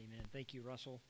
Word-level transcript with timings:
Amen. 0.00 0.24
Thank 0.32 0.54
you, 0.54 0.62
Russell. 0.62 1.02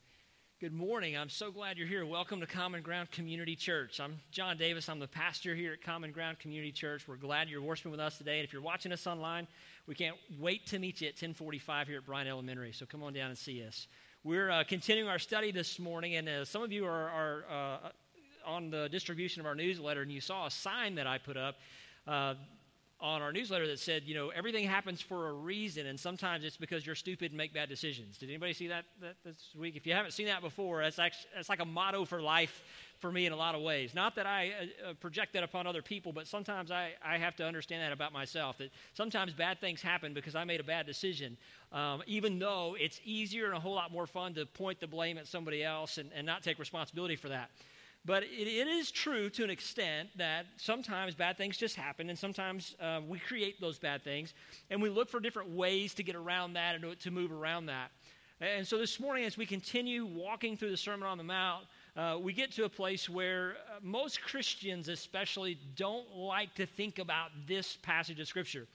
Good 0.59 0.73
morning. 0.73 1.17
I'm 1.17 1.29
so 1.29 1.49
glad 1.49 1.77
you're 1.77 1.87
here. 1.87 2.05
Welcome 2.05 2.41
to 2.41 2.45
Common 2.45 2.81
Ground 2.81 3.09
Community 3.09 3.55
Church. 3.55 4.01
I'm 4.01 4.19
John 4.31 4.57
Davis. 4.57 4.89
I'm 4.89 4.99
the 4.99 5.07
pastor 5.07 5.55
here 5.55 5.71
at 5.73 5.81
Common 5.81 6.11
Ground 6.11 6.39
Community 6.39 6.73
Church. 6.73 7.07
We're 7.07 7.15
glad 7.15 7.47
you're 7.47 7.61
worshiping 7.61 7.91
with 7.91 8.01
us 8.01 8.17
today. 8.17 8.39
And 8.39 8.43
if 8.43 8.51
you're 8.51 8.61
watching 8.61 8.91
us 8.91 9.07
online, 9.07 9.47
we 9.87 9.95
can't 9.95 10.17
wait 10.37 10.65
to 10.67 10.79
meet 10.79 10.99
you 10.99 11.07
at 11.07 11.13
1045 11.13 11.87
here 11.87 11.99
at 11.99 12.05
Bryan 12.05 12.27
Elementary. 12.27 12.73
So 12.73 12.85
come 12.85 13.01
on 13.01 13.13
down 13.13 13.29
and 13.29 13.37
see 13.37 13.65
us. 13.65 13.87
We're 14.25 14.51
uh, 14.51 14.65
continuing 14.65 15.09
our 15.09 15.19
study 15.19 15.53
this 15.53 15.79
morning, 15.79 16.15
and 16.15 16.27
uh, 16.27 16.43
some 16.43 16.61
of 16.61 16.73
you 16.73 16.85
are, 16.85 17.09
are 17.09 17.45
uh, 17.49 17.89
on 18.45 18.71
the 18.71 18.89
distribution 18.89 19.39
of 19.39 19.45
our 19.45 19.55
newsletter, 19.55 20.01
and 20.01 20.11
you 20.11 20.19
saw 20.19 20.47
a 20.47 20.51
sign 20.51 20.95
that 20.95 21.07
I 21.07 21.17
put 21.17 21.37
up 21.37 21.55
uh, 22.07 22.33
on 23.01 23.21
our 23.21 23.33
newsletter 23.33 23.65
that 23.67 23.79
said, 23.79 24.03
you 24.05 24.13
know, 24.13 24.29
everything 24.29 24.67
happens 24.67 25.01
for 25.01 25.29
a 25.29 25.33
reason, 25.33 25.87
and 25.87 25.99
sometimes 25.99 26.45
it's 26.45 26.57
because 26.57 26.85
you're 26.85 26.95
stupid 26.95 27.31
and 27.31 27.37
make 27.37 27.51
bad 27.53 27.67
decisions. 27.67 28.17
Did 28.17 28.29
anybody 28.29 28.53
see 28.53 28.67
that, 28.67 28.85
that 29.01 29.15
this 29.25 29.49
week? 29.57 29.75
If 29.75 29.87
you 29.87 29.93
haven't 29.93 30.11
seen 30.11 30.27
that 30.27 30.41
before, 30.41 30.83
that's, 30.83 30.99
actually, 30.99 31.29
that's 31.35 31.49
like 31.49 31.61
a 31.61 31.65
motto 31.65 32.05
for 32.05 32.21
life 32.21 32.63
for 32.99 33.11
me 33.11 33.25
in 33.25 33.33
a 33.33 33.35
lot 33.35 33.55
of 33.55 33.61
ways. 33.61 33.95
Not 33.95 34.15
that 34.15 34.27
I 34.27 34.51
uh, 34.85 34.89
uh, 34.89 34.93
project 34.93 35.33
that 35.33 35.43
upon 35.43 35.65
other 35.65 35.81
people, 35.81 36.13
but 36.13 36.27
sometimes 36.27 36.69
I, 36.69 36.91
I 37.03 37.17
have 37.17 37.35
to 37.37 37.45
understand 37.45 37.81
that 37.81 37.91
about 37.91 38.13
myself, 38.13 38.59
that 38.59 38.69
sometimes 38.93 39.33
bad 39.33 39.59
things 39.59 39.81
happen 39.81 40.13
because 40.13 40.35
I 40.35 40.43
made 40.43 40.59
a 40.59 40.63
bad 40.63 40.85
decision, 40.85 41.35
um, 41.73 42.03
even 42.05 42.37
though 42.37 42.77
it's 42.79 43.01
easier 43.03 43.47
and 43.47 43.55
a 43.55 43.59
whole 43.59 43.73
lot 43.73 43.91
more 43.91 44.05
fun 44.05 44.35
to 44.35 44.45
point 44.45 44.79
the 44.79 44.87
blame 44.87 45.17
at 45.17 45.27
somebody 45.27 45.63
else 45.63 45.97
and, 45.97 46.11
and 46.15 46.25
not 46.25 46.43
take 46.43 46.59
responsibility 46.59 47.15
for 47.15 47.29
that. 47.29 47.49
But 48.03 48.23
it, 48.23 48.47
it 48.47 48.67
is 48.67 48.89
true 48.89 49.29
to 49.31 49.43
an 49.43 49.49
extent 49.49 50.09
that 50.17 50.47
sometimes 50.57 51.13
bad 51.13 51.37
things 51.37 51.57
just 51.57 51.75
happen, 51.75 52.09
and 52.09 52.17
sometimes 52.17 52.75
uh, 52.79 53.01
we 53.07 53.19
create 53.19 53.61
those 53.61 53.77
bad 53.77 54.03
things, 54.03 54.33
and 54.69 54.81
we 54.81 54.89
look 54.89 55.09
for 55.09 55.19
different 55.19 55.49
ways 55.49 55.93
to 55.95 56.03
get 56.03 56.15
around 56.15 56.53
that 56.53 56.75
and 56.75 56.99
to 56.99 57.11
move 57.11 57.31
around 57.31 57.67
that. 57.67 57.91
And 58.41 58.65
so 58.65 58.79
this 58.79 58.99
morning, 58.99 59.25
as 59.25 59.37
we 59.37 59.45
continue 59.45 60.03
walking 60.03 60.57
through 60.57 60.71
the 60.71 60.77
Sermon 60.77 61.07
on 61.07 61.19
the 61.19 61.23
Mount, 61.23 61.65
uh, 61.95 62.17
we 62.19 62.33
get 62.33 62.51
to 62.53 62.63
a 62.63 62.69
place 62.69 63.07
where 63.07 63.57
uh, 63.69 63.79
most 63.83 64.19
Christians, 64.23 64.89
especially, 64.89 65.59
don't 65.75 66.15
like 66.15 66.55
to 66.55 66.65
think 66.65 66.97
about 66.97 67.29
this 67.45 67.77
passage 67.83 68.19
of 68.19 68.27
Scripture. 68.27 68.65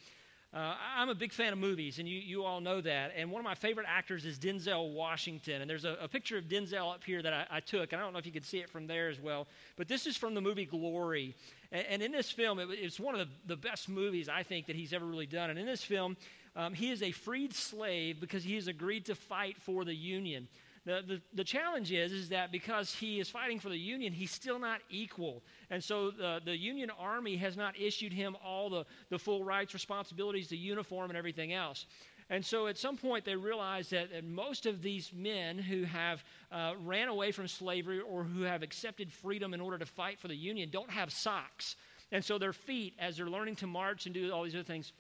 Uh, 0.54 0.74
I'm 0.96 1.08
a 1.08 1.14
big 1.14 1.32
fan 1.32 1.52
of 1.52 1.58
movies, 1.58 1.98
and 1.98 2.08
you, 2.08 2.18
you 2.18 2.44
all 2.44 2.60
know 2.60 2.80
that. 2.80 3.12
And 3.16 3.30
one 3.30 3.40
of 3.40 3.44
my 3.44 3.54
favorite 3.54 3.86
actors 3.88 4.24
is 4.24 4.38
Denzel 4.38 4.92
Washington. 4.94 5.60
And 5.60 5.68
there's 5.68 5.84
a, 5.84 5.96
a 6.00 6.08
picture 6.08 6.38
of 6.38 6.44
Denzel 6.44 6.94
up 6.94 7.04
here 7.04 7.20
that 7.20 7.32
I, 7.32 7.46
I, 7.50 7.60
took. 7.60 7.92
And 7.92 8.00
I 8.00 8.04
don't 8.04 8.12
know 8.12 8.18
if 8.18 8.26
you 8.26 8.32
can 8.32 8.42
see 8.42 8.58
it 8.58 8.70
from 8.70 8.86
there 8.86 9.08
as 9.08 9.20
well. 9.20 9.46
But 9.76 9.88
this 9.88 10.06
is 10.06 10.16
from 10.16 10.34
the 10.34 10.40
movie 10.40 10.64
Glory. 10.64 11.34
And, 11.72 11.86
and 11.86 12.02
in 12.02 12.12
this 12.12 12.30
film, 12.30 12.58
it, 12.58 12.68
it's 12.70 12.98
one 12.98 13.14
of 13.14 13.26
the, 13.26 13.54
the 13.54 13.56
best 13.56 13.88
movies 13.88 14.28
I 14.28 14.44
think 14.44 14.66
that 14.66 14.76
he's 14.76 14.92
ever 14.92 15.04
really 15.04 15.26
done. 15.26 15.50
And 15.50 15.58
in 15.58 15.66
this 15.66 15.82
film, 15.82 16.16
um, 16.54 16.72
he 16.72 16.90
is 16.90 17.02
a 17.02 17.10
freed 17.10 17.52
slave 17.52 18.20
because 18.20 18.42
he 18.42 18.54
has 18.54 18.66
agreed 18.66 19.06
to 19.06 19.14
fight 19.14 19.60
for 19.60 19.84
the 19.84 19.94
Union. 19.94 20.48
The, 20.86 21.02
the, 21.04 21.20
the, 21.34 21.42
challenge 21.42 21.90
is, 21.90 22.12
is 22.12 22.28
that 22.28 22.52
because 22.52 22.94
he 22.94 23.18
is 23.18 23.28
fighting 23.28 23.58
for 23.58 23.68
the 23.68 23.76
Union, 23.76 24.12
he's 24.12 24.30
still 24.30 24.60
not 24.60 24.80
equal. 24.88 25.42
And 25.68 25.82
so 25.82 26.12
the, 26.12 26.40
the 26.44 26.56
Union 26.56 26.92
Army 26.96 27.34
has 27.38 27.56
not 27.56 27.74
issued 27.76 28.12
him 28.12 28.36
all 28.42 28.70
the, 28.70 28.86
the 29.10 29.18
full 29.18 29.42
rights, 29.42 29.74
responsibilities, 29.74 30.46
the 30.48 30.56
uniform, 30.56 31.10
and 31.10 31.18
everything 31.18 31.52
else. 31.52 31.86
And 32.30 32.44
so 32.44 32.68
at 32.68 32.78
some 32.78 32.96
point 32.96 33.24
they 33.24 33.34
realize 33.34 33.90
that, 33.90 34.12
that 34.12 34.24
most 34.24 34.64
of 34.64 34.80
these 34.80 35.12
men 35.12 35.58
who 35.58 35.82
have 35.82 36.24
uh, 36.52 36.74
ran 36.84 37.08
away 37.08 37.32
from 37.32 37.48
slavery 37.48 37.98
or 38.00 38.22
who 38.22 38.42
have 38.42 38.62
accepted 38.62 39.12
freedom 39.12 39.54
in 39.54 39.60
order 39.60 39.78
to 39.78 39.86
fight 39.86 40.20
for 40.20 40.28
the 40.28 40.36
Union 40.36 40.70
don't 40.70 40.90
have 40.90 41.12
socks. 41.12 41.74
And 42.12 42.24
so 42.24 42.38
their 42.38 42.52
feet, 42.52 42.94
as 43.00 43.16
they're 43.16 43.28
learning 43.28 43.56
to 43.56 43.66
march 43.66 44.06
and 44.06 44.14
do 44.14 44.30
all 44.30 44.44
these 44.44 44.54
other 44.54 44.62
things, 44.62 44.92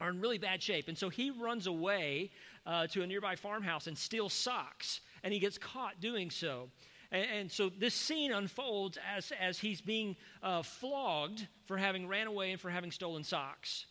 are 0.00 0.10
in 0.10 0.20
really 0.20 0.38
bad 0.38 0.60
shape. 0.62 0.88
And 0.88 0.98
so 0.98 1.08
he 1.08 1.30
runs 1.30 1.68
away 1.68 2.30
uh, 2.66 2.88
to 2.88 3.02
a 3.02 3.06
nearby 3.06 3.36
farmhouse 3.36 3.86
and 3.86 3.96
steals 3.96 4.32
socks 4.32 5.00
and 5.22 5.32
he 5.32 5.38
gets 5.38 5.58
caught 5.58 6.00
doing 6.00 6.30
so. 6.30 6.68
And, 7.10 7.26
and 7.30 7.52
so 7.52 7.70
this 7.70 7.94
scene 7.94 8.32
unfolds 8.32 8.98
as, 9.16 9.32
as 9.40 9.58
he's 9.58 9.80
being 9.80 10.16
uh, 10.42 10.62
flogged 10.62 11.46
for 11.66 11.76
having 11.76 12.06
ran 12.06 12.26
away 12.26 12.52
and 12.52 12.60
for 12.60 12.70
having 12.70 12.90
stolen 12.90 13.24
socks. 13.24 13.86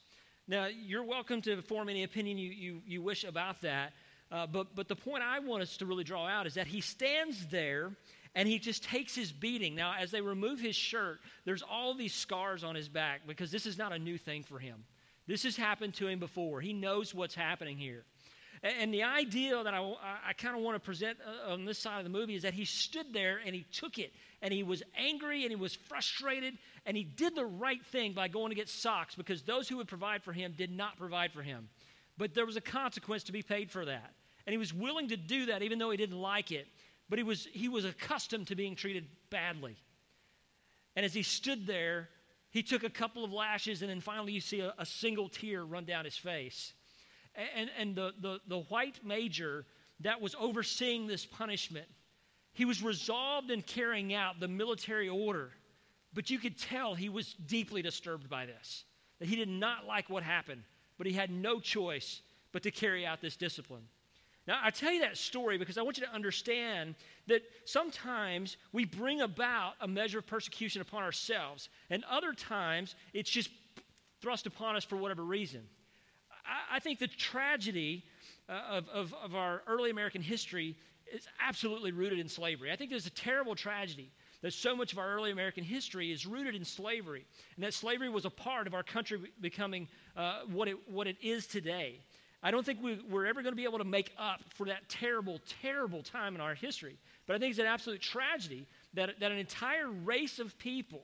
Now, 0.47 0.67
you're 0.67 1.03
welcome 1.03 1.41
to 1.41 1.61
form 1.61 1.89
any 1.89 2.03
opinion 2.03 2.37
you, 2.37 2.51
you, 2.51 2.81
you 2.85 3.01
wish 3.01 3.23
about 3.23 3.61
that. 3.61 3.93
Uh, 4.31 4.45
but, 4.45 4.75
but 4.75 4.87
the 4.87 4.95
point 4.95 5.23
I 5.23 5.39
want 5.39 5.61
us 5.61 5.77
to 5.77 5.85
really 5.85 6.03
draw 6.03 6.27
out 6.27 6.47
is 6.47 6.53
that 6.55 6.67
he 6.67 6.81
stands 6.81 7.47
there 7.47 7.91
and 8.35 8.47
he 8.47 8.59
just 8.59 8.83
takes 8.83 9.15
his 9.15 9.31
beating. 9.31 9.73
Now, 9.73 9.95
as 9.99 10.11
they 10.11 10.21
remove 10.21 10.59
his 10.59 10.75
shirt, 10.75 11.19
there's 11.45 11.63
all 11.63 11.93
these 11.93 12.13
scars 12.13 12.63
on 12.63 12.75
his 12.75 12.87
back 12.87 13.21
because 13.25 13.51
this 13.51 13.65
is 13.65 13.77
not 13.77 13.93
a 13.93 13.99
new 13.99 14.17
thing 14.17 14.43
for 14.43 14.59
him. 14.59 14.83
This 15.27 15.43
has 15.43 15.57
happened 15.57 15.93
to 15.95 16.07
him 16.07 16.19
before. 16.19 16.61
He 16.61 16.73
knows 16.73 17.13
what's 17.13 17.35
happening 17.35 17.77
here. 17.77 18.03
And 18.63 18.93
the 18.93 19.03
idea 19.03 19.63
that 19.63 19.73
I, 19.73 19.93
I 20.27 20.33
kind 20.33 20.55
of 20.55 20.63
want 20.63 20.75
to 20.75 20.79
present 20.79 21.17
uh, 21.25 21.53
on 21.53 21.65
this 21.65 21.77
side 21.77 21.99
of 21.99 22.03
the 22.03 22.09
movie 22.09 22.35
is 22.35 22.41
that 22.41 22.53
he 22.53 22.65
stood 22.65 23.13
there 23.13 23.39
and 23.45 23.53
he 23.53 23.65
took 23.71 23.99
it 23.99 24.13
and 24.41 24.51
he 24.51 24.63
was 24.63 24.81
angry 24.97 25.43
and 25.43 25.51
he 25.51 25.55
was 25.55 25.75
frustrated 25.75 26.57
and 26.85 26.97
he 26.97 27.03
did 27.03 27.35
the 27.35 27.45
right 27.45 27.85
thing 27.85 28.13
by 28.13 28.27
going 28.27 28.49
to 28.49 28.55
get 28.55 28.67
socks 28.67 29.13
because 29.13 29.43
those 29.43 29.69
who 29.69 29.77
would 29.77 29.87
provide 29.87 30.23
for 30.23 30.33
him 30.33 30.53
did 30.57 30.71
not 30.71 30.97
provide 30.97 31.31
for 31.31 31.43
him. 31.43 31.69
But 32.17 32.33
there 32.33 32.45
was 32.45 32.55
a 32.55 32.61
consequence 32.61 33.23
to 33.25 33.31
be 33.31 33.43
paid 33.43 33.69
for 33.69 33.85
that. 33.85 34.13
And 34.47 34.51
he 34.53 34.57
was 34.57 34.73
willing 34.73 35.09
to 35.09 35.17
do 35.17 35.47
that 35.47 35.61
even 35.61 35.77
though 35.77 35.91
he 35.91 35.97
didn't 35.97 36.19
like 36.19 36.51
it. 36.51 36.67
But 37.09 37.19
he 37.19 37.23
was, 37.23 37.47
he 37.51 37.69
was 37.69 37.85
accustomed 37.85 38.47
to 38.47 38.55
being 38.55 38.75
treated 38.75 39.05
badly. 39.29 39.75
And 40.95 41.05
as 41.05 41.13
he 41.13 41.21
stood 41.21 41.67
there, 41.67 42.09
he 42.49 42.63
took 42.63 42.83
a 42.83 42.89
couple 42.89 43.23
of 43.23 43.31
lashes 43.31 43.83
and 43.83 43.91
then 43.91 44.01
finally 44.01 44.31
you 44.31 44.41
see 44.41 44.61
a, 44.61 44.73
a 44.79 44.85
single 44.85 45.29
tear 45.29 45.63
run 45.63 45.85
down 45.85 46.05
his 46.05 46.17
face 46.17 46.73
and, 47.55 47.69
and 47.77 47.95
the, 47.95 48.13
the, 48.21 48.39
the 48.47 48.59
white 48.59 48.99
major 49.03 49.65
that 50.01 50.19
was 50.19 50.35
overseeing 50.39 51.07
this 51.07 51.25
punishment, 51.25 51.87
he 52.53 52.65
was 52.65 52.81
resolved 52.81 53.51
in 53.51 53.61
carrying 53.61 54.13
out 54.13 54.39
the 54.39 54.47
military 54.47 55.09
order, 55.09 55.51
but 56.13 56.29
you 56.29 56.39
could 56.39 56.57
tell 56.57 56.95
he 56.95 57.09
was 57.09 57.33
deeply 57.45 57.81
disturbed 57.81 58.29
by 58.29 58.45
this, 58.45 58.83
that 59.19 59.27
he 59.27 59.35
did 59.35 59.49
not 59.49 59.85
like 59.85 60.09
what 60.09 60.23
happened, 60.23 60.63
but 60.97 61.05
he 61.07 61.13
had 61.13 61.29
no 61.29 61.59
choice 61.59 62.21
but 62.51 62.63
to 62.63 62.71
carry 62.71 63.05
out 63.05 63.21
this 63.21 63.35
discipline. 63.35 63.83
Now, 64.47 64.59
I 64.63 64.69
tell 64.69 64.91
you 64.91 65.01
that 65.01 65.17
story 65.17 65.57
because 65.57 65.77
I 65.77 65.81
want 65.81 65.97
you 65.97 66.05
to 66.05 66.13
understand 66.13 66.95
that 67.27 67.41
sometimes 67.65 68.55
we 68.71 68.85
bring 68.85 69.21
about 69.21 69.73
a 69.81 69.87
measure 69.87 70.19
of 70.19 70.25
persecution 70.25 70.81
upon 70.81 71.03
ourselves, 71.03 71.69
and 71.89 72.03
other 72.09 72.33
times 72.33 72.95
it's 73.13 73.29
just 73.29 73.49
thrust 74.21 74.47
upon 74.47 74.75
us 74.75 74.85
for 74.85 74.95
whatever 74.95 75.23
reason. 75.23 75.61
I, 76.71 76.79
think 76.79 76.99
the 76.99 77.07
tragedy 77.07 78.03
uh, 78.49 78.61
of, 78.69 78.89
of, 78.89 79.13
of 79.23 79.35
our 79.35 79.61
early 79.67 79.89
American 79.89 80.21
history 80.21 80.75
is 81.13 81.27
absolutely 81.39 81.91
rooted 81.91 82.19
in 82.19 82.27
slavery. 82.27 82.71
I 82.71 82.75
think 82.75 82.89
there's 82.89 83.05
a 83.05 83.11
terrible 83.11 83.55
tragedy 83.55 84.11
that 84.41 84.53
so 84.53 84.75
much 84.75 84.93
of 84.93 84.99
our 84.99 85.09
early 85.09 85.31
American 85.31 85.63
history 85.63 86.11
is 86.11 86.25
rooted 86.25 86.55
in 86.55 86.63
slavery, 86.63 87.25
and 87.55 87.63
that 87.63 87.73
slavery 87.73 88.09
was 88.09 88.25
a 88.25 88.29
part 88.29 88.67
of 88.67 88.73
our 88.73 88.83
country 88.83 89.19
becoming 89.41 89.87
uh, 90.15 90.41
what, 90.51 90.67
it, 90.67 90.77
what 90.89 91.07
it 91.07 91.17
is 91.21 91.47
today. 91.47 91.99
I 92.43 92.51
don't 92.51 92.65
think 92.65 92.81
we, 92.81 92.99
are 93.13 93.25
ever 93.25 93.41
going 93.41 93.53
to 93.53 93.57
be 93.57 93.63
able 93.63 93.79
to 93.79 93.83
make 93.83 94.11
up 94.17 94.41
for 94.53 94.67
that 94.67 94.87
terrible, 94.89 95.39
terrible 95.61 96.03
time 96.03 96.35
in 96.35 96.41
our 96.41 96.53
history. 96.53 96.97
But 97.25 97.35
I 97.35 97.39
think 97.39 97.51
it's 97.51 97.59
an 97.59 97.65
absolute 97.65 97.99
tragedy 97.99 98.67
that, 98.93 99.19
that 99.19 99.31
an 99.31 99.39
entire 99.39 99.89
race 99.89 100.37
of 100.37 100.57
people 100.59 101.03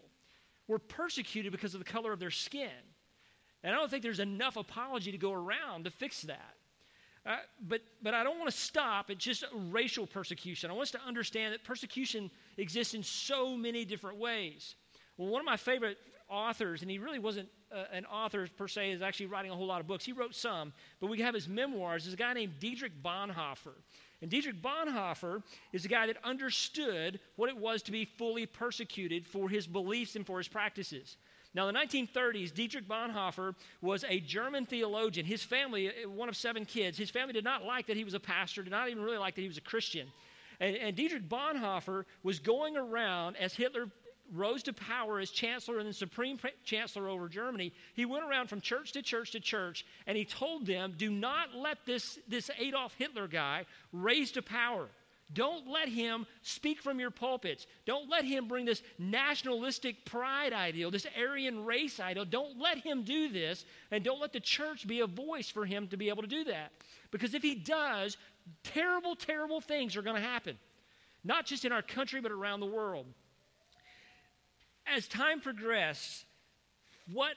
were 0.68 0.80
persecuted 0.80 1.52
because 1.52 1.74
of 1.74 1.80
the 1.80 1.92
color 1.92 2.14
of 2.14 2.20
their 2.20 2.32
skin. 2.32 2.70
And 3.64 3.74
I 3.74 3.78
don't 3.78 3.90
think 3.90 4.04
there's 4.04 4.20
enough 4.20 4.58
apology 4.58 5.12
to 5.12 5.18
go 5.18 5.32
around 5.32 5.86
to 5.86 5.92
fix 5.92 6.22
that. 6.24 6.56
Uh, 7.26 7.38
but, 7.68 7.82
but 8.02 8.14
I 8.14 8.24
don't 8.24 8.38
want 8.38 8.52
to 8.52 8.58
stop 8.58 9.10
at 9.10 9.18
just 9.18 9.46
racial 9.72 10.06
persecution. 10.06 10.70
I 10.70 10.74
want 10.74 10.88
us 10.88 10.92
to 10.92 11.02
understand 11.08 11.54
that 11.54 11.64
persecution 11.64 12.30
exists 12.58 12.94
in 12.94 13.04
so 13.04 13.56
many 13.56 13.86
different 13.86 14.18
ways. 14.18 14.76
Well, 15.18 15.30
one 15.30 15.40
of 15.40 15.46
my 15.46 15.56
favorite 15.56 15.98
authors, 16.30 16.82
and 16.82 16.92
he 16.92 16.98
really 16.98 17.20
wasn't 17.20 17.48
uh, 17.72 17.86
an 17.94 18.06
author 18.06 18.48
per 18.58 18.68
se, 18.68 18.92
is 18.92 19.02
actually 19.02 19.28
writing 19.28 19.52
a 19.52 19.56
whole 19.56 19.68
lot 19.68 19.80
of 19.80 19.88
books. 19.88 20.04
He 20.04 20.12
wrote 20.12 20.36
some, 20.36 20.74
but 21.00 21.08
we 21.08 21.22
have 21.22 21.34
his 21.34 21.48
memoirs. 21.48 22.08
Is 22.08 22.14
a 22.14 22.18
guy 22.18 22.34
named 22.34 22.60
Dietrich 22.60 23.02
Bonhoeffer. 23.02 23.76
And 24.22 24.30
Dietrich 24.30 24.62
Bonhoeffer 24.62 25.44
is 25.72 25.86
a 25.86 25.90
guy 25.90 26.08
that 26.08 26.18
understood 26.24 27.20
what 27.36 27.50
it 27.50 27.58
was 27.58 27.82
to 27.84 27.92
be 27.92 28.06
fully 28.06 28.46
persecuted 28.46 29.26
for 29.28 29.48
his 29.48 29.68
beliefs 29.68 30.16
and 30.16 30.26
for 30.26 30.38
his 30.40 30.48
practices. 30.48 31.18
Now, 31.56 31.68
in 31.68 31.76
the 31.76 31.80
1930s, 31.80 32.54
Dietrich 32.54 32.88
Bonhoeffer 32.88 33.54
was 33.82 34.04
a 34.10 34.20
German 34.20 34.66
theologian. 34.66 35.26
His 35.26 35.44
family, 35.44 35.90
uh, 35.90 36.10
one 36.10 36.28
of 36.30 36.36
seven 36.36 36.66
kids, 36.66 36.98
his 36.98 37.12
family 37.12 37.34
did 37.34 37.44
not 37.44 37.64
like 37.64 37.88
that 37.88 37.98
he 37.98 38.04
was 38.04 38.16
a 38.16 38.20
pastor, 38.20 38.64
did 38.64 38.72
not 38.72 38.90
even 38.90 39.04
really 39.04 39.18
like 39.18 39.36
that 39.36 39.42
he 39.42 39.48
was 39.48 39.58
a 39.58 39.62
Christian. 39.62 40.08
And, 40.60 40.76
and 40.76 40.96
Dietrich 40.96 41.30
Bonhoeffer 41.30 42.06
was 42.24 42.40
going 42.40 42.76
around 42.76 43.38
as 43.38 43.54
Hitler 43.54 43.88
rose 44.32 44.64
to 44.64 44.74
power 44.74 45.20
as 45.20 45.30
chancellor 45.30 45.78
and 45.78 45.86
then 45.86 45.94
supreme 45.94 46.40
chancellor 46.64 47.08
over 47.08 47.28
Germany, 47.28 47.74
he 47.94 48.06
went 48.06 48.24
around 48.24 48.48
from 48.48 48.62
church 48.62 48.92
to 48.94 49.02
church 49.02 49.32
to 49.32 49.40
church 49.40 49.86
and 50.08 50.18
he 50.18 50.26
told 50.26 50.66
them, 50.66 50.96
do 50.98 51.12
not 51.12 51.56
let 51.56 51.86
this, 51.86 52.18
this 52.28 52.50
Adolf 52.58 52.94
Hitler 52.98 53.28
guy 53.28 53.66
raise 53.92 54.32
to 54.32 54.42
power. 54.42 54.88
Don't 55.32 55.68
let 55.68 55.90
him 55.90 56.28
speak 56.42 56.82
from 56.82 57.00
your 57.00 57.10
pulpits. 57.10 57.66
Don't 57.86 58.10
let 58.10 58.26
him 58.26 58.48
bring 58.48 58.66
this 58.66 58.84
nationalistic 59.00 60.06
pride 60.06 60.54
ideal, 60.54 60.92
this 60.92 61.08
Aryan 61.18 61.64
race 61.64 62.00
ideal. 62.00 62.26
Don't 62.26 62.60
let 62.60 62.78
him 62.78 63.04
do 63.04 63.30
this, 63.30 63.66
and 63.90 64.04
don't 64.04 64.20
let 64.20 64.34
the 64.34 64.40
church 64.40 64.86
be 64.86 65.00
a 65.00 65.08
voice 65.08 65.50
for 65.50 65.66
him 65.66 65.88
to 65.88 65.98
be 65.98 66.10
able 66.10 66.22
to 66.22 66.28
do 66.28 66.44
that. 66.44 66.72
Because 67.10 67.34
if 67.34 67.42
he 67.42 67.56
does, 67.56 68.18
terrible, 68.64 69.16
terrible 69.16 69.62
things 69.62 69.96
are 69.96 70.02
going 70.02 70.22
to 70.22 70.28
happen, 70.28 70.58
not 71.24 71.46
just 71.46 71.66
in 71.66 71.72
our 71.72 71.82
country, 71.82 72.22
but 72.22 72.32
around 72.32 72.60
the 72.60 72.66
world. 72.66 73.06
As 74.86 75.08
time 75.08 75.40
progressed, 75.40 76.26
what 77.12 77.36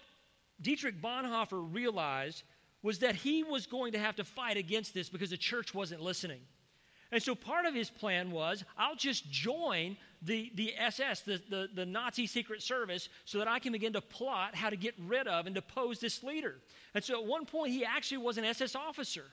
Dietrich 0.60 1.00
Bonhoeffer 1.00 1.72
realized 1.72 2.42
was 2.82 2.98
that 2.98 3.14
he 3.14 3.42
was 3.42 3.66
going 3.66 3.92
to 3.92 3.98
have 3.98 4.16
to 4.16 4.24
fight 4.24 4.56
against 4.56 4.92
this 4.94 5.08
because 5.08 5.30
the 5.30 5.36
church 5.36 5.74
wasn't 5.74 6.00
listening. 6.00 6.40
And 7.12 7.22
so 7.22 7.34
part 7.34 7.66
of 7.66 7.74
his 7.74 7.90
plan 7.90 8.30
was 8.30 8.64
I'll 8.76 8.96
just 8.96 9.30
join 9.30 9.96
the, 10.22 10.50
the 10.54 10.74
SS, 10.76 11.20
the, 11.20 11.40
the, 11.48 11.68
the, 11.72 11.86
Nazi 11.86 12.26
Secret 12.26 12.62
Service, 12.62 13.08
so 13.24 13.38
that 13.38 13.48
I 13.48 13.58
can 13.58 13.72
begin 13.72 13.92
to 13.92 14.00
plot 14.00 14.54
how 14.54 14.70
to 14.70 14.76
get 14.76 14.94
rid 15.06 15.28
of 15.28 15.46
and 15.46 15.54
depose 15.54 16.00
this 16.00 16.22
leader. 16.22 16.56
And 16.94 17.04
so 17.04 17.20
at 17.20 17.26
one 17.26 17.46
point, 17.46 17.72
he 17.72 17.84
actually 17.84 18.18
was 18.18 18.38
an 18.38 18.44
SS 18.44 18.74
officer. 18.74 19.24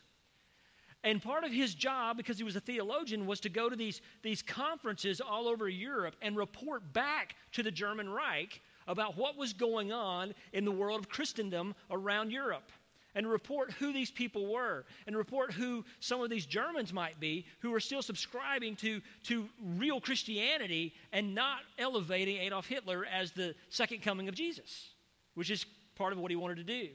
And 1.03 1.21
part 1.21 1.43
of 1.43 1.51
his 1.51 1.73
job, 1.73 2.17
because 2.17 2.37
he 2.37 2.43
was 2.43 2.55
a 2.55 2.61
theologian, 2.61 3.25
was 3.25 3.39
to 3.41 3.49
go 3.49 3.69
to 3.69 3.75
these, 3.75 4.01
these 4.21 4.41
conferences 4.41 5.19
all 5.19 5.47
over 5.47 5.67
Europe 5.67 6.15
and 6.21 6.37
report 6.37 6.93
back 6.93 7.35
to 7.53 7.63
the 7.63 7.71
German 7.71 8.09
Reich 8.09 8.61
about 8.87 9.17
what 9.17 9.37
was 9.37 9.51
going 9.51 9.91
on 9.91 10.33
in 10.53 10.63
the 10.63 10.71
world 10.71 10.99
of 10.99 11.09
Christendom 11.09 11.75
around 11.89 12.31
Europe 12.31 12.71
and 13.15 13.29
report 13.29 13.71
who 13.73 13.93
these 13.93 14.11
people 14.11 14.51
were 14.51 14.85
and 15.07 15.15
report 15.15 15.53
who 15.53 15.85
some 15.99 16.21
of 16.21 16.29
these 16.29 16.45
Germans 16.45 16.93
might 16.93 17.19
be 17.19 17.45
who 17.59 17.73
are 17.73 17.79
still 17.79 18.01
subscribing 18.01 18.75
to, 18.77 19.01
to 19.23 19.47
real 19.77 20.01
Christianity 20.01 20.93
and 21.11 21.35
not 21.35 21.59
elevating 21.77 22.37
Adolf 22.37 22.67
Hitler 22.67 23.05
as 23.05 23.31
the 23.31 23.55
second 23.69 24.01
coming 24.01 24.27
of 24.27 24.35
Jesus, 24.35 24.89
which 25.35 25.49
is 25.49 25.65
part 25.95 26.13
of 26.13 26.19
what 26.19 26.31
he 26.31 26.35
wanted 26.35 26.57
to 26.57 26.63
do. 26.63 26.89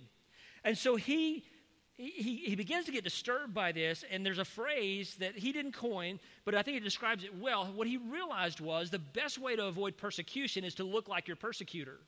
And 0.65 0.76
so 0.76 0.97
he, 0.97 1.44
he, 1.97 2.37
he 2.37 2.56
begins 2.56 2.87
to 2.87 2.93
get 2.93 3.05
disturbed 3.05 3.55
by 3.55 3.73
this, 3.73 4.05
and 4.11 4.26
there's 4.26 4.38
a 4.38 4.44
phrase 4.44 5.17
that 5.17 5.37
he 5.37 5.53
didn't 5.53 5.73
coin, 5.73 6.19
but 6.44 6.55
I 6.55 6.62
think 6.62 6.76
it 6.76 6.85
describes 6.85 7.25
it 7.25 7.37
well. 7.38 7.67
What 7.67 7.87
he 7.87 7.97
realized 7.97 8.61
was 8.61 8.91
the 8.91 8.99
best 8.99 9.38
way 9.38 9.56
to 9.56 9.67
avoid 9.67 9.97
persecution 9.97 10.65
is 10.65 10.75
to 10.76 10.85
look 10.85 11.09
like 11.09 11.29
your 11.29 11.37
persecutor. 11.37 11.99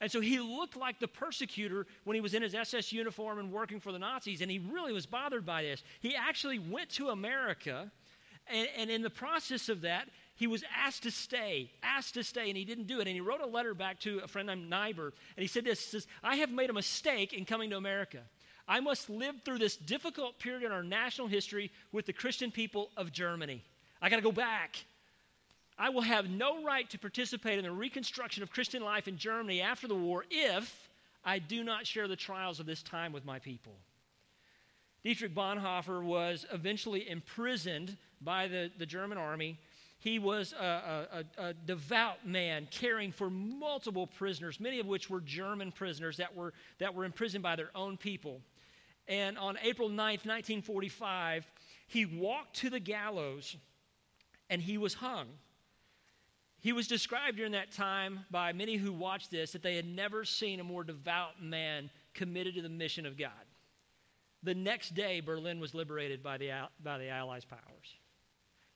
And 0.00 0.10
so 0.10 0.20
he 0.20 0.40
looked 0.40 0.76
like 0.76 0.98
the 0.98 1.08
persecutor 1.08 1.86
when 2.04 2.14
he 2.14 2.20
was 2.20 2.32
in 2.32 2.42
his 2.42 2.54
SS 2.54 2.92
uniform 2.92 3.38
and 3.38 3.52
working 3.52 3.80
for 3.80 3.92
the 3.92 3.98
Nazis, 3.98 4.40
and 4.40 4.50
he 4.50 4.58
really 4.58 4.92
was 4.92 5.04
bothered 5.04 5.44
by 5.44 5.62
this. 5.62 5.82
He 6.00 6.16
actually 6.16 6.58
went 6.58 6.88
to 6.90 7.10
America, 7.10 7.90
and, 8.46 8.68
and 8.76 8.90
in 8.90 9.02
the 9.02 9.10
process 9.10 9.68
of 9.68 9.82
that, 9.82 10.08
he 10.36 10.46
was 10.46 10.64
asked 10.74 11.02
to 11.02 11.10
stay, 11.10 11.70
asked 11.82 12.14
to 12.14 12.24
stay, 12.24 12.48
and 12.48 12.56
he 12.56 12.64
didn't 12.64 12.86
do 12.86 13.00
it. 13.00 13.06
And 13.06 13.14
he 13.14 13.20
wrote 13.20 13.42
a 13.42 13.46
letter 13.46 13.74
back 13.74 14.00
to 14.00 14.20
a 14.24 14.28
friend 14.28 14.46
named 14.46 14.70
Niebuhr, 14.70 15.12
and 15.36 15.42
he 15.42 15.46
said 15.46 15.64
this, 15.66 15.84
he 15.84 15.90
says, 15.90 16.06
I 16.22 16.36
have 16.36 16.50
made 16.50 16.70
a 16.70 16.74
mistake 16.74 17.34
in 17.34 17.44
coming 17.44 17.68
to 17.70 17.76
America. 17.76 18.20
I 18.66 18.80
must 18.80 19.10
live 19.10 19.34
through 19.44 19.58
this 19.58 19.76
difficult 19.76 20.38
period 20.38 20.62
in 20.62 20.72
our 20.72 20.82
national 20.82 21.26
history 21.26 21.70
with 21.92 22.06
the 22.06 22.12
Christian 22.14 22.50
people 22.50 22.88
of 22.96 23.12
Germany. 23.12 23.62
I 24.00 24.08
got 24.08 24.16
to 24.16 24.22
go 24.22 24.32
back. 24.32 24.82
I 25.80 25.88
will 25.88 26.02
have 26.02 26.28
no 26.28 26.62
right 26.62 26.88
to 26.90 26.98
participate 26.98 27.58
in 27.58 27.64
the 27.64 27.72
reconstruction 27.72 28.42
of 28.42 28.50
Christian 28.50 28.82
life 28.82 29.08
in 29.08 29.16
Germany 29.16 29.62
after 29.62 29.88
the 29.88 29.94
war 29.94 30.26
if 30.30 30.90
I 31.24 31.38
do 31.38 31.64
not 31.64 31.86
share 31.86 32.06
the 32.06 32.16
trials 32.16 32.60
of 32.60 32.66
this 32.66 32.82
time 32.82 33.12
with 33.12 33.24
my 33.24 33.38
people. 33.38 33.72
Dietrich 35.02 35.34
Bonhoeffer 35.34 36.04
was 36.04 36.44
eventually 36.52 37.08
imprisoned 37.08 37.96
by 38.20 38.46
the, 38.46 38.70
the 38.76 38.84
German 38.84 39.16
army. 39.16 39.58
He 40.00 40.18
was 40.18 40.52
a, 40.52 41.24
a, 41.38 41.42
a, 41.42 41.54
devout 41.54 42.26
man 42.26 42.68
caring 42.70 43.10
for 43.10 43.30
multiple 43.30 44.06
prisoners, 44.06 44.60
many 44.60 44.80
of 44.80 44.86
which 44.86 45.08
were 45.08 45.22
German 45.22 45.72
prisoners 45.72 46.18
that 46.18 46.36
were, 46.36 46.52
that 46.78 46.94
were 46.94 47.06
imprisoned 47.06 47.42
by 47.42 47.56
their 47.56 47.70
own 47.74 47.96
people. 47.96 48.42
And 49.08 49.38
on 49.38 49.56
April 49.62 49.88
9th, 49.88 50.26
1945, 50.26 51.50
he 51.86 52.04
walked 52.04 52.56
to 52.56 52.68
the 52.68 52.80
gallows 52.80 53.56
and 54.50 54.60
he 54.60 54.76
was 54.76 54.92
hung. 54.92 55.28
He 56.60 56.72
was 56.72 56.86
described 56.86 57.38
during 57.38 57.52
that 57.52 57.72
time 57.72 58.20
by 58.30 58.52
many 58.52 58.76
who 58.76 58.92
watched 58.92 59.30
this 59.30 59.52
that 59.52 59.62
they 59.62 59.76
had 59.76 59.86
never 59.86 60.24
seen 60.24 60.60
a 60.60 60.64
more 60.64 60.84
devout 60.84 61.42
man 61.42 61.90
committed 62.12 62.54
to 62.56 62.62
the 62.62 62.68
mission 62.68 63.06
of 63.06 63.16
God. 63.16 63.30
The 64.42 64.54
next 64.54 64.94
day, 64.94 65.20
Berlin 65.20 65.58
was 65.58 65.74
liberated 65.74 66.22
by 66.22 66.38
the, 66.38 66.50
by 66.82 66.98
the 66.98 67.08
Allies' 67.08 67.44
powers. 67.44 67.96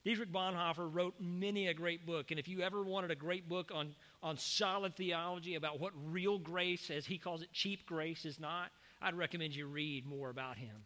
Dietrich 0.05 0.33
Bonhoeffer 0.33 0.87
wrote 0.93 1.15
many 1.19 1.69
a 1.69 1.75
great 1.75 2.05
book, 2.05 2.31
and 2.31 2.39
if 2.39 2.47
you 2.47 2.61
ever 2.61 2.83
wanted 2.83 3.11
a 3.11 3.17
great 3.17 3.49
book 3.49 3.71
on, 3.75 3.95
on 4.23 4.37
solid 4.37 4.95
theology 4.97 5.55
about 5.55 5.81
what 5.81 5.93
real 5.95 6.39
grace, 6.39 6.91
as 6.91 7.07
he 7.07 7.17
calls 7.17 7.41
it, 7.41 7.53
cheap 7.53 7.87
grace, 7.87 8.27
is 8.27 8.39
not, 8.39 8.71
I'd 9.01 9.15
recommend 9.15 9.55
you 9.55 9.67
read 9.67 10.05
more 10.07 10.29
about 10.29 10.59
him. 10.59 10.85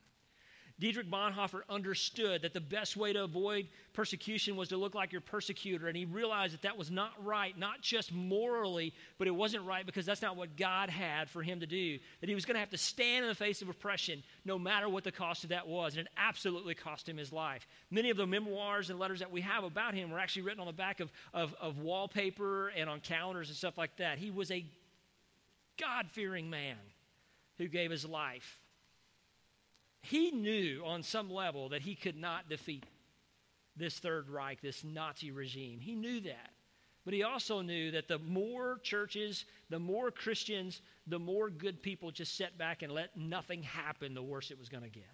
Dietrich 0.81 1.11
Bonhoeffer 1.11 1.63
understood 1.69 2.43
that 2.43 2.55
the 2.55 2.61
best 2.61 2.97
way 2.97 3.13
to 3.13 3.25
avoid 3.25 3.67
persecution 3.95 4.55
was 4.55 4.69
to 4.69 4.77
look 4.77 4.95
like 4.95 5.11
your 5.11 5.21
persecutor, 5.21 5.89
and 5.89 5.97
he 5.97 6.05
realized 6.05 6.55
that 6.55 6.63
that 6.63 6.79
was 6.79 6.89
not 6.89 7.13
right, 7.25 7.59
not 7.59 7.83
just 7.83 8.13
morally, 8.13 8.95
but 9.19 9.27
it 9.27 9.33
wasn't 9.33 9.65
right 9.65 9.85
because 9.85 10.07
that's 10.07 10.23
not 10.23 10.37
what 10.37 10.57
God 10.57 10.89
had 10.89 11.29
for 11.29 11.43
him 11.43 11.59
to 11.61 11.67
do. 11.67 11.99
That 12.21 12.29
he 12.29 12.35
was 12.37 12.45
going 12.45 12.55
to 12.55 12.61
have 12.61 12.71
to 12.71 12.79
stand 12.79 13.25
in 13.25 13.29
the 13.29 13.35
face 13.35 13.61
of 13.61 13.69
oppression 13.69 14.23
no 14.45 14.57
matter 14.57 14.89
what 14.89 15.03
the 15.03 15.11
cost 15.11 15.43
of 15.43 15.51
that 15.51 15.67
was, 15.67 15.97
and 15.97 16.07
it 16.07 16.13
absolutely 16.17 16.77
cost 16.77 17.09
him 17.09 17.17
his 17.17 17.33
life. 17.33 17.67
Many 17.91 18.11
of 18.11 18.17
the 18.17 18.27
memoirs 18.27 18.89
and 18.89 19.01
letters 19.01 19.19
that 19.19 19.33
we 19.33 19.41
have 19.41 19.65
about 19.65 19.95
him 19.95 20.13
were 20.13 20.21
actually 20.21 20.43
written 20.43 20.61
on 20.61 20.67
the 20.67 20.73
back 20.73 21.01
of, 21.01 21.11
of, 21.35 21.57
of 21.61 21.79
wallpaper 21.81 22.69
and 22.69 22.89
on 22.89 23.01
calendars 23.01 23.49
and 23.49 23.57
stuff 23.57 23.77
like 23.77 23.97
that. 23.97 24.19
He 24.19 24.31
was 24.31 24.53
a 24.53 24.65
God 25.77 26.07
fearing 26.13 26.49
man 26.49 26.77
who 27.57 27.67
gave 27.67 27.91
his 27.91 28.05
life 28.05 28.61
he 30.01 30.31
knew 30.31 30.83
on 30.85 31.03
some 31.03 31.31
level 31.31 31.71
that 31.71 31.83
he 31.83 31.95
could 31.95 32.17
not 32.17 32.49
defeat 32.49 32.85
this 33.77 33.99
Third 33.99 34.29
Reich, 34.29 34.61
this 34.61 34.85
Nazi 34.85 35.31
regime. 35.31 35.81
He 35.81 35.95
knew 35.95 36.21
that. 36.21 36.51
But 37.05 37.15
he 37.15 37.23
also 37.23 37.63
knew 37.63 37.91
that 37.93 38.09
the 38.09 38.19
more 38.19 38.81
churches, 38.83 39.47
the 39.71 39.79
more 39.79 40.11
Christians, 40.11 40.83
the 41.07 41.19
more 41.19 41.49
good 41.49 41.83
people 41.83 42.11
just 42.11 42.37
sat 42.37 42.59
back 42.59 42.83
and 42.83 42.93
let 42.93 43.17
nothing 43.17 43.63
happen, 43.63 44.13
the 44.13 44.23
worse 44.23 44.51
it 44.51 44.59
was 44.59 44.69
going 44.69 44.83
to 44.83 44.91
get. 44.91 45.05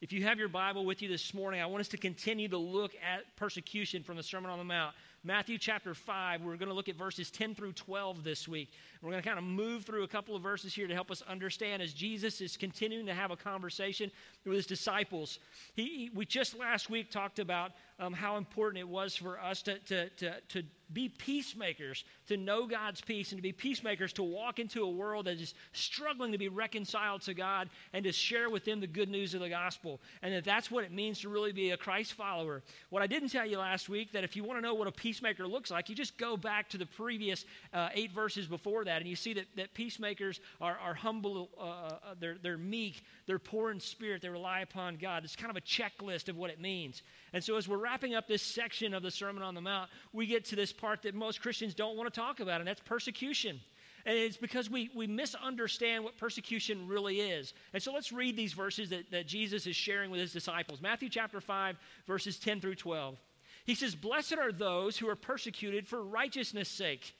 If 0.00 0.12
you 0.12 0.24
have 0.24 0.38
your 0.38 0.48
Bible 0.48 0.84
with 0.84 1.02
you 1.02 1.08
this 1.08 1.34
morning, 1.34 1.60
I 1.60 1.66
want 1.66 1.80
us 1.80 1.88
to 1.88 1.96
continue 1.96 2.48
to 2.48 2.58
look 2.58 2.92
at 2.94 3.36
persecution 3.36 4.02
from 4.02 4.16
the 4.16 4.22
Sermon 4.22 4.50
on 4.50 4.58
the 4.58 4.64
Mount. 4.64 4.94
Matthew 5.26 5.56
chapter 5.56 5.94
5, 5.94 6.42
we're 6.42 6.58
going 6.58 6.68
to 6.68 6.74
look 6.74 6.90
at 6.90 6.96
verses 6.96 7.30
10 7.30 7.54
through 7.54 7.72
12 7.72 8.22
this 8.22 8.46
week. 8.46 8.70
We're 9.00 9.10
going 9.10 9.22
to 9.22 9.26
kind 9.26 9.38
of 9.38 9.44
move 9.44 9.84
through 9.86 10.02
a 10.02 10.08
couple 10.08 10.36
of 10.36 10.42
verses 10.42 10.74
here 10.74 10.86
to 10.86 10.92
help 10.92 11.10
us 11.10 11.22
understand 11.22 11.80
as 11.80 11.94
Jesus 11.94 12.42
is 12.42 12.58
continuing 12.58 13.06
to 13.06 13.14
have 13.14 13.30
a 13.30 13.36
conversation 13.36 14.10
with 14.44 14.54
his 14.54 14.66
disciples. 14.66 15.38
He, 15.72 16.10
we 16.14 16.26
just 16.26 16.58
last 16.58 16.90
week 16.90 17.10
talked 17.10 17.38
about 17.38 17.72
um, 17.98 18.12
how 18.12 18.36
important 18.36 18.80
it 18.80 18.88
was 18.88 19.14
for 19.16 19.40
us 19.40 19.62
to, 19.62 19.78
to, 19.80 20.08
to, 20.10 20.34
to 20.48 20.62
be 20.92 21.08
peacemakers, 21.08 22.04
to 22.28 22.36
know 22.36 22.66
God's 22.66 23.00
peace, 23.00 23.32
and 23.32 23.38
to 23.38 23.42
be 23.42 23.52
peacemakers, 23.52 24.12
to 24.14 24.22
walk 24.22 24.58
into 24.58 24.82
a 24.82 24.90
world 24.90 25.26
that 25.26 25.40
is 25.40 25.54
struggling 25.72 26.32
to 26.32 26.38
be 26.38 26.48
reconciled 26.48 27.22
to 27.22 27.34
God 27.34 27.70
and 27.92 28.04
to 28.04 28.12
share 28.12 28.50
with 28.50 28.64
them 28.64 28.80
the 28.80 28.86
good 28.86 29.08
news 29.08 29.34
of 29.34 29.40
the 29.40 29.48
gospel. 29.48 30.00
And 30.22 30.34
that 30.34 30.44
that's 30.44 30.70
what 30.70 30.84
it 30.84 30.92
means 30.92 31.20
to 31.20 31.28
really 31.28 31.52
be 31.52 31.70
a 31.70 31.76
Christ 31.76 32.14
follower. 32.14 32.62
What 32.90 33.02
I 33.02 33.06
didn't 33.06 33.30
tell 33.30 33.46
you 33.46 33.58
last 33.58 33.88
week, 33.88 34.12
that 34.12 34.24
if 34.24 34.36
you 34.36 34.44
want 34.44 34.58
to 34.58 34.62
know 34.62 34.74
what 34.74 34.88
a 34.88 34.92
peacemaker 34.92 35.46
looks 35.46 35.70
like, 35.70 35.88
you 35.88 35.94
just 35.94 36.18
go 36.18 36.36
back 36.36 36.68
to 36.70 36.78
the 36.78 36.86
previous 36.86 37.44
uh, 37.72 37.88
eight 37.94 38.12
verses 38.12 38.46
before 38.46 38.84
that, 38.84 39.00
and 39.00 39.08
you 39.08 39.16
see 39.16 39.34
that, 39.34 39.46
that 39.56 39.74
peacemakers 39.74 40.40
are, 40.60 40.78
are 40.78 40.94
humble, 40.94 41.50
uh, 41.58 41.62
uh, 41.62 42.14
they're, 42.20 42.36
they're 42.42 42.58
meek, 42.58 43.04
they're 43.26 43.38
poor 43.38 43.70
in 43.70 43.80
spirit, 43.80 44.22
they 44.22 44.28
rely 44.28 44.60
upon 44.60 44.96
God. 44.96 45.24
It's 45.24 45.36
kind 45.36 45.50
of 45.50 45.56
a 45.56 45.60
checklist 45.60 46.28
of 46.28 46.36
what 46.36 46.50
it 46.50 46.60
means. 46.60 47.02
And 47.32 47.42
so, 47.42 47.56
as 47.56 47.68
we're 47.68 47.78
wrapping 47.84 48.14
up 48.14 48.26
this 48.26 48.42
section 48.42 48.94
of 48.94 49.02
the 49.02 49.10
Sermon 49.10 49.42
on 49.42 49.54
the 49.54 49.60
Mount, 49.60 49.90
we 50.14 50.26
get 50.26 50.46
to 50.46 50.56
this 50.56 50.72
part 50.72 51.02
that 51.02 51.14
most 51.14 51.42
Christians 51.42 51.74
don't 51.74 51.96
want 51.98 52.12
to 52.12 52.20
talk 52.20 52.40
about, 52.40 52.62
and 52.62 52.66
that's 52.66 52.80
persecution. 52.80 53.60
And 54.06 54.16
it's 54.16 54.38
because 54.38 54.70
we, 54.70 54.90
we 54.94 55.06
misunderstand 55.06 56.02
what 56.02 56.16
persecution 56.16 56.88
really 56.88 57.20
is. 57.20 57.52
And 57.74 57.82
so 57.82 57.92
let's 57.92 58.10
read 58.10 58.36
these 58.36 58.54
verses 58.54 58.88
that, 58.90 59.10
that 59.10 59.26
Jesus 59.26 59.66
is 59.66 59.76
sharing 59.76 60.10
with 60.10 60.20
his 60.20 60.32
disciples. 60.32 60.80
Matthew 60.80 61.10
chapter 61.10 61.42
5, 61.42 61.76
verses 62.06 62.38
10 62.38 62.62
through 62.62 62.76
12. 62.76 63.18
He 63.66 63.74
says, 63.74 63.94
Blessed 63.94 64.38
are 64.38 64.52
those 64.52 64.96
who 64.96 65.08
are 65.08 65.16
persecuted 65.16 65.86
for 65.86 66.02
righteousness' 66.02 66.68
sake, 66.68 67.14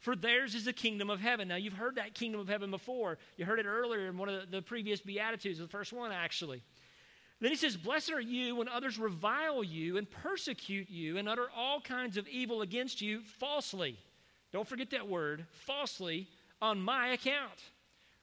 for 0.00 0.14
theirs 0.14 0.54
is 0.54 0.66
the 0.66 0.72
kingdom 0.74 1.08
of 1.08 1.20
heaven. 1.20 1.48
Now, 1.48 1.56
you've 1.56 1.72
heard 1.72 1.96
that 1.96 2.12
kingdom 2.12 2.40
of 2.40 2.48
heaven 2.48 2.70
before. 2.70 3.16
You 3.38 3.46
heard 3.46 3.58
it 3.58 3.66
earlier 3.66 4.06
in 4.06 4.18
one 4.18 4.28
of 4.28 4.42
the, 4.42 4.56
the 4.56 4.62
previous 4.62 5.00
Beatitudes, 5.00 5.58
the 5.58 5.68
first 5.68 5.94
one, 5.94 6.12
actually. 6.12 6.62
Then 7.40 7.50
he 7.50 7.56
says, 7.56 7.76
Blessed 7.76 8.12
are 8.12 8.20
you 8.20 8.56
when 8.56 8.68
others 8.68 8.98
revile 8.98 9.62
you 9.62 9.96
and 9.96 10.10
persecute 10.10 10.88
you 10.88 11.18
and 11.18 11.28
utter 11.28 11.48
all 11.54 11.80
kinds 11.80 12.16
of 12.16 12.28
evil 12.28 12.62
against 12.62 13.00
you 13.00 13.20
falsely. 13.38 13.98
Don't 14.52 14.68
forget 14.68 14.90
that 14.90 15.08
word, 15.08 15.44
falsely, 15.50 16.28
on 16.62 16.80
my 16.80 17.08
account. 17.08 17.60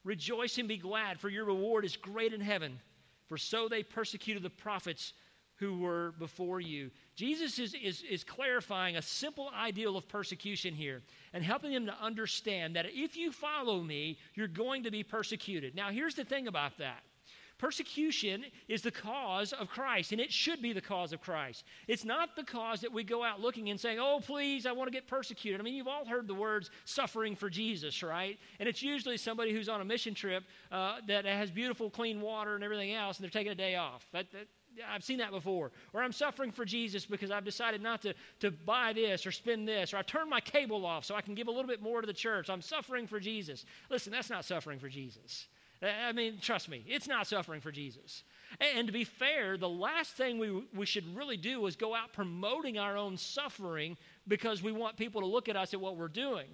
Rejoice 0.04 0.58
and 0.58 0.68
be 0.68 0.78
glad, 0.78 1.20
for 1.20 1.30
your 1.30 1.46
reward 1.46 1.86
is 1.86 1.96
great 1.96 2.34
in 2.34 2.42
heaven. 2.42 2.80
For 3.28 3.38
so 3.38 3.68
they 3.68 3.84
persecuted 3.84 4.44
the 4.44 4.50
prophets 4.50 5.14
who 5.56 5.78
were 5.78 6.14
before 6.18 6.60
you. 6.60 6.90
Jesus 7.16 7.60
is, 7.60 7.76
is, 7.76 8.02
is 8.10 8.24
clarifying 8.24 8.98
a 8.98 9.02
simple 9.02 9.52
ideal 9.56 9.96
of 9.96 10.08
persecution 10.08 10.74
here 10.74 11.04
and 11.34 11.44
helping 11.44 11.72
them 11.72 11.86
to 11.86 11.96
understand 12.02 12.76
that 12.76 12.88
if 12.90 13.16
you 13.16 13.32
follow 13.32 13.82
me, 13.82 14.18
you're 14.34 14.48
going 14.48 14.84
to 14.84 14.92
be 14.92 15.04
persecuted. 15.04 15.76
Now, 15.76 15.92
here's 15.92 16.16
the 16.16 16.26
thing 16.26 16.48
about 16.48 16.80
that 16.80 17.04
Persecution 17.62 18.46
is 18.68 18.82
the 18.82 18.90
cause 18.90 19.54
of 19.54 19.70
Christ, 19.70 20.14
and 20.14 20.20
it 20.20 20.32
should 20.32 20.64
be 20.64 20.74
the 20.74 20.82
cause 20.82 21.14
of 21.14 21.22
Christ. 21.22 21.64
It's 21.88 22.04
not 22.04 22.36
the 22.36 22.44
cause 22.44 22.82
that 22.82 22.92
we 22.92 23.04
go 23.04 23.24
out 23.24 23.40
looking 23.40 23.70
and 23.70 23.80
saying, 23.80 24.00
oh, 24.02 24.20
please, 24.20 24.66
I 24.66 24.72
want 24.72 24.88
to 24.88 24.92
get 24.92 25.06
persecuted. 25.06 25.62
I 25.62 25.64
mean, 25.64 25.76
you've 25.76 25.88
all 25.88 26.04
heard 26.04 26.28
the 26.28 26.34
words 26.34 26.72
suffering 26.86 27.36
for 27.36 27.52
Jesus, 27.52 28.02
right? 28.02 28.40
And 28.60 28.68
it's 28.68 28.82
usually 28.82 29.16
somebody 29.16 29.54
who's 29.54 29.70
on 29.70 29.80
a 29.80 29.86
mission 29.86 30.16
trip 30.16 30.44
uh, 30.72 31.02
that 31.08 31.26
has 31.26 31.52
beautiful, 31.52 31.92
clean 31.92 32.20
water 32.20 32.56
and 32.56 32.64
everything 32.64 32.96
else, 32.96 33.18
and 33.18 33.24
they're 33.24 33.30
taking 33.30 33.52
a 33.52 33.56
day 33.56 33.76
off. 33.76 34.08
That, 34.12 34.32
that, 34.32 34.48
I've 34.92 35.04
seen 35.04 35.20
that 35.20 35.30
before. 35.30 35.72
Or 35.94 36.02
I'm 36.02 36.14
suffering 36.14 36.52
for 36.52 36.66
Jesus 36.66 37.06
because 37.06 37.30
I've 37.30 37.46
decided 37.46 37.84
not 37.84 38.02
to, 38.02 38.16
to 38.40 38.50
buy 38.50 38.92
this 38.92 39.28
or 39.28 39.32
spend 39.32 39.68
this. 39.68 39.94
Or 39.94 39.98
I 39.98 40.02
turned 40.02 40.32
my 40.32 40.42
cable 40.42 40.84
off 40.84 41.06
so 41.06 41.14
I 41.14 41.22
can 41.22 41.36
give 41.36 41.48
a 41.48 41.52
little 41.52 41.68
bit 41.68 41.80
more 41.80 42.02
to 42.02 42.08
the 42.08 42.12
church. 42.14 42.50
I'm 42.50 42.64
suffering 42.64 43.06
for 43.06 43.20
Jesus. 43.20 43.66
Listen, 43.92 44.12
that's 44.12 44.32
not 44.32 44.46
suffering 44.46 44.80
for 44.80 44.90
Jesus. 44.90 45.46
I 45.82 46.12
mean, 46.12 46.38
trust 46.40 46.70
me, 46.70 46.84
it's 46.88 47.08
not 47.08 47.26
suffering 47.26 47.60
for 47.60 47.72
Jesus. 47.72 48.24
And, 48.60 48.86
to 48.86 48.94
be 48.94 49.04
fair, 49.04 49.58
the 49.58 49.70
last 49.70 50.12
thing 50.12 50.38
we, 50.38 50.64
we 50.76 50.86
should 50.86 51.16
really 51.16 51.38
do 51.38 51.66
is 51.66 51.76
go 51.76 51.96
out 51.96 52.14
promoting 52.14 52.78
our 52.78 52.98
own 52.98 53.18
suffering 53.18 53.98
because 54.28 54.62
we 54.62 54.72
want 54.72 54.96
people 54.96 55.22
to 55.22 55.28
look 55.28 55.50
at 55.50 55.56
us 55.56 55.74
at 55.74 55.82
what 55.82 55.98
we're 55.98 56.08
doing. 56.08 56.46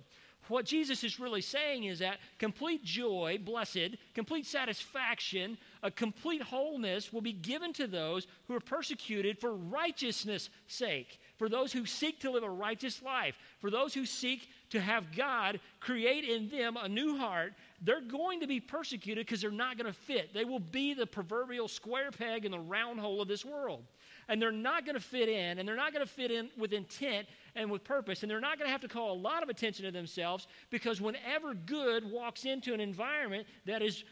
What 0.48 0.66
Jesus 0.66 1.04
is 1.04 1.20
really 1.20 1.42
saying 1.42 1.86
is 1.86 2.00
that 2.00 2.20
complete 2.38 2.84
joy, 2.84 3.38
blessed, 3.44 3.98
complete 4.14 4.46
satisfaction, 4.46 5.58
a 5.84 5.92
complete 5.92 6.42
wholeness 6.42 7.12
will 7.12 7.22
be 7.22 7.34
given 7.34 7.74
to 7.74 7.88
those 7.88 8.28
who 8.48 8.56
are 8.56 8.62
persecuted 8.62 9.40
for 9.40 9.54
righteousness' 9.54 10.50
sake, 10.68 11.20
for 11.38 11.50
those 11.50 11.74
who 11.74 11.86
seek 11.86 12.20
to 12.22 12.32
live 12.32 12.44
a 12.44 12.50
righteous 12.50 13.02
life, 13.04 13.36
for 13.60 13.70
those 13.70 13.94
who 13.94 14.06
seek 14.06 14.48
to 14.70 14.80
have 14.80 15.16
God 15.16 15.60
create 15.82 16.24
in 16.24 16.50
them 16.50 16.78
a 16.78 16.88
new 16.88 17.18
heart. 17.18 17.54
They're 17.82 18.02
going 18.02 18.40
to 18.40 18.48
be 18.48 18.60
persecuted 18.60 19.26
because 19.26 19.42
they're 19.42 19.52
not 19.52 19.78
going 19.78 19.92
to 19.92 19.98
fit. 19.98 20.34
They 20.34 20.46
will 20.46 20.60
be 20.60 20.96
the 20.96 21.06
proverbial 21.06 21.68
square 21.68 22.10
peg 22.10 22.44
in 22.44 22.52
the 22.52 22.60
round 22.60 23.00
hole 23.00 23.22
of 23.22 23.28
this 23.28 23.46
world. 23.46 23.84
And 24.30 24.42
they're 24.42 24.52
not 24.52 24.84
going 24.84 24.96
to 24.96 25.02
fit 25.02 25.30
in, 25.30 25.60
and 25.60 25.68
they're 25.68 25.76
not 25.76 25.94
going 25.94 26.06
to 26.06 26.12
fit 26.12 26.32
in 26.32 26.50
with 26.58 26.74
intent 26.74 27.28
and 27.56 27.70
with 27.70 27.84
purpose. 27.84 28.24
And 28.24 28.32
they're 28.32 28.42
not 28.42 28.58
going 28.58 28.68
to 28.68 28.72
have 28.72 28.82
to 28.82 28.88
call 28.88 29.14
a 29.14 29.20
lot 29.20 29.44
of 29.44 29.50
attention 29.50 29.86
to 29.86 29.92
themselves 29.92 30.48
because 30.72 31.00
whenever 31.00 31.54
good 31.54 32.10
walks 32.10 32.46
into 32.46 32.74
an 32.74 32.80
environment 32.80 33.46
that 33.66 33.84
is 33.84 34.04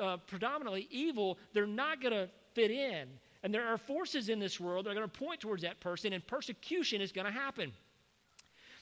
uh, 0.00 0.18
predominantly 0.26 0.86
evil, 0.90 1.38
they're 1.54 1.66
not 1.66 2.02
going 2.02 2.12
to 2.12 2.28
fit 2.52 2.70
in. 2.70 3.08
And 3.42 3.54
there 3.54 3.66
are 3.66 3.78
forces 3.78 4.28
in 4.28 4.38
this 4.38 4.60
world 4.60 4.84
that 4.84 4.90
are 4.90 4.94
going 4.94 5.08
to 5.08 5.18
point 5.18 5.40
towards 5.40 5.62
that 5.62 5.80
person, 5.80 6.12
and 6.12 6.26
persecution 6.26 7.00
is 7.00 7.10
going 7.10 7.26
to 7.26 7.32
happen. 7.32 7.72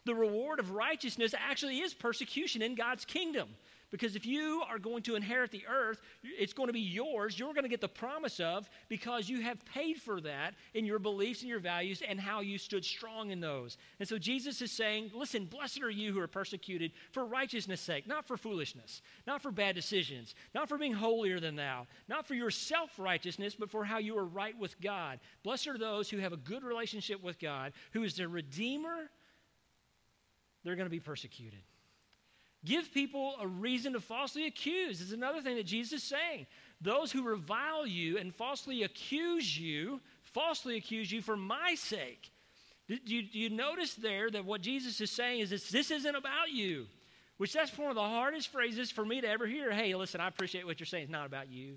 The 0.04 0.14
reward 0.14 0.60
of 0.60 0.70
righteousness 0.70 1.34
actually 1.36 1.78
is 1.78 1.92
persecution 1.92 2.62
in 2.62 2.74
God's 2.74 3.04
kingdom. 3.04 3.48
Because 3.90 4.16
if 4.16 4.26
you 4.26 4.62
are 4.68 4.78
going 4.78 5.02
to 5.04 5.14
inherit 5.14 5.52
the 5.52 5.64
earth, 5.68 6.00
it's 6.22 6.52
going 6.52 6.66
to 6.66 6.72
be 6.72 6.80
yours. 6.80 7.38
You're 7.38 7.52
going 7.52 7.62
to 7.62 7.68
get 7.68 7.80
the 7.80 7.88
promise 7.88 8.40
of 8.40 8.68
because 8.88 9.28
you 9.28 9.40
have 9.42 9.64
paid 9.64 9.98
for 9.98 10.20
that 10.22 10.54
in 10.74 10.84
your 10.84 10.98
beliefs 10.98 11.42
and 11.42 11.48
your 11.48 11.60
values 11.60 12.02
and 12.06 12.18
how 12.18 12.40
you 12.40 12.58
stood 12.58 12.84
strong 12.84 13.30
in 13.30 13.38
those. 13.38 13.78
And 14.00 14.08
so 14.08 14.18
Jesus 14.18 14.60
is 14.60 14.72
saying, 14.72 15.12
listen, 15.14 15.44
blessed 15.44 15.82
are 15.82 15.90
you 15.90 16.12
who 16.12 16.18
are 16.18 16.26
persecuted 16.26 16.92
for 17.12 17.24
righteousness' 17.24 17.80
sake, 17.80 18.08
not 18.08 18.26
for 18.26 18.36
foolishness, 18.36 19.02
not 19.24 19.40
for 19.40 19.52
bad 19.52 19.76
decisions, 19.76 20.34
not 20.52 20.68
for 20.68 20.78
being 20.78 20.92
holier 20.92 21.38
than 21.38 21.54
thou, 21.54 21.86
not 22.08 22.26
for 22.26 22.34
your 22.34 22.50
self 22.50 22.98
righteousness, 22.98 23.54
but 23.54 23.70
for 23.70 23.84
how 23.84 23.98
you 23.98 24.18
are 24.18 24.26
right 24.26 24.58
with 24.58 24.80
God. 24.80 25.20
Blessed 25.44 25.68
are 25.68 25.78
those 25.78 26.10
who 26.10 26.18
have 26.18 26.32
a 26.32 26.38
good 26.38 26.64
relationship 26.64 27.22
with 27.22 27.38
God, 27.38 27.72
who 27.92 28.02
is 28.02 28.16
their 28.16 28.28
Redeemer. 28.28 29.10
They're 30.64 30.74
going 30.74 30.86
to 30.86 30.90
be 30.90 30.98
persecuted. 30.98 31.60
Give 32.66 32.92
people 32.92 33.36
a 33.40 33.46
reason 33.46 33.92
to 33.92 34.00
falsely 34.00 34.46
accuse 34.46 35.00
is 35.00 35.12
another 35.12 35.40
thing 35.40 35.54
that 35.56 35.66
Jesus 35.66 36.02
is 36.02 36.08
saying. 36.08 36.46
Those 36.80 37.12
who 37.12 37.22
revile 37.22 37.86
you 37.86 38.18
and 38.18 38.34
falsely 38.34 38.82
accuse 38.82 39.56
you, 39.56 40.00
falsely 40.24 40.76
accuse 40.76 41.10
you 41.10 41.22
for 41.22 41.36
my 41.36 41.76
sake. 41.76 42.30
Do 42.88 42.98
you, 43.04 43.22
you 43.30 43.50
notice 43.50 43.94
there 43.94 44.30
that 44.30 44.44
what 44.44 44.62
Jesus 44.62 45.00
is 45.00 45.10
saying 45.12 45.40
is 45.40 45.50
this, 45.50 45.70
this 45.70 45.92
isn't 45.92 46.14
about 46.14 46.50
you? 46.50 46.86
Which 47.36 47.52
that's 47.52 47.76
one 47.78 47.90
of 47.90 47.94
the 47.94 48.00
hardest 48.00 48.48
phrases 48.48 48.90
for 48.90 49.04
me 49.04 49.20
to 49.20 49.28
ever 49.28 49.46
hear. 49.46 49.70
Hey, 49.70 49.94
listen, 49.94 50.20
I 50.20 50.26
appreciate 50.26 50.66
what 50.66 50.80
you're 50.80 50.86
saying. 50.86 51.04
It's 51.04 51.12
not 51.12 51.26
about 51.26 51.48
you. 51.48 51.76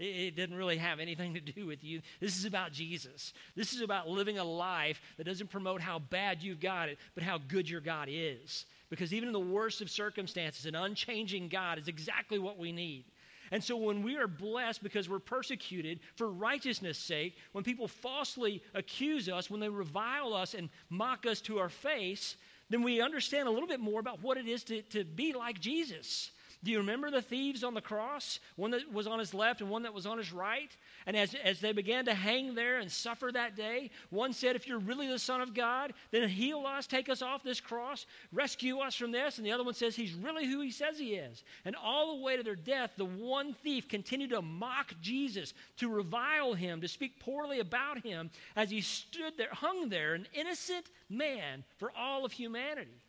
It, 0.00 0.04
it 0.04 0.36
doesn't 0.36 0.56
really 0.56 0.78
have 0.78 0.98
anything 0.98 1.34
to 1.34 1.40
do 1.40 1.66
with 1.66 1.84
you. 1.84 2.00
This 2.18 2.36
is 2.36 2.46
about 2.46 2.72
Jesus. 2.72 3.32
This 3.54 3.74
is 3.74 3.80
about 3.80 4.08
living 4.08 4.38
a 4.38 4.44
life 4.44 5.00
that 5.18 5.24
doesn't 5.24 5.50
promote 5.50 5.80
how 5.80 6.00
bad 6.00 6.42
you've 6.42 6.60
got 6.60 6.88
it, 6.88 6.98
but 7.14 7.22
how 7.22 7.38
good 7.38 7.68
your 7.70 7.80
God 7.80 8.08
is. 8.10 8.66
Because 8.90 9.14
even 9.14 9.28
in 9.28 9.32
the 9.32 9.40
worst 9.40 9.80
of 9.80 9.88
circumstances, 9.88 10.66
an 10.66 10.74
unchanging 10.74 11.48
God 11.48 11.78
is 11.78 11.88
exactly 11.88 12.38
what 12.38 12.58
we 12.58 12.72
need. 12.72 13.04
And 13.52 13.62
so 13.62 13.76
when 13.76 14.02
we 14.02 14.16
are 14.16 14.28
blessed 14.28 14.82
because 14.82 15.08
we're 15.08 15.18
persecuted 15.18 16.00
for 16.14 16.30
righteousness' 16.30 16.98
sake, 16.98 17.36
when 17.52 17.64
people 17.64 17.88
falsely 17.88 18.62
accuse 18.74 19.28
us, 19.28 19.50
when 19.50 19.60
they 19.60 19.68
revile 19.68 20.34
us 20.34 20.54
and 20.54 20.68
mock 20.88 21.26
us 21.26 21.40
to 21.42 21.58
our 21.58 21.68
face, 21.68 22.36
then 22.68 22.82
we 22.82 23.00
understand 23.00 23.48
a 23.48 23.50
little 23.50 23.68
bit 23.68 23.80
more 23.80 23.98
about 23.98 24.22
what 24.22 24.36
it 24.36 24.46
is 24.46 24.62
to, 24.64 24.82
to 24.82 25.04
be 25.04 25.32
like 25.32 25.60
Jesus. 25.60 26.30
Do 26.62 26.70
you 26.70 26.78
remember 26.78 27.10
the 27.10 27.22
thieves 27.22 27.64
on 27.64 27.72
the 27.72 27.80
cross? 27.80 28.38
One 28.56 28.72
that 28.72 28.92
was 28.92 29.06
on 29.06 29.18
his 29.18 29.32
left 29.32 29.62
and 29.62 29.70
one 29.70 29.82
that 29.84 29.94
was 29.94 30.04
on 30.04 30.18
his 30.18 30.30
right? 30.30 30.70
And 31.06 31.16
as, 31.16 31.34
as 31.42 31.58
they 31.58 31.72
began 31.72 32.04
to 32.04 32.12
hang 32.12 32.54
there 32.54 32.80
and 32.80 32.92
suffer 32.92 33.30
that 33.32 33.56
day, 33.56 33.90
one 34.10 34.34
said, 34.34 34.56
If 34.56 34.68
you're 34.68 34.78
really 34.78 35.08
the 35.08 35.18
Son 35.18 35.40
of 35.40 35.54
God, 35.54 35.94
then 36.10 36.28
heal 36.28 36.66
us, 36.66 36.86
take 36.86 37.08
us 37.08 37.22
off 37.22 37.42
this 37.42 37.60
cross, 37.60 38.04
rescue 38.30 38.80
us 38.80 38.94
from 38.94 39.10
this. 39.10 39.38
And 39.38 39.46
the 39.46 39.52
other 39.52 39.64
one 39.64 39.72
says, 39.72 39.96
He's 39.96 40.12
really 40.12 40.46
who 40.46 40.60
he 40.60 40.70
says 40.70 40.98
he 40.98 41.14
is. 41.14 41.44
And 41.64 41.74
all 41.76 42.14
the 42.14 42.22
way 42.22 42.36
to 42.36 42.42
their 42.42 42.56
death, 42.56 42.90
the 42.98 43.06
one 43.06 43.54
thief 43.54 43.88
continued 43.88 44.30
to 44.30 44.42
mock 44.42 44.92
Jesus, 45.00 45.54
to 45.78 45.88
revile 45.88 46.52
him, 46.52 46.82
to 46.82 46.88
speak 46.88 47.20
poorly 47.20 47.60
about 47.60 48.04
him 48.04 48.30
as 48.54 48.70
he 48.70 48.82
stood 48.82 49.38
there, 49.38 49.48
hung 49.50 49.88
there, 49.88 50.12
an 50.12 50.26
innocent 50.34 50.90
man 51.08 51.64
for 51.78 51.90
all 51.96 52.26
of 52.26 52.32
humanity. 52.32 53.00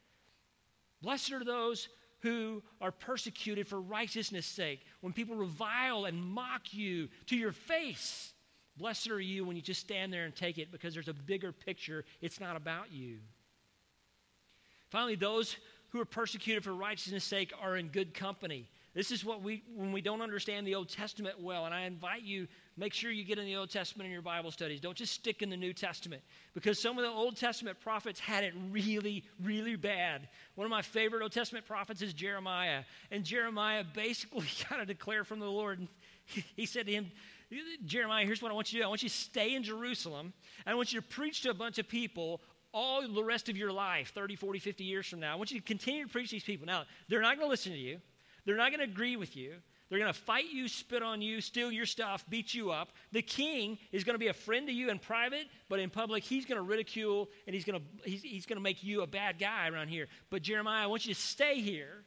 Blessed 1.01 1.33
are 1.33 1.43
those 1.43 1.89
who 2.21 2.63
are 2.79 2.91
persecuted 2.91 3.67
for 3.67 3.79
righteousness' 3.81 4.45
sake, 4.45 4.85
when 5.01 5.13
people 5.13 5.35
revile 5.35 6.05
and 6.05 6.23
mock 6.23 6.73
you 6.73 7.09
to 7.27 7.35
your 7.35 7.51
face. 7.51 8.33
Blessed 8.77 9.09
are 9.09 9.19
you 9.19 9.43
when 9.43 9.55
you 9.55 9.61
just 9.61 9.81
stand 9.81 10.13
there 10.13 10.25
and 10.25 10.35
take 10.35 10.57
it 10.57 10.71
because 10.71 10.93
there's 10.93 11.07
a 11.07 11.13
bigger 11.13 11.51
picture. 11.51 12.05
It's 12.21 12.39
not 12.39 12.55
about 12.55 12.91
you. 12.91 13.17
Finally, 14.89 15.15
those 15.15 15.57
who 15.89 15.99
are 15.99 16.05
persecuted 16.05 16.63
for 16.63 16.73
righteousness' 16.73 17.23
sake 17.23 17.53
are 17.61 17.75
in 17.77 17.87
good 17.87 18.13
company. 18.13 18.69
This 18.93 19.11
is 19.11 19.23
what 19.23 19.41
we, 19.41 19.63
when 19.75 19.91
we 19.91 20.01
don't 20.01 20.21
understand 20.21 20.67
the 20.67 20.75
Old 20.75 20.89
Testament 20.89 21.39
well, 21.39 21.65
and 21.65 21.73
I 21.73 21.81
invite 21.81 22.23
you 22.23 22.47
Make 22.77 22.93
sure 22.93 23.11
you 23.11 23.23
get 23.23 23.37
in 23.37 23.45
the 23.45 23.57
Old 23.57 23.69
Testament 23.69 24.05
in 24.07 24.13
your 24.13 24.21
Bible 24.21 24.49
studies. 24.49 24.79
Don't 24.79 24.95
just 24.95 25.13
stick 25.13 25.41
in 25.41 25.49
the 25.49 25.57
New 25.57 25.73
Testament 25.73 26.21
because 26.53 26.81
some 26.81 26.97
of 26.97 27.03
the 27.03 27.09
Old 27.09 27.35
Testament 27.35 27.79
prophets 27.79 28.19
had 28.19 28.43
it 28.43 28.53
really, 28.71 29.23
really 29.43 29.75
bad. 29.75 30.29
One 30.55 30.65
of 30.65 30.71
my 30.71 30.81
favorite 30.81 31.21
Old 31.21 31.33
Testament 31.33 31.65
prophets 31.65 32.01
is 32.01 32.13
Jeremiah. 32.13 32.83
And 33.11 33.23
Jeremiah 33.23 33.83
basically 33.83 34.47
kind 34.69 34.81
of 34.81 34.87
declared 34.87 35.27
from 35.27 35.39
the 35.39 35.49
Lord. 35.49 35.79
And 35.79 35.87
He 36.55 36.65
said 36.65 36.85
to 36.87 36.91
him, 36.91 37.11
Jeremiah, 37.85 38.25
here's 38.25 38.41
what 38.41 38.51
I 38.51 38.55
want 38.55 38.71
you 38.71 38.79
to 38.79 38.83
do. 38.83 38.85
I 38.85 38.89
want 38.89 39.03
you 39.03 39.09
to 39.09 39.15
stay 39.15 39.55
in 39.55 39.63
Jerusalem. 39.63 40.33
I 40.65 40.73
want 40.73 40.93
you 40.93 41.01
to 41.01 41.07
preach 41.07 41.41
to 41.41 41.49
a 41.49 41.53
bunch 41.53 41.79
of 41.79 41.87
people 41.87 42.41
all 42.73 43.05
the 43.05 43.23
rest 43.23 43.49
of 43.49 43.57
your 43.57 43.71
life, 43.71 44.13
30, 44.15 44.37
40, 44.37 44.59
50 44.59 44.83
years 44.85 45.05
from 45.05 45.19
now. 45.19 45.33
I 45.33 45.35
want 45.35 45.51
you 45.51 45.59
to 45.59 45.65
continue 45.65 46.05
to 46.05 46.09
preach 46.09 46.29
to 46.29 46.35
these 46.35 46.43
people. 46.43 46.65
Now, 46.65 46.85
they're 47.09 47.21
not 47.21 47.35
going 47.35 47.47
to 47.47 47.51
listen 47.51 47.73
to 47.73 47.77
you. 47.77 47.99
They're 48.45 48.55
not 48.55 48.71
going 48.71 48.79
to 48.79 48.91
agree 48.91 49.17
with 49.17 49.35
you. 49.35 49.55
They're 49.91 49.99
going 49.99 50.13
to 50.13 50.17
fight 50.17 50.45
you, 50.53 50.69
spit 50.69 51.03
on 51.03 51.21
you, 51.21 51.41
steal 51.41 51.69
your 51.69 51.85
stuff, 51.85 52.23
beat 52.29 52.53
you 52.53 52.71
up. 52.71 52.93
The 53.11 53.21
king 53.21 53.77
is 53.91 54.05
going 54.05 54.13
to 54.13 54.19
be 54.19 54.29
a 54.29 54.33
friend 54.33 54.65
to 54.67 54.73
you 54.73 54.89
in 54.89 54.99
private, 54.99 55.47
but 55.67 55.81
in 55.81 55.89
public, 55.89 56.23
he's 56.23 56.45
going 56.45 56.55
to 56.55 56.61
ridicule 56.61 57.29
and 57.45 57.53
he's 57.53 57.65
going 57.65 57.77
to, 57.77 58.09
he's, 58.09 58.21
he's 58.21 58.45
going 58.45 58.55
to 58.55 58.63
make 58.63 58.85
you 58.85 59.01
a 59.01 59.07
bad 59.07 59.37
guy 59.37 59.67
around 59.67 59.89
here. 59.89 60.07
But 60.29 60.43
Jeremiah, 60.43 60.85
I 60.85 60.87
want 60.87 61.05
you 61.05 61.13
to 61.13 61.19
stay 61.19 61.59
here. 61.59 62.05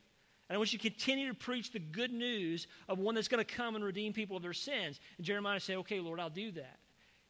And 0.48 0.54
I 0.54 0.58
want 0.58 0.72
you 0.72 0.78
to 0.78 0.88
continue 0.88 1.28
to 1.28 1.34
preach 1.34 1.72
the 1.72 1.78
good 1.78 2.10
news 2.10 2.68
of 2.88 2.98
one 2.98 3.14
that's 3.14 3.28
going 3.28 3.44
to 3.44 3.54
come 3.54 3.76
and 3.76 3.84
redeem 3.84 4.14
people 4.14 4.38
of 4.38 4.42
their 4.42 4.54
sins. 4.54 4.98
And 5.18 5.26
Jeremiah 5.26 5.60
said, 5.60 5.76
Okay, 5.76 6.00
Lord, 6.00 6.20
I'll 6.20 6.30
do 6.30 6.52
that. 6.52 6.78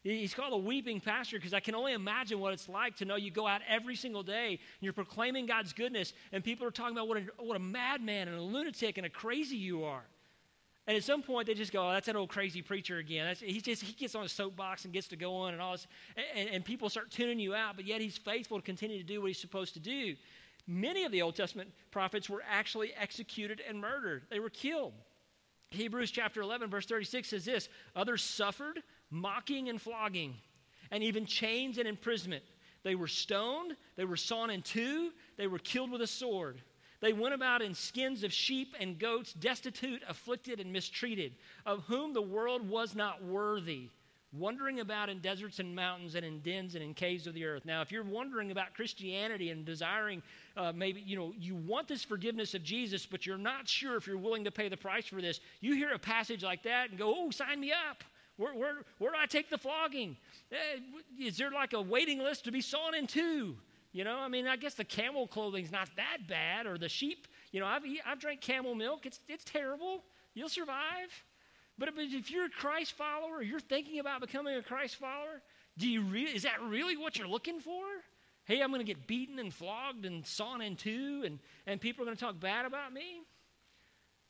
He's 0.05 0.35
called 0.35 0.53
a 0.53 0.59
weeping 0.59 1.01
pastor 1.01 1.37
because 1.37 1.55
I 1.55 1.61
can 1.61 1.75
only 1.75 1.95
imagine 1.95 2.39
what 2.39 2.53
it's 2.53 2.69
like 2.69 2.97
to 2.99 3.05
know 3.05 3.17
you 3.17 3.33
go 3.33 3.47
out 3.47 3.63
every 3.69 3.97
single 3.97 4.23
day 4.23 4.51
and 4.51 4.59
you're 4.83 4.93
proclaiming 4.93 5.47
God's 5.47 5.73
goodness, 5.73 6.13
and 6.31 6.45
people 6.45 6.65
are 6.67 6.71
talking 6.71 6.97
about 6.97 7.09
what 7.09 7.19
a, 7.19 7.25
what 7.43 7.57
a 7.57 7.61
madman 7.61 8.29
and 8.29 8.37
a 8.37 8.43
lunatic 8.43 8.99
and 8.99 9.07
a 9.07 9.11
crazy 9.11 9.57
you 9.57 9.83
are. 9.85 10.05
And 10.87 10.97
at 10.97 11.03
some 11.03 11.23
point, 11.23 11.47
they 11.47 11.55
just 11.55 11.73
go, 11.73 11.89
oh, 11.89 11.93
that's 11.93 12.07
that 12.07 12.17
old 12.17 12.29
crazy 12.29 12.61
preacher 12.61 12.99
again. 12.99 13.27
That's, 13.27 13.41
he, 13.41 13.61
just, 13.61 13.83
he 13.83 13.95
gets 13.95 14.15
on 14.15 14.25
a 14.25 14.29
soapbox 14.29 14.85
and 14.85 14.93
gets 14.93 15.09
to 15.09 15.17
go 15.17 15.35
on 15.35 15.55
and 15.55 15.63
all 15.63 15.73
this. 15.73 15.87
And, 16.37 16.49
and 16.51 16.65
people 16.65 16.91
start 16.91 17.11
tuning 17.11 17.39
you 17.39 17.55
out, 17.55 17.77
but 17.77 17.87
yet 17.87 18.03
he's 18.03 18.19
faithful 18.19 18.59
to 18.59 18.63
continue 18.63 18.99
to 18.99 19.05
do 19.05 19.23
what 19.23 19.29
he's 19.29 19.39
supposed 19.39 19.73
to 19.75 19.81
do. 19.81 20.15
Many 20.67 21.05
of 21.05 21.13
the 21.13 21.23
Old 21.23 21.37
Testament 21.37 21.71
prophets 21.91 22.29
were 22.29 22.43
actually 22.49 22.93
executed 23.01 23.63
and 23.67 23.81
murdered, 23.81 24.23
they 24.31 24.41
were 24.41 24.51
killed. 24.51 24.93
Hebrews 25.71 26.11
chapter 26.13 26.41
11, 26.41 26.71
verse 26.71 26.87
36 26.87 27.29
says 27.29 27.45
this 27.45 27.69
Others 27.97 28.23
suffered 28.23 28.83
mocking 29.11 29.69
and 29.69 29.81
flogging, 29.81 30.35
and 30.91 31.03
even 31.03 31.27
chains 31.27 31.79
and 31.79 31.89
imprisonment. 31.89 32.45
They 32.83 32.95
were 32.95 33.09
stoned, 33.09 33.77
they 33.97 34.05
were 34.05 34.17
sawn 34.17 34.51
in 34.51 34.63
two, 34.63 35.11
they 35.37 35.47
were 35.47 35.59
killed 35.59 35.91
with 35.91 36.03
a 36.03 36.07
sword. 36.07 36.61
They 37.05 37.13
went 37.13 37.35
about 37.35 37.63
in 37.63 37.75
skins 37.75 38.25
of 38.25 38.33
sheep 38.33 38.75
and 38.81 38.99
goats, 38.99 39.33
destitute, 39.35 40.03
afflicted, 40.09 40.61
and 40.61 40.73
mistreated, 40.73 41.35
of 41.67 41.85
whom 41.85 42.13
the 42.15 42.23
world 42.23 42.69
was 42.69 42.95
not 42.95 43.23
worthy 43.23 43.91
wandering 44.37 44.81
about 44.81 45.09
in 45.09 45.21
deserts 45.21 45.59
and 45.59 45.75
mountains 45.75 46.15
and 46.15 46.25
in 46.25 46.41
dens 46.41 46.75
and 46.75 46.83
in 46.83 46.95
caves 46.95 47.27
of 47.27 47.35
the 47.35 47.45
earth. 47.45 47.65
Now, 47.65 47.83
if 47.83 47.93
you're 47.93 48.03
wondering 48.03 48.51
about 48.51 48.75
Christianity 48.75 49.51
and 49.51 49.65
desiring, 49.65 50.23
uh, 50.57 50.73
maybe, 50.75 51.01
you 51.01 51.17
know, 51.17 51.33
you 51.39 51.55
want 51.55 51.89
this 51.89 52.03
forgiveness 52.03 52.55
of 52.55 52.63
Jesus, 52.63 53.07
but 53.07 53.27
you're 53.27 53.39
not 53.39 53.69
sure 53.69 53.97
if 53.97 54.07
you're 54.07 54.19
willing 54.19 54.45
to 54.45 54.51
pay 54.51 54.69
the 54.69 54.77
price 54.77 55.07
for 55.07 55.21
this, 55.21 55.41
you 55.61 55.75
hear 55.75 55.93
a 55.93 55.99
passage 55.99 56.43
like 56.43 56.63
that 56.65 56.91
and 56.91 56.99
go, 56.99 57.15
oh, 57.17 57.31
sign 57.31 57.61
me 57.61 57.73
up. 57.73 58.03
Where, 58.37 58.55
where, 58.55 58.75
where 58.99 59.13
do 59.13 59.17
I 59.19 59.27
take 59.27 59.49
the 59.49 59.59
flogging? 59.59 60.17
Uh, 60.51 60.81
is 61.21 61.37
there 61.37 61.53
like 61.53 61.73
a 61.73 61.81
waiting 61.81 62.19
list 62.19 62.45
to 62.45 62.53
be 62.53 62.61
sawn 62.61 62.95
in 62.95 63.07
two? 63.07 63.55
You 63.95 64.03
know, 64.03 64.19
I 64.19 64.27
mean, 64.27 64.49
I 64.49 64.57
guess 64.57 64.75
the 64.75 64.85
camel 64.85 65.29
clothing's 65.29 65.71
not 65.71 65.89
that 65.95 66.19
bad, 66.29 66.67
or 66.67 66.77
the 66.77 66.89
sheep. 66.89 67.29
You 67.53 67.61
know, 67.61 67.67
I've, 67.67 67.83
I've 68.05 68.19
drank 68.19 68.41
camel 68.41 68.75
milk. 68.75 69.07
It's, 69.07 69.21
it's 69.29 69.45
terrible. 69.45 70.03
You'll 70.35 70.49
survive. 70.49 71.25
But 71.79 71.91
if 71.97 72.29
you're 72.29 72.47
a 72.47 72.51
Christ 72.51 72.95
follower, 72.95 73.41
you're 73.41 73.61
thinking 73.61 74.01
about 74.01 74.21
becoming 74.21 74.57
a 74.57 74.63
Christ 74.63 74.97
follower, 74.97 75.41
do 75.79 75.89
you 75.89 76.03
re- 76.03 76.25
is 76.25 76.43
that 76.43 76.61
really 76.61 76.97
what 76.97 77.17
you're 77.17 77.29
looking 77.29 77.61
for? 77.61 77.85
Hey, 78.47 78.61
I'm 78.61 78.71
going 78.71 78.81
to 78.81 78.85
get 78.85 79.07
beaten 79.07 79.39
and 79.39 79.55
flogged 79.55 80.05
and 80.05 80.27
sawn 80.27 80.61
in 80.61 80.75
two, 80.75 81.23
and, 81.25 81.39
and 81.69 81.81
people 81.81 82.03
are 82.03 82.07
going 82.07 82.17
to 82.17 82.21
talk 82.21 82.41
bad 82.41 82.67
about 82.67 82.93
me? 82.93 83.23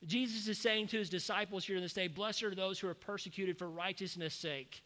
Jesus 0.05 0.47
is 0.47 0.59
saying 0.59 0.89
to 0.89 0.99
his 0.99 1.09
disciples 1.09 1.65
here 1.65 1.77
in 1.77 1.83
this 1.83 1.95
day, 1.95 2.07
Blessed 2.07 2.43
are 2.43 2.55
those 2.55 2.79
who 2.79 2.89
are 2.89 2.95
persecuted 2.95 3.57
for 3.57 3.71
righteousness' 3.71 4.35
sake. 4.35 4.84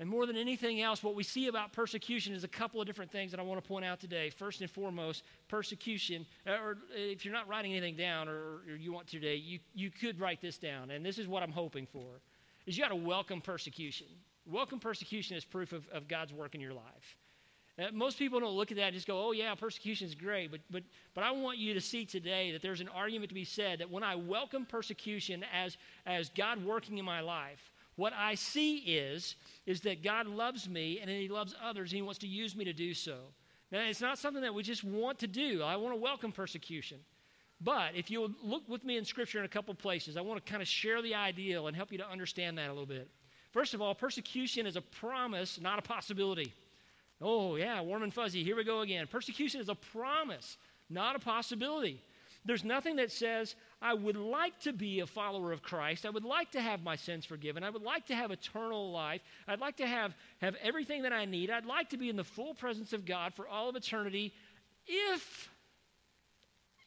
And 0.00 0.08
more 0.08 0.26
than 0.26 0.36
anything 0.36 0.80
else, 0.80 1.04
what 1.04 1.14
we 1.14 1.22
see 1.22 1.46
about 1.46 1.72
persecution 1.72 2.34
is 2.34 2.42
a 2.42 2.48
couple 2.48 2.80
of 2.80 2.86
different 2.86 3.12
things 3.12 3.30
that 3.30 3.38
I 3.38 3.44
want 3.44 3.62
to 3.62 3.68
point 3.68 3.84
out 3.84 4.00
today. 4.00 4.28
First 4.28 4.60
and 4.60 4.68
foremost, 4.68 5.22
persecution, 5.46 6.26
uh, 6.46 6.52
or 6.52 6.78
if 6.90 7.24
you're 7.24 7.34
not 7.34 7.46
writing 7.46 7.72
anything 7.72 7.94
down 7.94 8.28
or, 8.28 8.62
or 8.68 8.76
you 8.76 8.92
want 8.92 9.06
to 9.08 9.20
today, 9.20 9.36
you, 9.36 9.60
you 9.72 9.90
could 9.90 10.18
write 10.18 10.40
this 10.40 10.58
down. 10.58 10.90
And 10.90 11.06
this 11.06 11.18
is 11.18 11.28
what 11.28 11.44
I'm 11.44 11.52
hoping 11.52 11.86
for, 11.86 12.20
is 12.66 12.76
you 12.76 12.82
got 12.82 12.88
to 12.88 12.96
welcome 12.96 13.40
persecution. 13.40 14.08
Welcome 14.46 14.80
persecution 14.80 15.36
as 15.36 15.44
proof 15.44 15.72
of, 15.72 15.86
of 15.92 16.08
God's 16.08 16.32
work 16.32 16.56
in 16.56 16.60
your 16.60 16.74
life. 16.74 17.16
Uh, 17.78 17.86
most 17.92 18.18
people 18.18 18.40
don't 18.40 18.54
look 18.54 18.72
at 18.72 18.76
that 18.76 18.86
and 18.86 18.94
just 18.94 19.06
go, 19.06 19.28
oh, 19.28 19.32
yeah, 19.32 19.54
persecution 19.54 20.08
is 20.08 20.14
great. 20.14 20.50
But, 20.50 20.60
but, 20.70 20.82
but 21.14 21.22
I 21.22 21.30
want 21.30 21.58
you 21.58 21.72
to 21.72 21.80
see 21.80 22.04
today 22.04 22.50
that 22.52 22.62
there's 22.62 22.80
an 22.80 22.88
argument 22.88 23.28
to 23.28 23.34
be 23.34 23.44
said 23.44 23.78
that 23.78 23.90
when 23.90 24.02
I 24.02 24.16
welcome 24.16 24.66
persecution 24.66 25.44
as, 25.52 25.76
as 26.04 26.30
God 26.30 26.64
working 26.64 26.98
in 26.98 27.04
my 27.04 27.20
life, 27.20 27.72
what 27.96 28.12
I 28.12 28.34
see 28.34 28.78
is, 28.78 29.36
is 29.66 29.80
that 29.82 30.02
God 30.02 30.26
loves 30.26 30.68
me 30.68 30.98
and 31.00 31.08
He 31.08 31.28
loves 31.28 31.54
others 31.62 31.92
and 31.92 31.96
He 31.96 32.02
wants 32.02 32.18
to 32.20 32.26
use 32.26 32.56
me 32.56 32.64
to 32.64 32.72
do 32.72 32.94
so. 32.94 33.16
Now, 33.70 33.80
it's 33.80 34.00
not 34.00 34.18
something 34.18 34.42
that 34.42 34.54
we 34.54 34.62
just 34.62 34.84
want 34.84 35.18
to 35.20 35.26
do. 35.26 35.62
I 35.62 35.76
want 35.76 35.94
to 35.94 36.00
welcome 36.00 36.32
persecution. 36.32 36.98
But 37.60 37.94
if 37.94 38.10
you'll 38.10 38.32
look 38.42 38.68
with 38.68 38.84
me 38.84 38.96
in 38.96 39.04
Scripture 39.04 39.38
in 39.38 39.44
a 39.44 39.48
couple 39.48 39.74
places, 39.74 40.16
I 40.16 40.20
want 40.20 40.44
to 40.44 40.50
kind 40.50 40.60
of 40.60 40.68
share 40.68 41.00
the 41.02 41.14
ideal 41.14 41.66
and 41.66 41.76
help 41.76 41.92
you 41.92 41.98
to 41.98 42.08
understand 42.08 42.58
that 42.58 42.68
a 42.68 42.72
little 42.72 42.86
bit. 42.86 43.08
First 43.52 43.72
of 43.72 43.80
all, 43.80 43.94
persecution 43.94 44.66
is 44.66 44.76
a 44.76 44.80
promise, 44.80 45.60
not 45.60 45.78
a 45.78 45.82
possibility. 45.82 46.52
Oh, 47.20 47.56
yeah, 47.56 47.80
warm 47.80 48.02
and 48.02 48.12
fuzzy. 48.12 48.42
Here 48.42 48.56
we 48.56 48.64
go 48.64 48.80
again. 48.80 49.06
Persecution 49.06 49.60
is 49.60 49.68
a 49.68 49.74
promise, 49.74 50.56
not 50.90 51.16
a 51.16 51.18
possibility. 51.20 52.02
There's 52.44 52.64
nothing 52.64 52.96
that 52.96 53.10
says, 53.10 53.54
I 53.80 53.94
would 53.94 54.16
like 54.16 54.60
to 54.60 54.72
be 54.72 55.00
a 55.00 55.06
follower 55.06 55.52
of 55.52 55.62
Christ. 55.62 56.04
I 56.04 56.10
would 56.10 56.24
like 56.24 56.50
to 56.52 56.60
have 56.60 56.82
my 56.82 56.96
sins 56.96 57.24
forgiven. 57.24 57.64
I 57.64 57.70
would 57.70 57.82
like 57.82 58.06
to 58.06 58.14
have 58.14 58.30
eternal 58.30 58.92
life. 58.92 59.22
I'd 59.48 59.60
like 59.60 59.76
to 59.78 59.86
have, 59.86 60.14
have 60.42 60.54
everything 60.62 61.02
that 61.02 61.12
I 61.12 61.24
need. 61.24 61.50
I'd 61.50 61.64
like 61.64 61.90
to 61.90 61.96
be 61.96 62.10
in 62.10 62.16
the 62.16 62.24
full 62.24 62.54
presence 62.54 62.92
of 62.92 63.06
God 63.06 63.34
for 63.34 63.48
all 63.48 63.70
of 63.70 63.76
eternity 63.76 64.34
if 64.86 65.48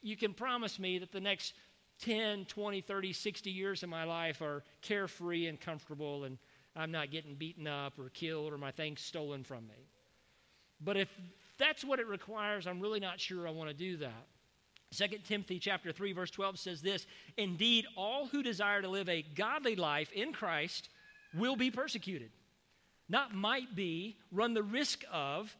you 0.00 0.16
can 0.16 0.32
promise 0.32 0.78
me 0.78 0.98
that 0.98 1.10
the 1.10 1.20
next 1.20 1.54
10, 2.02 2.44
20, 2.44 2.80
30, 2.80 3.12
60 3.12 3.50
years 3.50 3.82
of 3.82 3.88
my 3.88 4.04
life 4.04 4.40
are 4.40 4.62
carefree 4.82 5.46
and 5.46 5.60
comfortable 5.60 6.24
and 6.24 6.38
I'm 6.76 6.92
not 6.92 7.10
getting 7.10 7.34
beaten 7.34 7.66
up 7.66 7.98
or 7.98 8.08
killed 8.10 8.52
or 8.52 8.58
my 8.58 8.70
things 8.70 9.00
stolen 9.00 9.42
from 9.42 9.66
me. 9.66 9.88
But 10.80 10.96
if 10.96 11.08
that's 11.58 11.84
what 11.84 11.98
it 11.98 12.06
requires, 12.06 12.68
I'm 12.68 12.80
really 12.80 13.00
not 13.00 13.18
sure 13.18 13.48
I 13.48 13.50
want 13.50 13.70
to 13.70 13.74
do 13.74 13.96
that. 13.96 14.26
2 14.96 15.06
Timothy 15.24 15.58
chapter 15.58 15.92
3 15.92 16.12
verse 16.12 16.30
12 16.30 16.58
says 16.58 16.82
this, 16.82 17.06
"Indeed 17.36 17.86
all 17.96 18.26
who 18.26 18.42
desire 18.42 18.82
to 18.82 18.88
live 18.88 19.08
a 19.08 19.22
godly 19.22 19.76
life 19.76 20.10
in 20.12 20.32
Christ 20.32 20.88
will 21.34 21.56
be 21.56 21.70
persecuted." 21.70 22.30
Not 23.08 23.34
might 23.34 23.74
be, 23.74 24.16
run 24.30 24.54
the 24.54 24.62
risk 24.62 25.02
of, 25.10 25.56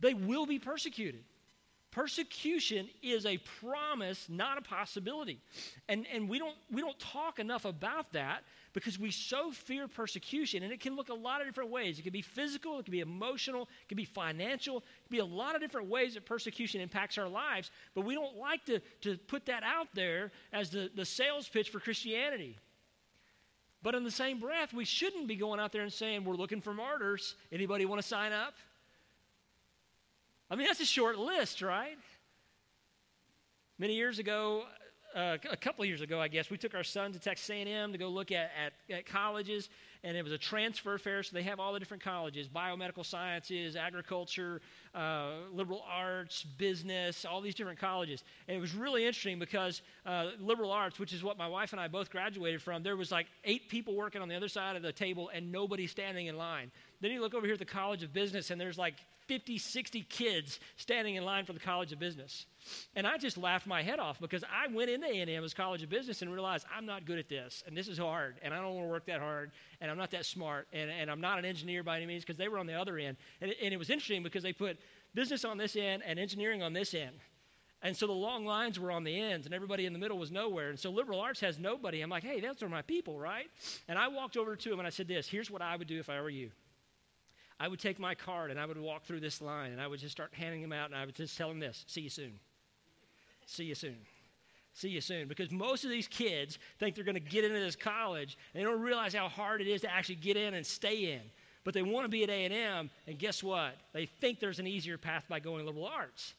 they 0.00 0.14
will 0.14 0.46
be 0.46 0.58
persecuted. 0.58 1.24
Persecution 1.92 2.88
is 3.02 3.26
a 3.26 3.38
promise, 3.60 4.28
not 4.28 4.58
a 4.58 4.62
possibility. 4.62 5.38
And, 5.88 6.06
and 6.12 6.28
we, 6.28 6.38
don't, 6.38 6.56
we 6.70 6.80
don't 6.80 6.98
talk 6.98 7.38
enough 7.38 7.64
about 7.64 8.12
that 8.14 8.42
because 8.72 8.98
we 8.98 9.10
so 9.10 9.50
fear 9.50 9.86
persecution. 9.86 10.62
And 10.62 10.72
it 10.72 10.80
can 10.80 10.96
look 10.96 11.08
a 11.08 11.14
lot 11.14 11.40
of 11.40 11.46
different 11.46 11.70
ways. 11.70 11.98
It 11.98 12.02
can 12.02 12.12
be 12.12 12.22
physical, 12.22 12.78
it 12.78 12.84
can 12.84 12.92
be 12.92 13.00
emotional, 13.00 13.62
it 13.62 13.88
can 13.88 13.96
be 13.96 14.04
financial, 14.04 14.78
it 14.78 15.08
can 15.08 15.16
be 15.16 15.18
a 15.18 15.24
lot 15.24 15.54
of 15.54 15.60
different 15.60 15.88
ways 15.88 16.14
that 16.14 16.24
persecution 16.24 16.80
impacts 16.80 17.18
our 17.18 17.28
lives. 17.28 17.70
But 17.94 18.04
we 18.04 18.14
don't 18.14 18.36
like 18.36 18.64
to, 18.66 18.80
to 19.02 19.16
put 19.16 19.46
that 19.46 19.62
out 19.62 19.88
there 19.94 20.32
as 20.52 20.70
the, 20.70 20.90
the 20.94 21.04
sales 21.04 21.48
pitch 21.48 21.70
for 21.70 21.80
Christianity. 21.80 22.58
But 23.82 23.94
in 23.94 24.04
the 24.04 24.10
same 24.10 24.38
breath, 24.38 24.72
we 24.72 24.84
shouldn't 24.84 25.26
be 25.26 25.36
going 25.36 25.58
out 25.58 25.72
there 25.72 25.82
and 25.82 25.92
saying, 25.92 26.24
We're 26.24 26.36
looking 26.36 26.60
for 26.60 26.72
martyrs. 26.72 27.34
Anybody 27.50 27.84
want 27.84 28.00
to 28.00 28.06
sign 28.06 28.32
up? 28.32 28.54
I 30.50 30.54
mean, 30.54 30.66
that's 30.66 30.80
a 30.80 30.86
short 30.86 31.18
list, 31.18 31.62
right? 31.62 31.96
Many 33.78 33.94
years 33.94 34.18
ago, 34.18 34.64
uh, 35.14 35.36
a 35.50 35.56
couple 35.56 35.84
years 35.84 36.00
ago, 36.00 36.20
I 36.20 36.28
guess, 36.28 36.50
we 36.50 36.56
took 36.56 36.74
our 36.74 36.84
son 36.84 37.12
to 37.12 37.18
Texas 37.18 37.48
A&M 37.50 37.92
to 37.92 37.98
go 37.98 38.08
look 38.08 38.32
at, 38.32 38.50
at, 38.64 38.72
at, 38.94 39.06
colleges, 39.06 39.68
and 40.04 40.16
it 40.16 40.22
was 40.22 40.32
a 40.32 40.38
transfer 40.38 40.98
fair, 40.98 41.22
so 41.22 41.34
they 41.34 41.42
have 41.42 41.60
all 41.60 41.72
the 41.72 41.78
different 41.78 42.02
colleges, 42.02 42.48
biomedical 42.48 43.04
sciences, 43.04 43.76
agriculture, 43.76 44.60
uh, 44.94 45.32
liberal 45.52 45.84
arts, 45.88 46.44
business, 46.58 47.24
all 47.24 47.40
these 47.40 47.54
different 47.54 47.78
colleges. 47.78 48.24
And 48.48 48.56
it 48.56 48.60
was 48.60 48.74
really 48.74 49.04
interesting 49.04 49.38
because 49.38 49.82
uh, 50.06 50.30
liberal 50.40 50.72
arts, 50.72 50.98
which 50.98 51.12
is 51.12 51.22
what 51.22 51.38
my 51.38 51.48
wife 51.48 51.72
and 51.72 51.80
I 51.80 51.88
both 51.88 52.10
graduated 52.10 52.62
from, 52.62 52.82
there 52.82 52.96
was 52.96 53.12
like 53.12 53.26
eight 53.44 53.68
people 53.68 53.94
working 53.94 54.22
on 54.22 54.28
the 54.28 54.34
other 54.34 54.48
side 54.48 54.76
of 54.76 54.82
the 54.82 54.92
table 54.92 55.30
and 55.34 55.52
nobody 55.52 55.86
standing 55.86 56.26
in 56.26 56.36
line. 56.36 56.70
Then 57.00 57.10
you 57.10 57.20
look 57.20 57.34
over 57.34 57.46
here 57.46 57.54
at 57.54 57.58
the 57.58 57.64
College 57.64 58.02
of 58.02 58.12
Business, 58.12 58.50
and 58.50 58.60
there's 58.60 58.78
like 58.78 58.94
50, 59.26 59.58
60 59.58 60.02
kids 60.02 60.60
standing 60.76 61.16
in 61.16 61.24
line 61.24 61.44
for 61.44 61.52
the 61.52 61.60
College 61.60 61.92
of 61.92 61.98
Business. 61.98 62.46
And 62.94 63.06
I 63.06 63.18
just 63.18 63.36
laughed 63.36 63.66
my 63.66 63.82
head 63.82 63.98
off 63.98 64.20
because 64.20 64.44
I 64.44 64.72
went 64.72 64.90
into 64.90 65.06
A&M 65.06 65.44
as 65.44 65.54
College 65.54 65.82
of 65.82 65.90
Business 65.90 66.22
and 66.22 66.32
realized 66.32 66.66
I'm 66.74 66.86
not 66.86 67.04
good 67.04 67.18
at 67.18 67.28
this, 67.28 67.64
and 67.66 67.76
this 67.76 67.88
is 67.88 67.98
hard, 67.98 68.36
and 68.42 68.54
I 68.54 68.58
don't 68.58 68.74
want 68.74 68.86
to 68.86 68.90
work 68.90 69.06
that 69.06 69.20
hard, 69.20 69.52
and 69.80 69.90
I'm 69.90 69.98
not 69.98 70.10
that 70.12 70.26
smart, 70.26 70.68
and, 70.72 70.90
and 70.90 71.10
I'm 71.10 71.20
not 71.20 71.38
an 71.38 71.44
engineer 71.44 71.82
by 71.82 71.96
any 71.96 72.06
means 72.06 72.24
because 72.24 72.36
they 72.36 72.48
were 72.48 72.58
on 72.58 72.66
the 72.66 72.74
other 72.74 72.98
end. 72.98 73.16
And 73.40 73.50
it, 73.50 73.56
and 73.62 73.74
it 73.74 73.76
was 73.76 73.90
interesting 73.90 74.22
because 74.22 74.42
they 74.42 74.52
put 74.52 74.78
business 75.14 75.44
on 75.44 75.58
this 75.58 75.76
end 75.76 76.02
and 76.06 76.18
engineering 76.18 76.62
on 76.62 76.72
this 76.72 76.94
end. 76.94 77.16
And 77.84 77.96
so 77.96 78.06
the 78.06 78.12
long 78.12 78.46
lines 78.46 78.78
were 78.78 78.92
on 78.92 79.02
the 79.02 79.18
ends, 79.18 79.44
and 79.46 79.54
everybody 79.54 79.86
in 79.86 79.92
the 79.92 79.98
middle 79.98 80.16
was 80.16 80.30
nowhere. 80.30 80.70
And 80.70 80.78
so 80.78 80.90
liberal 80.90 81.20
arts 81.20 81.40
has 81.40 81.58
nobody. 81.58 82.00
I'm 82.00 82.10
like, 82.10 82.22
hey, 82.22 82.38
those 82.38 82.62
are 82.62 82.68
my 82.68 82.82
people, 82.82 83.18
right? 83.18 83.46
And 83.88 83.98
I 83.98 84.06
walked 84.06 84.36
over 84.36 84.54
to 84.54 84.72
him 84.72 84.78
and 84.78 84.86
I 84.86 84.90
said, 84.90 85.08
this 85.08 85.26
here's 85.26 85.50
what 85.50 85.62
I 85.62 85.76
would 85.76 85.88
do 85.88 85.98
if 85.98 86.08
I 86.08 86.20
were 86.20 86.30
you. 86.30 86.50
I 87.62 87.68
would 87.68 87.78
take 87.78 88.00
my 88.00 88.16
card 88.16 88.50
and 88.50 88.58
I 88.58 88.66
would 88.66 88.76
walk 88.76 89.04
through 89.04 89.20
this 89.20 89.40
line 89.40 89.70
and 89.70 89.80
I 89.80 89.86
would 89.86 90.00
just 90.00 90.10
start 90.10 90.34
handing 90.34 90.62
them 90.62 90.72
out 90.72 90.90
and 90.90 90.98
I 90.98 91.06
would 91.06 91.14
just 91.14 91.38
tell 91.38 91.48
them 91.48 91.60
this 91.60 91.84
see 91.86 92.00
you 92.00 92.10
soon. 92.10 92.32
See 93.46 93.62
you 93.62 93.76
soon. 93.76 93.98
See 94.74 94.88
you 94.88 95.00
soon. 95.00 95.28
Because 95.28 95.52
most 95.52 95.84
of 95.84 95.90
these 95.90 96.08
kids 96.08 96.58
think 96.80 96.96
they're 96.96 97.04
going 97.04 97.14
to 97.14 97.20
get 97.20 97.44
into 97.44 97.60
this 97.60 97.76
college 97.76 98.36
and 98.52 98.60
they 98.60 98.64
don't 98.68 98.80
realize 98.80 99.14
how 99.14 99.28
hard 99.28 99.60
it 99.60 99.68
is 99.68 99.80
to 99.82 99.92
actually 99.92 100.16
get 100.16 100.36
in 100.36 100.54
and 100.54 100.66
stay 100.66 101.12
in. 101.12 101.20
But 101.62 101.72
they 101.72 101.82
want 101.82 102.04
to 102.04 102.08
be 102.08 102.24
at 102.24 102.30
A&M, 102.30 102.90
and 103.06 103.18
guess 103.20 103.40
what? 103.40 103.76
They 103.92 104.06
think 104.06 104.40
there's 104.40 104.58
an 104.58 104.66
easier 104.66 104.98
path 104.98 105.26
by 105.28 105.38
going 105.38 105.60
to 105.60 105.66
liberal 105.66 105.86
arts. 105.86 106.34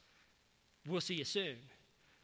We'll 0.86 1.00
see 1.00 1.14
you 1.14 1.24
soon. 1.24 1.56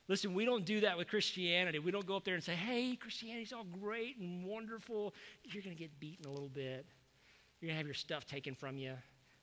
Listen, 0.10 0.34
we 0.34 0.44
don't 0.44 0.66
do 0.66 0.82
that 0.82 0.98
with 0.98 1.08
Christianity. 1.08 1.80
We 1.80 1.92
don't 1.92 2.06
go 2.06 2.18
up 2.18 2.26
there 2.26 2.36
and 2.36 2.44
say, 2.44 2.56
hey, 2.56 2.98
Christianity's 2.98 3.54
all 3.54 3.64
great 3.64 4.18
and 4.18 4.44
wonderful. 4.44 5.14
You're 5.46 5.64
going 5.64 5.74
to 5.74 5.82
get 5.82 5.98
beaten 6.02 6.26
a 6.26 6.30
little 6.30 6.50
bit. 6.50 6.86
You're 7.60 7.68
going 7.68 7.76
to 7.76 7.78
have 7.80 7.88
your 7.88 7.94
stuff 7.94 8.26
taken 8.26 8.56
from 8.56 8.78
you. 8.78 8.94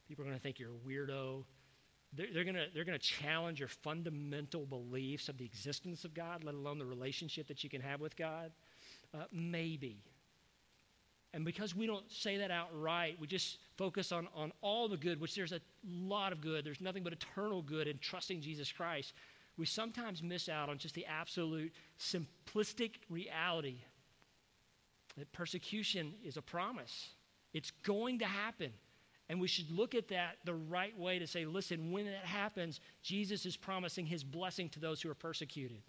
People 0.09 0.24
are 0.24 0.29
going 0.29 0.38
to 0.38 0.42
think 0.42 0.59
you're 0.59 0.70
a 0.70 0.88
weirdo. 0.88 1.44
They're, 2.12 2.29
they're 2.33 2.44
going 2.44 2.57
they're 2.74 2.85
to 2.85 2.98
challenge 2.98 3.59
your 3.59 3.68
fundamental 3.68 4.64
beliefs 4.64 5.29
of 5.29 5.37
the 5.37 5.44
existence 5.44 6.05
of 6.05 6.14
God, 6.14 6.44
let 6.44 6.55
alone 6.55 6.79
the 6.79 6.87
relationship 6.87 7.46
that 7.48 7.62
you 7.62 7.70
can 7.70 7.81
have 7.81 8.00
with 8.00 8.16
God. 8.16 8.52
Uh, 9.12 9.24
maybe. 9.33 10.02
And 11.35 11.44
because 11.44 11.76
we 11.76 11.87
don't 11.87 12.11
say 12.11 12.38
that 12.38 12.50
outright, 12.50 13.18
we 13.20 13.26
just 13.26 13.59
focus 13.76 14.12
on, 14.12 14.29
on 14.35 14.52
all 14.62 14.88
the 14.88 14.96
good, 14.96 15.20
which 15.20 15.35
there's 15.35 15.52
a 15.52 15.61
lot 15.87 16.33
of 16.33 16.40
good. 16.40 16.64
There's 16.64 16.81
nothing 16.81 17.02
but 17.02 17.12
eternal 17.12 17.61
good 17.61 17.88
in 17.88 17.98
trusting 17.98 18.40
Jesus 18.40 18.72
Christ. 18.72 19.12
We 19.59 19.66
sometimes 19.66 20.22
miss 20.22 20.48
out 20.48 20.70
on 20.70 20.79
just 20.79 20.94
the 20.94 21.05
absolute 21.05 21.72
simplistic 21.98 22.92
reality 23.11 23.76
that 25.18 25.31
persecution 25.33 26.14
is 26.24 26.37
a 26.37 26.42
promise. 26.42 27.11
It's 27.52 27.70
going 27.82 28.20
to 28.20 28.26
happen. 28.26 28.72
And 29.28 29.40
we 29.40 29.48
should 29.48 29.70
look 29.70 29.94
at 29.94 30.09
that 30.09 30.37
the 30.44 30.54
right 30.54 30.96
way 30.96 31.18
to 31.18 31.26
say, 31.26 31.44
listen, 31.44 31.90
when 31.90 32.06
that 32.06 32.24
happens, 32.24 32.80
Jesus 33.02 33.44
is 33.44 33.56
promising 33.56 34.06
his 34.06 34.22
blessing 34.22 34.68
to 34.70 34.80
those 34.80 35.02
who 35.02 35.11
are 35.11 35.14
persecuted. 35.14 35.82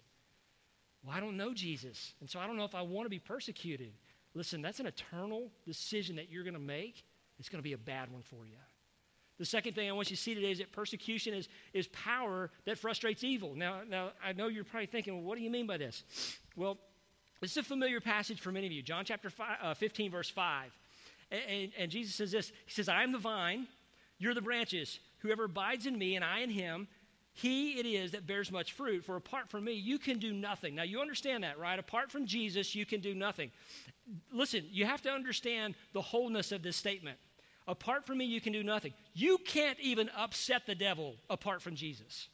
Well, 1.04 1.16
I 1.16 1.20
don't 1.20 1.36
know 1.36 1.54
Jesus, 1.54 2.14
and 2.20 2.28
so 2.28 2.40
I 2.40 2.46
don't 2.46 2.56
know 2.56 2.64
if 2.64 2.74
I 2.74 2.82
want 2.82 3.06
to 3.06 3.10
be 3.10 3.20
persecuted. 3.20 3.92
Listen, 4.34 4.60
that's 4.60 4.80
an 4.80 4.86
eternal 4.86 5.52
decision 5.64 6.16
that 6.16 6.30
you're 6.30 6.42
going 6.42 6.54
to 6.54 6.60
make. 6.60 7.04
It's 7.38 7.48
going 7.48 7.60
to 7.60 7.68
be 7.68 7.74
a 7.74 7.78
bad 7.78 8.10
one 8.10 8.22
for 8.22 8.44
you. 8.44 8.56
The 9.38 9.44
second 9.44 9.74
thing 9.74 9.88
I 9.88 9.92
want 9.92 10.10
you 10.10 10.16
to 10.16 10.22
see 10.22 10.34
today 10.34 10.50
is 10.50 10.58
that 10.58 10.72
persecution 10.72 11.32
is, 11.32 11.48
is 11.72 11.86
power 11.88 12.50
that 12.64 12.76
frustrates 12.76 13.22
evil. 13.22 13.54
Now, 13.54 13.82
now, 13.88 14.10
I 14.24 14.32
know 14.32 14.48
you're 14.48 14.64
probably 14.64 14.86
thinking, 14.86 15.14
well, 15.14 15.22
what 15.22 15.38
do 15.38 15.44
you 15.44 15.50
mean 15.50 15.66
by 15.66 15.76
this? 15.76 16.02
Well, 16.56 16.76
this 17.40 17.52
is 17.52 17.56
a 17.58 17.62
familiar 17.62 18.00
passage 18.00 18.40
for 18.40 18.50
many 18.50 18.66
of 18.66 18.72
you. 18.72 18.82
John 18.82 19.04
chapter 19.04 19.30
five, 19.30 19.58
uh, 19.62 19.74
15, 19.74 20.10
verse 20.10 20.28
5. 20.28 20.76
And, 21.30 21.72
and, 21.78 21.90
Jesus 21.90 22.14
says 22.14 22.32
this 22.32 22.52
He 22.66 22.72
says, 22.72 22.88
I 22.88 23.02
am 23.02 23.12
the 23.12 23.18
vine, 23.18 23.66
you're 24.18 24.34
the 24.34 24.42
branches. 24.42 24.98
Whoever 25.18 25.44
abides 25.44 25.86
in 25.86 25.98
me 25.98 26.14
and 26.16 26.24
I 26.24 26.40
in 26.40 26.50
him, 26.50 26.86
he 27.32 27.78
it 27.78 27.86
is 27.86 28.12
that 28.12 28.26
bears 28.26 28.50
much 28.50 28.72
fruit. 28.72 29.04
For 29.04 29.16
apart 29.16 29.48
from 29.48 29.64
me, 29.64 29.72
you 29.72 29.98
can 29.98 30.18
do 30.18 30.32
nothing. 30.32 30.74
Now, 30.74 30.84
you 30.84 31.00
understand 31.00 31.44
that, 31.44 31.58
right? 31.58 31.78
Apart 31.78 32.10
from 32.10 32.26
Jesus, 32.26 32.74
you 32.74 32.86
can 32.86 33.00
do 33.00 33.14
nothing. 33.14 33.50
Listen, 34.32 34.64
you 34.70 34.86
have 34.86 35.02
to 35.02 35.10
understand 35.10 35.74
the 35.92 36.00
wholeness 36.00 36.52
of 36.52 36.62
this 36.62 36.76
statement. 36.76 37.18
Apart 37.66 38.06
from 38.06 38.18
me, 38.18 38.24
you 38.24 38.40
can 38.40 38.52
do 38.52 38.62
nothing. 38.62 38.94
You 39.12 39.38
can't 39.38 39.78
even 39.80 40.08
upset 40.16 40.66
the 40.66 40.74
devil 40.74 41.16
apart 41.28 41.60
from 41.60 41.74
Jesus. 41.74 42.28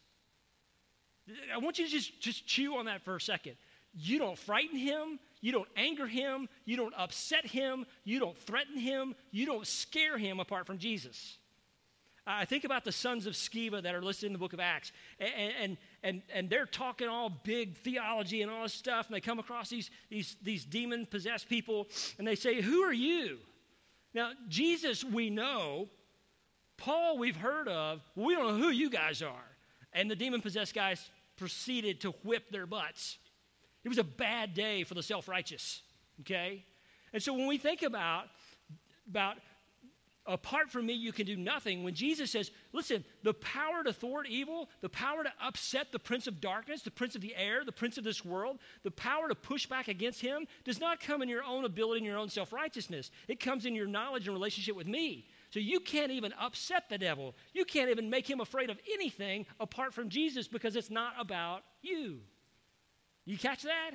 I 1.53 1.59
want 1.59 1.79
you 1.79 1.87
to 1.87 1.91
just, 1.91 2.21
just 2.21 2.47
chew 2.47 2.77
on 2.77 2.87
that 2.87 3.03
for 3.03 3.17
a 3.17 3.21
second. 3.21 3.57
You 3.95 4.19
don't 4.19 4.39
frighten 4.39 4.77
him. 4.77 5.19
You 5.41 5.53
don't 5.53 5.69
anger 5.77 6.07
him. 6.07 6.49
You 6.65 6.77
don't 6.77 6.95
upset 6.97 7.47
him. 7.47 7.87
You 8.05 8.19
don't 8.19 8.37
threaten 8.39 8.79
him. 8.79 9.15
You 9.31 9.47
don't 9.47 9.67
scare 9.67 10.19
him 10.19 10.41
apart 10.41 10.67
from 10.67 10.79
Jesus. 10.79 11.39
I 12.27 12.47
think 12.47 12.65
about 12.65 12.85
the 12.85 12.93
sons 12.93 13.27
of 13.27 13.35
Sceva 13.35 13.83
that 13.83 13.95
are 13.95 14.03
listed 14.03 14.29
in 14.29 14.33
the 14.33 14.39
book 14.39 14.55
of 14.55 14.61
Acts, 14.61 14.93
and, 15.21 15.53
and, 15.61 15.77
and, 16.03 16.23
and 16.33 16.49
they're 16.49 16.65
talking 16.65 17.07
all 17.07 17.29
big 17.29 17.77
theology 17.77 18.41
and 18.41 18.51
all 18.51 18.63
this 18.63 18.73
stuff, 18.73 19.07
and 19.07 19.15
they 19.15 19.21
come 19.21 19.39
across 19.39 19.69
these, 19.69 19.91
these, 20.09 20.37
these 20.43 20.65
demon 20.65 21.05
possessed 21.05 21.51
people, 21.51 21.87
and 22.17 22.27
they 22.27 22.35
say, 22.35 22.63
Who 22.63 22.81
are 22.83 22.95
you? 22.95 23.39
Now, 24.15 24.31
Jesus, 24.49 25.05
we 25.05 25.29
know. 25.29 25.89
Paul, 26.79 27.19
we've 27.19 27.37
heard 27.37 27.69
of. 27.69 28.01
We 28.17 28.35
don't 28.35 28.47
know 28.47 28.65
who 28.65 28.71
you 28.71 28.89
guys 28.89 29.21
are. 29.21 29.45
And 29.93 30.11
the 30.11 30.17
demon 30.17 30.41
possessed 30.41 30.75
guys 30.75 31.11
proceeded 31.37 32.01
to 32.01 32.11
whip 32.23 32.51
their 32.51 32.67
butts. 32.67 33.19
It 33.85 33.89
was 33.89 33.99
a 33.99 34.05
bad 34.05 34.55
day 34.55 34.83
for 34.85 34.95
the 34.95 35.03
self 35.03 35.29
righteous, 35.29 35.83
okay? 36.21 36.65
And 37.13 37.23
so 37.23 37.33
when 37.35 37.47
we 37.47 37.59
think 37.59 37.83
about, 37.83 38.27
about 39.09 39.37
apart 40.27 40.71
from 40.71 40.87
me, 40.87 40.95
you 40.95 41.13
can 41.13 41.27
do 41.27 41.37
nothing. 41.37 41.85
When 41.85 41.95
Jesus 41.95 42.31
says, 42.31 42.51
listen, 42.73 43.05
the 43.23 43.35
power 43.35 43.85
to 43.85 43.93
thwart 43.93 44.27
evil, 44.29 44.69
the 44.81 44.89
power 44.89 45.23
to 45.23 45.33
upset 45.43 45.93
the 45.93 45.99
prince 45.99 46.27
of 46.27 46.41
darkness, 46.41 46.83
the 46.83 46.91
prince 46.91 47.15
of 47.15 47.21
the 47.21 47.37
air, 47.37 47.65
the 47.65 47.73
prince 47.73 47.99
of 47.99 48.05
this 48.05 48.25
world, 48.25 48.59
the 48.83 48.91
power 48.91 49.29
to 49.29 49.35
push 49.35 49.67
back 49.67 49.89
against 49.89 50.21
him 50.21 50.47
does 50.65 50.81
not 50.81 51.01
come 51.01 51.23
in 51.23 51.29
your 51.29 51.45
own 51.45 51.65
ability 51.65 51.99
and 51.99 52.07
your 52.07 52.19
own 52.19 52.29
self 52.29 52.53
righteousness. 52.53 53.11
It 53.29 53.41
comes 53.41 53.67
in 53.67 53.75
your 53.75 53.87
knowledge 53.87 54.27
and 54.27 54.35
relationship 54.35 54.77
with 54.77 54.87
me. 54.87 55.27
So 55.51 55.61
you 55.61 55.79
can't 55.79 56.11
even 56.11 56.33
upset 56.41 56.89
the 56.89 56.99
devil. 56.99 57.35
You 57.53 57.65
can't 57.65 57.91
even 57.91 58.11
make 58.11 58.29
him 58.29 58.41
afraid 58.41 58.71
of 58.71 58.79
anything 58.93 59.47
apart 59.61 59.95
from 59.95 60.09
Jesus 60.09 60.49
because 60.49 60.75
it's 60.75 60.91
not 60.91 61.13
about 61.19 61.63
you. 61.81 62.21
You 63.25 63.39
catch 63.39 63.63
that? 63.63 63.93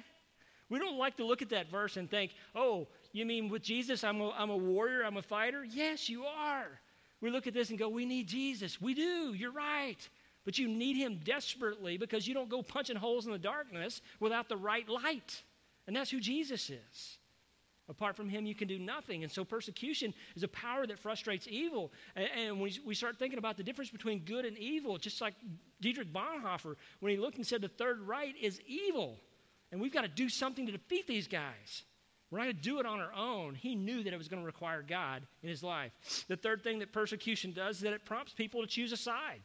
We 0.70 0.80
don't 0.80 0.98
like 0.98 1.18
to 1.18 1.26
look 1.26 1.42
at 1.42 1.50
that 1.50 1.70
verse 1.72 1.98
and 1.98 2.10
think, 2.10 2.32
oh, 2.56 2.88
you 3.12 3.26
mean 3.26 3.50
with 3.50 3.64
Jesus, 3.64 4.04
I'm 4.04 4.22
a, 4.22 4.32
I'm 4.32 4.50
a 4.50 4.58
warrior, 4.58 5.04
I'm 5.04 5.18
a 5.18 5.22
fighter? 5.22 5.64
Yes, 5.64 6.10
you 6.10 6.26
are. 6.26 6.80
We 7.22 7.30
look 7.32 7.48
at 7.48 7.54
this 7.54 7.70
and 7.70 7.78
go, 7.78 7.90
we 7.90 8.06
need 8.06 8.28
Jesus. 8.28 8.80
We 8.80 8.94
do, 8.94 9.34
you're 9.34 9.52
right. 9.52 9.98
But 10.46 10.58
you 10.58 10.68
need 10.68 10.96
him 10.96 11.20
desperately 11.24 11.98
because 11.98 12.28
you 12.28 12.34
don't 12.34 12.50
go 12.50 12.64
punching 12.64 12.96
holes 12.96 13.26
in 13.26 13.32
the 13.32 13.38
darkness 13.38 14.02
without 14.20 14.48
the 14.48 14.58
right 14.58 14.88
light. 14.88 15.44
And 15.86 15.96
that's 15.96 16.10
who 16.10 16.20
Jesus 16.20 16.70
is. 16.70 17.19
Apart 17.90 18.16
from 18.16 18.30
him, 18.30 18.46
you 18.46 18.54
can 18.54 18.68
do 18.68 18.78
nothing. 18.78 19.24
And 19.24 19.32
so 19.32 19.44
persecution 19.44 20.14
is 20.36 20.44
a 20.44 20.48
power 20.48 20.86
that 20.86 21.00
frustrates 21.00 21.48
evil. 21.50 21.92
And, 22.16 22.28
and 22.38 22.60
when 22.60 22.72
we 22.86 22.94
start 22.94 23.18
thinking 23.18 23.40
about 23.40 23.58
the 23.58 23.64
difference 23.64 23.90
between 23.90 24.20
good 24.20 24.46
and 24.46 24.58
evil, 24.58 24.98
just 24.98 25.20
like 25.22 25.34
Dietrich 25.82 26.14
Bonhoeffer, 26.14 26.76
when 27.00 27.12
he 27.12 27.18
looked 27.18 27.38
and 27.38 27.48
said 27.48 27.62
the 27.62 27.68
Third 27.68 28.02
Reich 28.02 28.36
is 28.40 28.62
evil, 28.68 29.18
and 29.72 29.82
we've 29.82 29.94
got 29.94 30.02
to 30.02 30.08
do 30.08 30.30
something 30.30 30.66
to 30.68 30.72
defeat 30.72 31.08
these 31.08 31.28
guys. 31.28 31.84
We're 32.30 32.40
not 32.40 32.46
going 32.46 32.58
to 32.58 32.62
do 32.62 32.80
it 32.80 32.86
on 32.86 33.00
our 33.00 33.14
own. 33.14 33.56
He 33.56 33.74
knew 33.74 34.04
that 34.04 34.14
it 34.14 34.18
was 34.18 34.28
going 34.28 34.42
to 34.42 34.46
require 34.46 34.84
God 34.84 35.24
in 35.42 35.50
his 35.50 35.64
life. 35.64 35.92
The 36.28 36.38
third 36.38 36.64
thing 36.64 36.80
that 36.80 36.94
persecution 36.94 37.54
does 37.54 37.78
is 37.78 37.82
that 37.82 37.94
it 37.94 38.06
prompts 38.06 38.34
people 38.34 38.62
to 38.62 38.68
choose 38.68 38.92
a 38.92 38.98
side. 38.98 39.42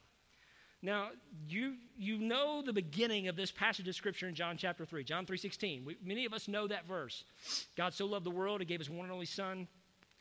Now, 0.84 1.08
you, 1.48 1.76
you 1.96 2.18
know 2.18 2.60
the 2.60 2.74
beginning 2.74 3.28
of 3.28 3.36
this 3.36 3.50
passage 3.50 3.88
of 3.88 3.94
Scripture 3.94 4.28
in 4.28 4.34
John 4.34 4.58
chapter 4.58 4.84
3, 4.84 5.02
John 5.02 5.24
3.16. 5.24 5.96
many 6.04 6.26
of 6.26 6.34
us 6.34 6.46
know 6.46 6.68
that 6.68 6.86
verse. 6.86 7.24
God 7.74 7.94
so 7.94 8.04
loved 8.04 8.26
the 8.26 8.30
world, 8.30 8.60
he 8.60 8.66
gave 8.66 8.80
his 8.80 8.90
one 8.90 9.04
and 9.04 9.12
only 9.12 9.24
Son. 9.24 9.66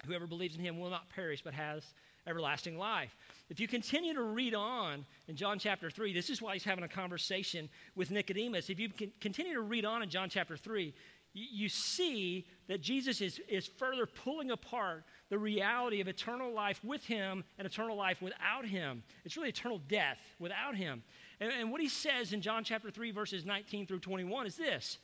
Whoever 0.05 0.25
believes 0.25 0.55
in 0.55 0.61
him 0.61 0.79
will 0.79 0.89
not 0.89 1.09
perish, 1.09 1.41
but 1.43 1.53
has 1.53 1.83
everlasting 2.27 2.77
life. 2.77 3.13
If 3.49 3.59
you 3.59 3.67
continue 3.67 4.13
to 4.13 4.23
read 4.23 4.55
on 4.55 5.05
in 5.27 5.35
John 5.35 5.59
chapter 5.59 5.89
3, 5.89 6.13
this 6.13 6.29
is 6.29 6.41
why 6.41 6.53
he's 6.53 6.63
having 6.63 6.85
a 6.85 6.89
conversation 6.89 7.67
with 7.95 8.09
Nicodemus. 8.09 8.69
If 8.69 8.79
you 8.79 8.87
continue 9.19 9.55
to 9.55 9.61
read 9.61 9.83
on 9.83 10.01
in 10.01 10.09
John 10.09 10.29
chapter 10.29 10.55
3, 10.55 10.93
you 11.33 11.67
see 11.67 12.47
that 12.67 12.79
Jesus 12.79 13.19
is, 13.19 13.41
is 13.49 13.67
further 13.67 14.05
pulling 14.05 14.51
apart 14.51 15.03
the 15.33 15.39
reality 15.39 15.99
of 15.99 16.07
eternal 16.07 16.53
life 16.53 16.79
with 16.83 17.03
him 17.05 17.43
and 17.57 17.65
eternal 17.65 17.97
life 17.97 18.21
without 18.21 18.67
him. 18.67 19.01
It's 19.25 19.35
really 19.35 19.49
eternal 19.49 19.81
death 19.87 20.19
without 20.37 20.75
him. 20.75 21.01
And, 21.39 21.51
and 21.51 21.71
what 21.71 21.81
he 21.81 21.89
says 21.89 22.33
in 22.33 22.41
John 22.41 22.63
chapter 22.63 22.91
3, 22.91 23.09
verses 23.09 23.43
19 23.43 23.87
through 23.87 24.01
21 24.01 24.45
is 24.45 24.55
this 24.55 24.99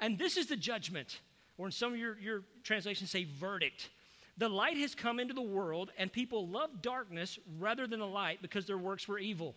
And 0.00 0.18
this 0.18 0.38
is 0.38 0.46
the 0.46 0.56
judgment, 0.56 1.20
or 1.58 1.66
in 1.66 1.72
some 1.72 1.92
of 1.92 1.98
your, 1.98 2.18
your 2.18 2.44
translations 2.62 3.10
say 3.10 3.24
verdict. 3.24 3.90
The 4.38 4.48
light 4.48 4.78
has 4.78 4.94
come 4.94 5.20
into 5.20 5.34
the 5.34 5.42
world, 5.42 5.90
and 5.98 6.10
people 6.10 6.48
love 6.48 6.80
darkness 6.80 7.38
rather 7.58 7.86
than 7.86 8.00
the 8.00 8.06
light 8.06 8.40
because 8.40 8.64
their 8.64 8.78
works 8.78 9.06
were 9.06 9.18
evil. 9.18 9.54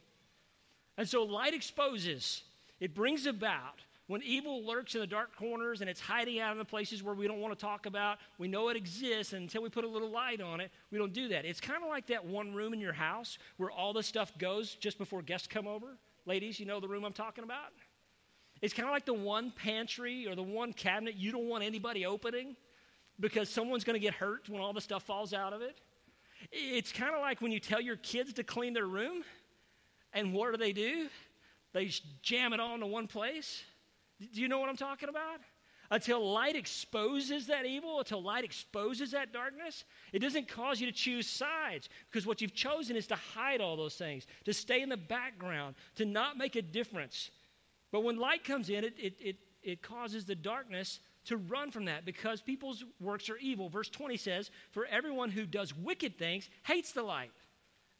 And 0.97 1.07
so 1.07 1.23
light 1.23 1.53
exposes, 1.53 2.43
it 2.81 2.93
brings 2.93 3.27
about 3.27 3.79
when 4.07 4.23
evil 4.23 4.65
lurks 4.65 4.95
in 4.95 5.01
the 5.01 5.07
dark 5.07 5.35
corners 5.35 5.81
and 5.81 5.89
it's 5.89 5.99
hiding 5.99 6.39
out 6.39 6.53
in 6.53 6.57
the 6.57 6.65
places 6.65 7.03
where 7.03 7.13
we 7.13 7.27
don't 7.27 7.39
want 7.39 7.57
to 7.57 7.61
talk 7.63 7.85
about, 7.85 8.19
we 8.37 8.47
know 8.47 8.69
it 8.69 8.77
exists, 8.77 9.33
and 9.33 9.43
until 9.43 9.61
we 9.61 9.69
put 9.69 9.83
a 9.83 9.87
little 9.87 10.09
light 10.09 10.41
on 10.41 10.61
it, 10.61 10.71
we 10.91 10.97
don't 10.97 11.13
do 11.13 11.27
that. 11.27 11.43
It's 11.43 11.59
kind 11.59 11.83
of 11.83 11.89
like 11.89 12.07
that 12.07 12.25
one 12.25 12.53
room 12.53 12.73
in 12.73 12.79
your 12.79 12.93
house 12.93 13.37
where 13.57 13.69
all 13.69 13.91
the 13.91 14.03
stuff 14.03 14.37
goes 14.37 14.75
just 14.75 14.97
before 14.97 15.21
guests 15.21 15.47
come 15.47 15.67
over. 15.67 15.97
Ladies, 16.25 16.59
you 16.59 16.65
know 16.65 16.79
the 16.79 16.87
room 16.87 17.03
I'm 17.03 17.13
talking 17.13 17.43
about? 17.43 17.73
It's 18.61 18.73
kind 18.73 18.87
of 18.87 18.93
like 18.93 19.05
the 19.05 19.13
one 19.13 19.51
pantry 19.51 20.27
or 20.27 20.35
the 20.35 20.43
one 20.43 20.73
cabinet 20.73 21.15
you 21.15 21.31
don't 21.31 21.47
want 21.47 21.63
anybody 21.63 22.05
opening 22.05 22.55
because 23.19 23.49
someone's 23.49 23.83
going 23.83 23.95
to 23.95 23.99
get 23.99 24.13
hurt 24.13 24.47
when 24.49 24.61
all 24.61 24.73
the 24.73 24.81
stuff 24.81 25.03
falls 25.03 25.33
out 25.33 25.53
of 25.53 25.61
it. 25.61 25.77
It's 26.51 26.91
kind 26.91 27.13
of 27.13 27.21
like 27.21 27.41
when 27.41 27.51
you 27.51 27.59
tell 27.59 27.81
your 27.81 27.97
kids 27.97 28.33
to 28.33 28.43
clean 28.43 28.73
their 28.73 28.85
room, 28.85 29.23
and 30.13 30.33
what 30.33 30.51
do 30.51 30.57
they 30.57 30.71
do? 30.71 31.07
They 31.73 31.91
jam 32.21 32.53
it 32.53 32.59
all 32.59 32.73
into 32.73 32.87
one 32.87 33.07
place. 33.07 33.63
Do 34.19 34.41
you 34.41 34.47
know 34.47 34.59
what 34.59 34.69
I'm 34.69 34.77
talking 34.77 35.09
about? 35.09 35.39
Until 35.89 36.33
light 36.33 36.55
exposes 36.55 37.47
that 37.47 37.65
evil, 37.65 37.99
until 37.99 38.21
light 38.21 38.43
exposes 38.43 39.11
that 39.11 39.31
darkness, 39.31 39.85
it 40.11 40.19
doesn't 40.19 40.49
cause 40.49 40.81
you 40.81 40.87
to 40.87 40.91
choose 40.91 41.27
sides 41.27 41.87
because 42.09 42.25
what 42.25 42.41
you've 42.41 42.53
chosen 42.53 42.97
is 42.97 43.07
to 43.07 43.15
hide 43.15 43.61
all 43.61 43.77
those 43.77 43.95
things, 43.95 44.27
to 44.43 44.53
stay 44.53 44.81
in 44.81 44.89
the 44.89 44.97
background, 44.97 45.75
to 45.95 46.03
not 46.03 46.37
make 46.37 46.57
a 46.57 46.61
difference. 46.61 47.31
But 47.91 48.03
when 48.03 48.17
light 48.17 48.43
comes 48.43 48.69
in, 48.69 48.83
it, 48.83 48.95
it, 48.97 49.13
it, 49.21 49.35
it 49.63 49.81
causes 49.81 50.25
the 50.25 50.35
darkness 50.35 50.99
to 51.25 51.37
run 51.37 51.71
from 51.71 51.85
that 51.85 52.05
because 52.05 52.41
people's 52.41 52.83
works 52.99 53.29
are 53.29 53.37
evil. 53.37 53.69
Verse 53.69 53.89
20 53.89 54.17
says, 54.17 54.51
For 54.71 54.85
everyone 54.87 55.29
who 55.29 55.45
does 55.45 55.75
wicked 55.75 56.17
things 56.17 56.49
hates 56.63 56.91
the 56.91 57.03
light 57.03 57.31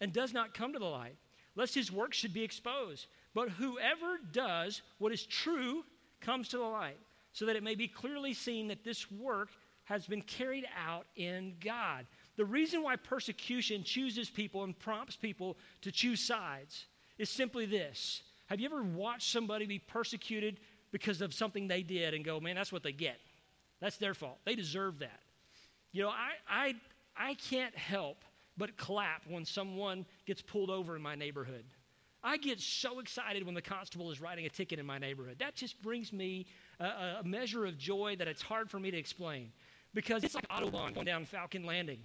and 0.02 0.12
does 0.12 0.34
not 0.34 0.54
come 0.54 0.74
to 0.74 0.80
the 0.80 0.86
light, 0.86 1.16
lest 1.56 1.74
his 1.74 1.92
works 1.92 2.18
should 2.18 2.34
be 2.34 2.44
exposed. 2.44 3.08
But 3.34 3.50
whoever 3.50 4.18
does 4.32 4.82
what 4.98 5.14
is 5.14 5.26
true 5.26 5.84
comes 6.22 6.48
to 6.50 6.58
the 6.58 6.64
light, 6.64 7.00
so 7.34 7.46
that 7.46 7.56
it 7.56 7.64
may 7.64 7.76
be 7.76 7.88
clearly 7.88 8.34
seen 8.34 8.68
that 8.68 8.84
this 8.84 9.12
work 9.12 9.50
has 9.86 10.06
been 10.06 10.22
carried 10.22 10.66
out 10.78 11.06
in 11.16 11.54
God. 11.64 12.06
The 12.36 12.46
reason 12.46 12.84
why 12.84 12.98
persecution 12.98 13.84
chooses 13.84 14.30
people 14.30 14.64
and 14.64 14.78
prompts 14.78 15.16
people 15.16 15.58
to 15.82 15.92
choose 15.92 16.20
sides 16.20 16.86
is 17.18 17.30
simply 17.30 17.66
this. 17.66 18.22
Have 18.48 18.60
you 18.60 18.66
ever 18.66 18.84
watched 18.84 19.32
somebody 19.32 19.66
be 19.66 19.80
persecuted 19.80 20.60
because 20.92 21.22
of 21.22 21.34
something 21.34 21.68
they 21.68 21.84
did 21.84 22.14
and 22.14 22.26
go, 22.26 22.40
man, 22.40 22.56
that's 22.56 22.72
what 22.72 22.84
they 22.84 22.92
get? 22.92 23.20
That's 23.80 23.98
their 23.98 24.14
fault. 24.14 24.40
They 24.46 24.56
deserve 24.56 25.00
that. 25.00 25.20
You 25.92 26.04
know, 26.04 26.10
I, 26.10 26.32
I, 26.50 26.76
I 27.16 27.34
can't 27.36 27.76
help 27.76 28.24
but 28.58 28.76
clap 28.78 29.22
when 29.28 29.46
someone 29.46 30.06
gets 30.26 30.42
pulled 30.42 30.70
over 30.70 30.96
in 30.96 31.02
my 31.02 31.16
neighborhood. 31.16 31.64
I 32.24 32.38
get 32.38 32.60
so 32.60 33.00
excited 33.00 33.46
when 33.46 33.56
the 33.56 33.62
constable 33.62 34.12
is 34.12 34.20
writing 34.20 34.46
a 34.46 34.50
ticket 34.50 34.80
in 34.80 34.86
my 34.86 34.98
neighborhood. 34.98 35.38
That 35.40 35.56
just 35.56 35.82
brings 35.82 36.12
me 36.12 36.48
a, 36.80 36.86
a 37.20 37.24
measure 37.24 37.66
of 37.66 37.78
joy 37.78 38.16
that 38.18 38.28
it's 38.28 38.42
hard 38.42 38.70
for 38.70 38.80
me 38.80 38.92
to 38.92 38.98
explain 38.98 39.52
because 39.94 40.24
it's 40.24 40.36
like 40.36 40.48
Autobahn 40.50 40.94
going 40.94 41.06
down 41.06 41.26
Falcon 41.26 41.66
Landing. 41.66 42.00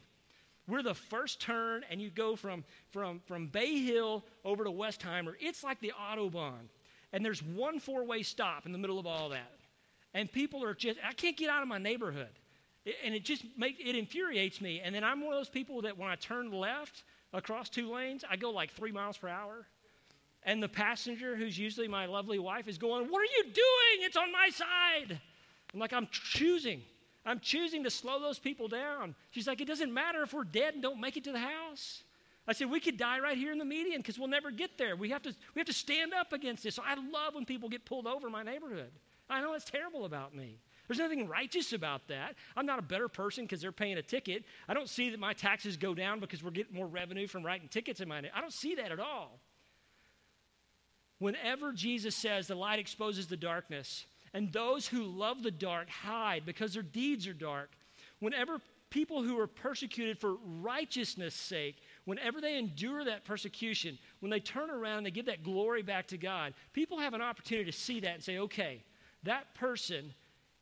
We're 0.69 0.83
the 0.83 0.95
first 0.95 1.41
turn, 1.41 1.85
and 1.91 2.01
you 2.01 2.09
go 2.11 2.37
from, 2.37 2.65
from, 2.91 3.21
from 3.27 3.49
Bay 3.49 3.81
Hill 3.81 4.25
over 4.45 4.65
to 4.65 4.71
Westheimer. 4.71 5.35
It's 5.41 5.65
like 5.65 5.81
the 5.81 5.93
Autobahn. 6.01 6.69
And 7.13 7.25
there's 7.25 7.43
one 7.43 7.81
four 7.81 8.05
way 8.05 8.23
stop 8.23 8.65
in 8.65 8.73
the 8.73 8.79
middle 8.79 8.99
of 8.99 9.07
all 9.07 9.31
that. 9.31 9.53
And 10.15 10.31
people 10.31 10.65
are 10.65 10.75
just, 10.75 10.99
I 11.07 11.13
can't 11.15 11.37
get 11.37 11.51
out 11.51 11.63
of 11.63 11.69
my 11.69 11.79
neighborhood. 11.79 12.29
It, 12.85 12.95
and 13.05 13.15
it 13.15 13.25
just 13.25 13.45
make, 13.57 13.81
it 13.81 13.97
infuriates 13.97 14.61
me. 14.61 14.81
And 14.85 14.95
then 14.95 15.05
I'm 15.05 15.21
one 15.21 15.33
of 15.33 15.41
those 15.41 15.49
people 15.49 15.83
that 15.83 15.99
when 15.99 16.09
I 16.09 16.17
turn 16.17 16.53
left 16.53 17.03
across 17.33 17.69
two 17.69 17.93
lanes, 17.93 18.25
I 18.29 18.37
go 18.37 18.51
like 18.51 18.71
three 18.71 18.93
miles 18.93 19.17
per 19.17 19.29
hour. 19.29 19.67
And 20.45 20.63
the 20.63 20.69
passenger, 20.69 21.37
who's 21.37 21.57
usually 21.57 21.89
my 21.89 22.07
lovely 22.07 22.39
wife, 22.39 22.67
is 22.67 22.79
going, 22.79 23.07
What 23.11 23.21
are 23.21 23.33
you 23.37 23.45
doing? 23.45 24.07
It's 24.07 24.17
on 24.17 24.33
my 24.33 24.49
side. 24.49 25.21
I'm 25.73 25.81
like, 25.81 25.93
I'm 25.93 26.09
choosing. 26.11 26.83
I'm 27.25 27.39
choosing 27.39 27.85
to 27.85 27.91
slow 27.91 28.21
those 28.21 28.39
people 28.39 28.67
down. 28.67 29.15
She's 29.31 29.47
like, 29.47 29.61
It 29.61 29.69
doesn't 29.69 29.93
matter 29.93 30.23
if 30.23 30.33
we're 30.33 30.45
dead 30.45 30.75
and 30.75 30.83
don't 30.83 31.01
make 31.01 31.17
it 31.17 31.25
to 31.25 31.33
the 31.33 31.39
house. 31.39 32.03
I 32.49 32.53
said, 32.53 32.71
We 32.71 32.81
could 32.81 32.97
die 32.97 33.21
right 33.21 33.37
here 33.37 33.53
in 33.53 33.59
the 33.59 33.65
median 33.65 34.01
because 34.01 34.19
we'll 34.19 34.29
never 34.29 34.51
get 34.51 34.77
there. 34.79 34.97
We 34.97 35.11
have, 35.11 35.23
to, 35.23 35.35
we 35.55 35.61
have 35.61 35.67
to 35.69 35.73
stand 35.73 36.13
up 36.13 36.33
against 36.33 36.65
this. 36.65 36.75
So 36.75 36.83
I 36.85 36.95
love 36.95 37.35
when 37.35 37.45
people 37.45 37.69
get 37.69 37.85
pulled 37.85 38.09
over 38.09 38.27
in 38.27 38.33
my 38.33 38.43
neighborhood. 38.43 38.91
I 39.31 39.41
know 39.41 39.55
it's 39.55 39.65
terrible 39.65 40.05
about 40.05 40.35
me. 40.35 40.59
There's 40.89 40.99
nothing 40.99 41.29
righteous 41.29 41.73
about 41.73 42.09
that. 42.09 42.35
I'm 42.57 42.67
not 42.67 42.81
a 42.81 42.83
better 42.83 43.09
person 43.09 43.45
because 43.45 43.61
they're 43.61 43.73
paying 43.73 43.97
a 43.97 44.03
ticket. 44.03 44.45
I 44.69 44.75
don't 44.75 44.89
see 44.89 45.11
that 45.11 45.21
my 45.21 45.33
taxes 45.33 45.77
go 45.77 45.95
down 45.95 46.19
because 46.19 46.43
we're 46.43 46.51
getting 46.51 46.75
more 46.75 46.89
revenue 46.89 47.29
from 47.29 47.47
writing 47.47 47.69
tickets 47.69 48.01
in 48.01 48.09
my 48.09 48.21
name. 48.21 48.33
I 48.35 48.41
don't 48.41 48.53
see 48.53 48.75
that 48.75 48.91
at 48.91 48.99
all. 48.99 49.39
Whenever 51.23 51.73
Jesus 51.73 52.17
says 52.17 52.49
the 52.49 52.55
light 52.57 52.81
exposes 52.81 53.29
the 53.29 53.37
darkness, 53.37 54.07
and 54.35 54.53
those 54.53 54.89
who 54.89 55.05
love 55.05 55.45
the 55.45 55.53
dark 55.53 55.89
hide 55.89 56.45
because 56.45 56.75
their 56.75 56.83
deeds 56.83 57.29
are 57.29 57.33
dark. 57.33 57.71
Whenever 58.19 58.59
people 58.91 59.23
who 59.23 59.39
are 59.39 59.47
persecuted 59.47 60.19
for 60.19 60.35
righteousness' 60.61 61.37
sake, 61.37 61.77
whenever 62.07 62.41
they 62.41 62.59
endure 62.59 63.05
that 63.05 63.25
persecution, 63.25 63.97
when 64.19 64.31
they 64.31 64.41
turn 64.41 64.69
around 64.69 64.99
and 64.99 65.07
they 65.07 65.13
give 65.13 65.27
that 65.27 65.45
glory 65.45 65.81
back 65.81 66.09
to 66.09 66.19
God, 66.19 66.55
people 66.73 66.99
have 66.99 67.15
an 67.15 67.23
opportunity 67.23 67.71
to 67.71 67.79
see 67.79 68.01
that 68.01 68.15
and 68.15 68.23
say, 68.25 68.39
okay, 68.39 68.83
that 69.23 69.55
person 69.55 70.13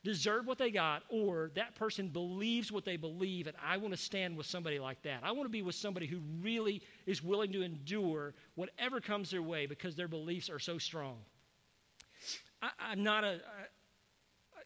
deserved 0.03 0.47
what 0.47 0.59
they 0.59 0.71
got, 0.71 1.03
or 1.09 1.51
that 1.55 1.75
person 1.75 2.09
believes 2.09 2.73
what 2.73 2.85
they 2.85 2.97
believe, 2.97 3.47
and 3.47 3.57
I 3.65 3.77
want 3.77 3.93
to 3.93 4.01
stand 4.01 4.37
with 4.37 4.47
somebody 4.47 4.79
like 4.79 5.03
that. 5.03 5.21
I 5.23 5.33
want 5.33 5.45
to 5.45 5.51
be 5.51 5.63
with 5.63 5.75
somebody 5.75 6.07
who 6.07 6.21
really 6.41 6.83
is 7.07 7.23
willing 7.23 7.53
to 7.53 7.63
endure 7.63 8.35
whatever 8.55 9.01
comes 9.01 9.31
their 9.31 9.43
way 9.43 9.67
because 9.67 9.97
their 9.97 10.09
beliefs 10.09 10.49
are 10.49 10.59
so 10.59 10.79
strong. 10.79 11.17
I, 12.63 12.93
am 12.93 13.03
not 13.03 13.25
a, 13.25 13.29
I, 13.29 13.67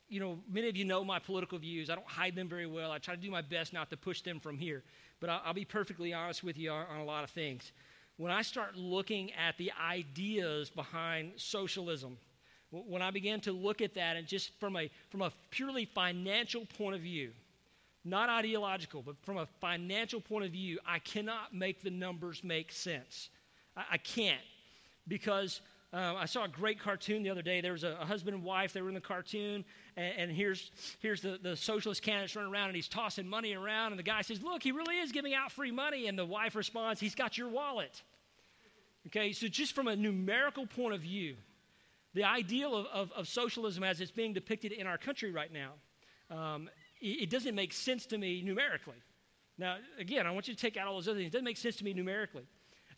you 0.09 0.21
know, 0.21 0.39
many 0.51 0.69
of 0.69 0.77
you 0.77 0.85
know 0.85 1.05
my 1.05 1.19
political 1.19 1.59
views. 1.59 1.91
I 1.91 1.95
don't 1.95 2.07
hide 2.07 2.37
them 2.37 2.49
very 2.49 2.67
well. 2.67 2.93
I 2.93 2.99
try 2.99 3.15
to 3.15 3.21
do 3.21 3.31
my 3.31 3.43
best 3.43 3.73
not 3.73 3.91
to 3.91 3.97
push 3.97 4.21
them 4.21 4.41
from 4.41 4.59
here. 4.59 4.83
But 5.21 5.31
I'll, 5.31 5.43
I'll 5.47 5.55
be 5.55 5.65
perfectly 5.65 6.13
honest 6.13 6.45
with 6.45 6.59
you 6.59 6.71
on, 6.71 6.87
on 6.87 7.01
a 7.01 7.05
lot 7.05 7.25
of 7.25 7.31
things. 7.31 7.73
When 8.17 8.31
I 8.31 8.43
start 8.43 8.77
looking 8.77 9.33
at 9.33 9.57
the 9.57 9.73
ideas 9.81 10.71
behind 10.71 11.33
socialism, 11.37 12.17
when 12.87 13.03
I 13.03 13.11
began 13.11 13.41
to 13.43 13.53
look 13.53 13.81
at 13.81 13.95
that 13.95 14.17
and 14.17 14.27
just 14.27 14.59
from 14.59 14.77
a, 14.77 14.91
from 15.11 15.23
a 15.23 15.33
purely 15.51 15.85
financial 15.85 16.67
point 16.67 16.95
of 16.95 17.03
view, 17.03 17.31
not 18.05 18.29
ideological, 18.29 19.03
but 19.03 19.17
from 19.23 19.39
a 19.39 19.47
financial 19.61 20.21
point 20.21 20.45
of 20.45 20.53
view, 20.53 20.79
I 20.87 20.99
cannot 20.99 21.55
make 21.55 21.83
the 21.83 21.91
numbers 21.91 22.43
make 22.45 22.73
sense. 22.73 23.31
I, 23.77 23.85
I 23.93 23.99
can't 23.99 24.43
because 25.09 25.61
um, 25.95 26.17
I 26.17 26.27
saw 26.27 26.45
a 26.45 26.49
great 26.49 26.81
cartoon 26.81 27.23
the 27.23 27.31
other 27.31 27.43
day. 27.43 27.61
There 27.61 27.73
was 27.73 27.85
a, 27.85 27.97
a 28.01 28.05
husband 28.05 28.35
and 28.35 28.43
wife. 28.43 28.73
They 28.73 28.83
were 28.83 28.89
in 28.89 28.95
the 28.95 29.01
cartoon, 29.01 29.65
and, 29.97 30.15
and 30.19 30.33
here's, 30.33 30.73
here's 30.99 31.23
the, 31.23 31.39
the 31.41 31.57
socialist 31.57 32.03
candidate 32.03 32.35
running 32.35 32.53
around, 32.53 32.67
and 32.67 32.77
he's 32.77 32.89
tossing 32.89 33.29
money 33.29 33.55
around. 33.55 33.93
And 33.93 33.99
the 33.99 34.05
guy 34.05 34.23
says, 34.23 34.43
Look, 34.43 34.63
he 34.63 34.73
really 34.73 34.99
is 34.99 35.13
giving 35.13 35.35
out 35.35 35.53
free 35.53 35.71
money. 35.71 36.09
And 36.09 36.19
the 36.19 36.25
wife 36.25 36.57
responds, 36.57 37.01
He's 37.01 37.15
got 37.15 37.39
your 37.39 37.49
wallet. 37.49 38.03
Okay, 39.07 39.33
so 39.33 39.47
just 39.47 39.75
from 39.75 39.87
a 39.87 39.95
numerical 39.95 40.67
point 40.67 40.95
of 40.95 41.03
view, 41.03 41.37
the 42.15 42.25
ideal 42.25 42.77
of, 42.77 42.87
of, 42.87 43.13
of 43.13 43.29
socialism 43.29 43.85
as 43.85 44.01
it's 44.01 44.11
being 44.11 44.33
depicted 44.33 44.73
in 44.73 44.87
our 44.87 44.99
country 44.99 45.33
right 45.33 45.53
now, 45.53 45.73
um, 46.31 46.69
it, 47.01 47.23
it 47.23 47.31
doesn't 47.31 47.55
make 47.55 47.73
sense 47.73 48.07
to 48.07 48.19
me 48.19 48.43
numerically. 48.43 48.97
Now, 49.59 49.77
again, 49.99 50.27
I 50.27 50.31
want 50.31 50.49
you 50.49 50.55
to 50.55 50.61
take 50.61 50.77
out 50.77 50.89
all 50.89 50.95
those 50.95 51.09
other 51.09 51.19
things. 51.19 51.29
It 51.29 51.33
doesn't 51.33 51.45
make 51.45 51.57
sense 51.57 51.77
to 51.77 51.85
me 51.85 51.93
numerically. 51.93 52.45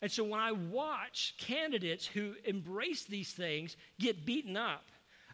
And 0.01 0.11
so 0.11 0.23
when 0.23 0.39
I 0.39 0.51
watch 0.51 1.35
candidates 1.39 2.05
who 2.05 2.33
embrace 2.45 3.05
these 3.05 3.31
things 3.31 3.77
get 3.99 4.25
beaten 4.25 4.55
up, 4.55 4.85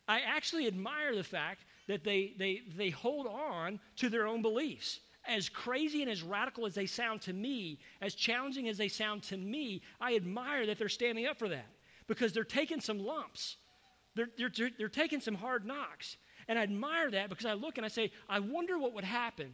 I 0.07 0.21
actually 0.21 0.67
admire 0.67 1.15
the 1.15 1.23
fact 1.23 1.65
that 1.87 2.03
they, 2.03 2.33
they, 2.37 2.61
they 2.75 2.89
hold 2.89 3.27
on 3.27 3.79
to 3.97 4.09
their 4.09 4.27
own 4.27 4.41
beliefs. 4.41 4.99
As 5.25 5.47
crazy 5.47 6.01
and 6.01 6.11
as 6.11 6.21
radical 6.21 6.65
as 6.65 6.73
they 6.73 6.85
sound 6.85 7.21
to 7.21 7.33
me, 7.33 7.79
as 8.01 8.13
challenging 8.13 8.67
as 8.67 8.77
they 8.77 8.89
sound 8.89 9.23
to 9.23 9.37
me, 9.37 9.81
I 10.01 10.15
admire 10.15 10.65
that 10.65 10.77
they're 10.77 10.89
standing 10.89 11.25
up 11.25 11.39
for 11.39 11.47
that 11.49 11.67
because 12.07 12.33
they're 12.33 12.43
taking 12.43 12.81
some 12.81 12.99
lumps. 12.99 13.57
They're, 14.15 14.29
they're, 14.37 14.69
they're 14.77 14.89
taking 14.89 15.19
some 15.19 15.35
hard 15.35 15.65
knocks. 15.65 16.17
And 16.47 16.59
I 16.59 16.63
admire 16.63 17.09
that 17.11 17.29
because 17.29 17.45
I 17.45 17.53
look 17.53 17.77
and 17.77 17.85
I 17.85 17.89
say, 17.89 18.11
I 18.29 18.39
wonder 18.39 18.77
what 18.77 18.93
would 18.93 19.03
happen 19.03 19.53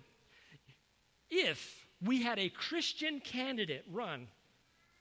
if 1.30 1.86
we 2.04 2.22
had 2.22 2.40
a 2.40 2.50
Christian 2.50 3.20
candidate 3.20 3.86
run 3.92 4.28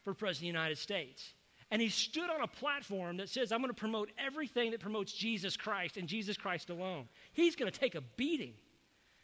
for 0.04 0.14
President 0.14 0.50
of 0.50 0.54
the 0.54 0.58
United 0.58 0.78
States. 0.78 1.32
And 1.70 1.82
he 1.82 1.88
stood 1.88 2.30
on 2.30 2.40
a 2.40 2.46
platform 2.46 3.18
that 3.18 3.28
says, 3.28 3.52
I'm 3.52 3.60
going 3.60 3.68
to 3.70 3.74
promote 3.74 4.10
everything 4.18 4.70
that 4.70 4.80
promotes 4.80 5.12
Jesus 5.12 5.56
Christ 5.56 5.96
and 5.96 6.08
Jesus 6.08 6.36
Christ 6.36 6.70
alone. 6.70 7.08
He's 7.32 7.56
going 7.56 7.70
to 7.70 7.78
take 7.78 7.94
a 7.94 8.00
beating. 8.00 8.54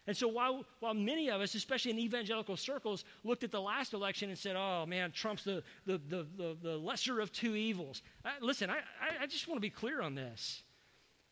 And 0.06 0.16
so 0.16 0.28
while, 0.28 0.64
while 0.80 0.92
many 0.92 1.30
of 1.30 1.40
us, 1.40 1.54
especially 1.54 1.90
in 1.90 1.98
evangelical 1.98 2.56
circles, 2.56 3.04
looked 3.22 3.42
at 3.42 3.50
the 3.50 3.60
last 3.60 3.94
election 3.94 4.28
and 4.28 4.38
said, 4.38 4.54
oh 4.56 4.84
man, 4.86 5.12
Trump's 5.12 5.44
the, 5.44 5.62
the, 5.86 5.98
the, 6.08 6.26
the, 6.36 6.56
the 6.62 6.76
lesser 6.76 7.20
of 7.20 7.32
two 7.32 7.54
evils. 7.54 8.02
I, 8.24 8.32
listen, 8.40 8.68
I, 8.68 8.80
I 9.22 9.26
just 9.26 9.48
want 9.48 9.56
to 9.56 9.62
be 9.62 9.70
clear 9.70 10.02
on 10.02 10.14
this. 10.14 10.62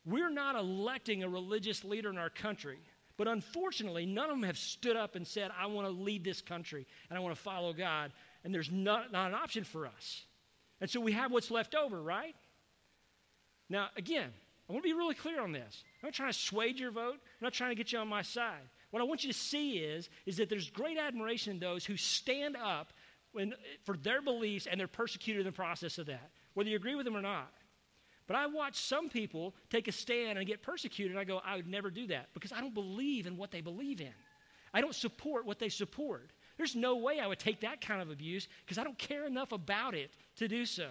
We're 0.06 0.30
not 0.30 0.56
electing 0.56 1.22
a 1.22 1.28
religious 1.28 1.84
leader 1.84 2.10
in 2.10 2.18
our 2.18 2.30
country. 2.30 2.78
But 3.18 3.28
unfortunately, 3.28 4.06
none 4.06 4.30
of 4.30 4.36
them 4.36 4.42
have 4.44 4.58
stood 4.58 4.96
up 4.96 5.16
and 5.16 5.26
said, 5.26 5.50
I 5.58 5.66
want 5.66 5.86
to 5.86 5.92
lead 5.92 6.24
this 6.24 6.40
country 6.40 6.86
and 7.10 7.18
I 7.18 7.20
want 7.20 7.36
to 7.36 7.40
follow 7.40 7.72
God 7.72 8.10
and 8.44 8.54
there's 8.54 8.70
not, 8.70 9.12
not 9.12 9.28
an 9.28 9.34
option 9.34 9.64
for 9.64 9.86
us. 9.86 10.24
And 10.80 10.90
so 10.90 11.00
we 11.00 11.12
have 11.12 11.30
what's 11.30 11.50
left 11.50 11.74
over, 11.74 12.02
right? 12.02 12.34
Now, 13.68 13.88
again, 13.96 14.30
I 14.68 14.72
want 14.72 14.84
to 14.84 14.88
be 14.88 14.94
really 14.94 15.14
clear 15.14 15.40
on 15.40 15.52
this. 15.52 15.84
I'm 16.02 16.08
not 16.08 16.14
trying 16.14 16.32
to 16.32 16.38
sway 16.38 16.68
your 16.68 16.90
vote. 16.90 17.20
I'm 17.42 17.46
not 17.46 17.54
trying 17.54 17.70
to 17.70 17.74
get 17.74 17.90
you 17.90 17.98
on 17.98 18.06
my 18.06 18.22
side. 18.22 18.62
What 18.92 19.00
I 19.00 19.04
want 19.04 19.24
you 19.24 19.32
to 19.32 19.36
see 19.36 19.78
is, 19.78 20.08
is 20.26 20.36
that 20.36 20.48
there's 20.48 20.70
great 20.70 20.96
admiration 20.96 21.54
in 21.54 21.58
those 21.58 21.84
who 21.84 21.96
stand 21.96 22.56
up 22.56 22.92
when, 23.32 23.52
for 23.82 23.96
their 23.96 24.22
beliefs 24.22 24.68
and 24.70 24.78
they're 24.78 24.86
persecuted 24.86 25.40
in 25.40 25.46
the 25.46 25.52
process 25.52 25.98
of 25.98 26.06
that, 26.06 26.30
whether 26.54 26.70
you 26.70 26.76
agree 26.76 26.94
with 26.94 27.04
them 27.04 27.16
or 27.16 27.20
not. 27.20 27.52
But 28.28 28.36
I 28.36 28.46
watch 28.46 28.76
some 28.76 29.08
people 29.08 29.56
take 29.70 29.88
a 29.88 29.92
stand 29.92 30.38
and 30.38 30.46
get 30.46 30.62
persecuted, 30.62 31.10
and 31.10 31.18
I 31.18 31.24
go, 31.24 31.40
I 31.44 31.56
would 31.56 31.66
never 31.66 31.90
do 31.90 32.06
that 32.06 32.28
because 32.32 32.52
I 32.52 32.60
don't 32.60 32.74
believe 32.74 33.26
in 33.26 33.36
what 33.36 33.50
they 33.50 33.60
believe 33.60 34.00
in. 34.00 34.14
I 34.72 34.80
don't 34.80 34.94
support 34.94 35.44
what 35.44 35.58
they 35.58 35.68
support. 35.68 36.30
There's 36.56 36.76
no 36.76 36.98
way 36.98 37.18
I 37.18 37.26
would 37.26 37.40
take 37.40 37.62
that 37.62 37.80
kind 37.80 38.00
of 38.00 38.12
abuse 38.12 38.46
because 38.64 38.78
I 38.78 38.84
don't 38.84 38.98
care 38.98 39.26
enough 39.26 39.50
about 39.50 39.96
it 39.96 40.12
to 40.36 40.46
do 40.46 40.64
so. 40.64 40.90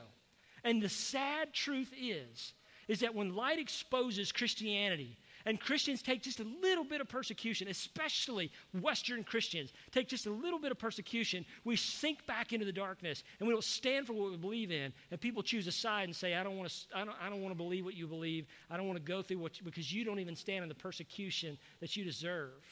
And 0.65 0.81
the 0.81 0.89
sad 0.89 1.53
truth 1.53 1.93
is, 1.97 2.53
is 2.89 2.99
that 2.99 3.15
when 3.15 3.35
light 3.35 3.57
exposes 3.57 4.33
Christianity, 4.33 5.17
and 5.45 5.59
Christians 5.59 6.01
take 6.01 6.21
just 6.21 6.39
a 6.39 6.45
little 6.61 6.83
bit 6.83 7.01
of 7.01 7.07
persecution, 7.07 7.67
especially 7.67 8.51
Western 8.79 9.23
Christians, 9.23 9.73
take 9.91 10.07
just 10.07 10.25
a 10.25 10.31
little 10.31 10.59
bit 10.59 10.71
of 10.71 10.79
persecution, 10.79 11.45
we 11.63 11.75
sink 11.75 12.25
back 12.25 12.53
into 12.53 12.65
the 12.65 12.71
darkness 12.71 13.23
and 13.39 13.47
we 13.47 13.53
don't 13.53 13.63
stand 13.63 14.07
for 14.07 14.13
what 14.13 14.31
we 14.31 14.37
believe 14.37 14.71
in. 14.71 14.93
And 15.11 15.19
people 15.19 15.43
choose 15.43 15.67
a 15.67 15.71
side 15.71 16.05
and 16.05 16.15
say, 16.15 16.35
I 16.35 16.43
don't 16.43 16.57
want 16.57 16.69
to, 16.69 16.97
I 16.97 17.05
don't, 17.05 17.15
I 17.21 17.29
don't 17.29 17.41
want 17.41 17.51
to 17.51 17.57
believe 17.57 17.85
what 17.85 17.95
you 17.95 18.07
believe. 18.07 18.47
I 18.69 18.77
don't 18.77 18.87
want 18.87 18.97
to 18.97 19.11
go 19.11 19.21
through 19.21 19.39
what, 19.39 19.59
you, 19.59 19.65
because 19.65 19.91
you 19.91 20.03
don't 20.03 20.19
even 20.19 20.35
stand 20.35 20.63
in 20.63 20.69
the 20.69 20.75
persecution 20.75 21.57
that 21.79 21.95
you 21.95 22.03
deserve. 22.03 22.63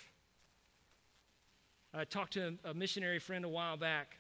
I 1.94 2.04
talked 2.04 2.34
to 2.34 2.56
a 2.66 2.74
missionary 2.74 3.20
friend 3.20 3.44
a 3.46 3.50
while 3.50 3.76
back, 3.76 4.18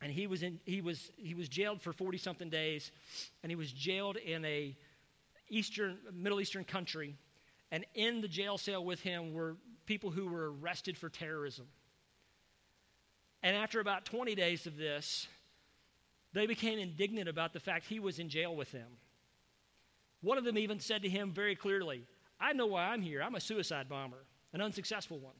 and 0.00 0.10
he 0.10 0.26
was, 0.26 0.42
in, 0.42 0.58
he 0.64 0.80
was, 0.80 1.10
he 1.16 1.34
was 1.34 1.48
jailed 1.48 1.82
for 1.82 1.92
40 1.92 2.16
something 2.16 2.48
days, 2.48 2.90
and 3.42 3.50
he 3.50 3.56
was 3.56 3.70
jailed 3.70 4.16
in 4.16 4.44
a 4.44 4.76
Eastern, 5.48 5.98
Middle 6.12 6.40
Eastern 6.40 6.64
country. 6.64 7.14
And 7.70 7.84
in 7.94 8.20
the 8.20 8.28
jail 8.28 8.58
cell 8.58 8.84
with 8.84 9.00
him 9.00 9.32
were 9.32 9.56
people 9.86 10.10
who 10.10 10.28
were 10.28 10.52
arrested 10.52 10.96
for 10.96 11.08
terrorism. 11.08 11.66
And 13.42 13.56
after 13.56 13.80
about 13.80 14.04
20 14.04 14.34
days 14.34 14.66
of 14.66 14.76
this, 14.76 15.28
they 16.32 16.46
became 16.46 16.78
indignant 16.78 17.28
about 17.28 17.52
the 17.52 17.60
fact 17.60 17.86
he 17.86 18.00
was 18.00 18.18
in 18.18 18.28
jail 18.28 18.54
with 18.54 18.70
them. 18.72 18.88
One 20.20 20.38
of 20.38 20.44
them 20.44 20.58
even 20.58 20.80
said 20.80 21.02
to 21.02 21.08
him 21.08 21.32
very 21.32 21.54
clearly, 21.54 22.06
I 22.40 22.52
know 22.52 22.66
why 22.66 22.88
I'm 22.88 23.02
here. 23.02 23.22
I'm 23.22 23.34
a 23.34 23.40
suicide 23.40 23.88
bomber, 23.88 24.24
an 24.52 24.60
unsuccessful 24.60 25.18
one. 25.18 25.34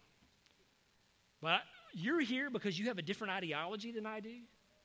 But 1.41 1.61
you're 1.93 2.21
here 2.21 2.51
because 2.51 2.79
you 2.79 2.87
have 2.87 2.99
a 2.99 3.03
different 3.03 3.33
ideology 3.33 3.93
than 3.93 4.07
I 4.07 4.21
do, 4.21 4.37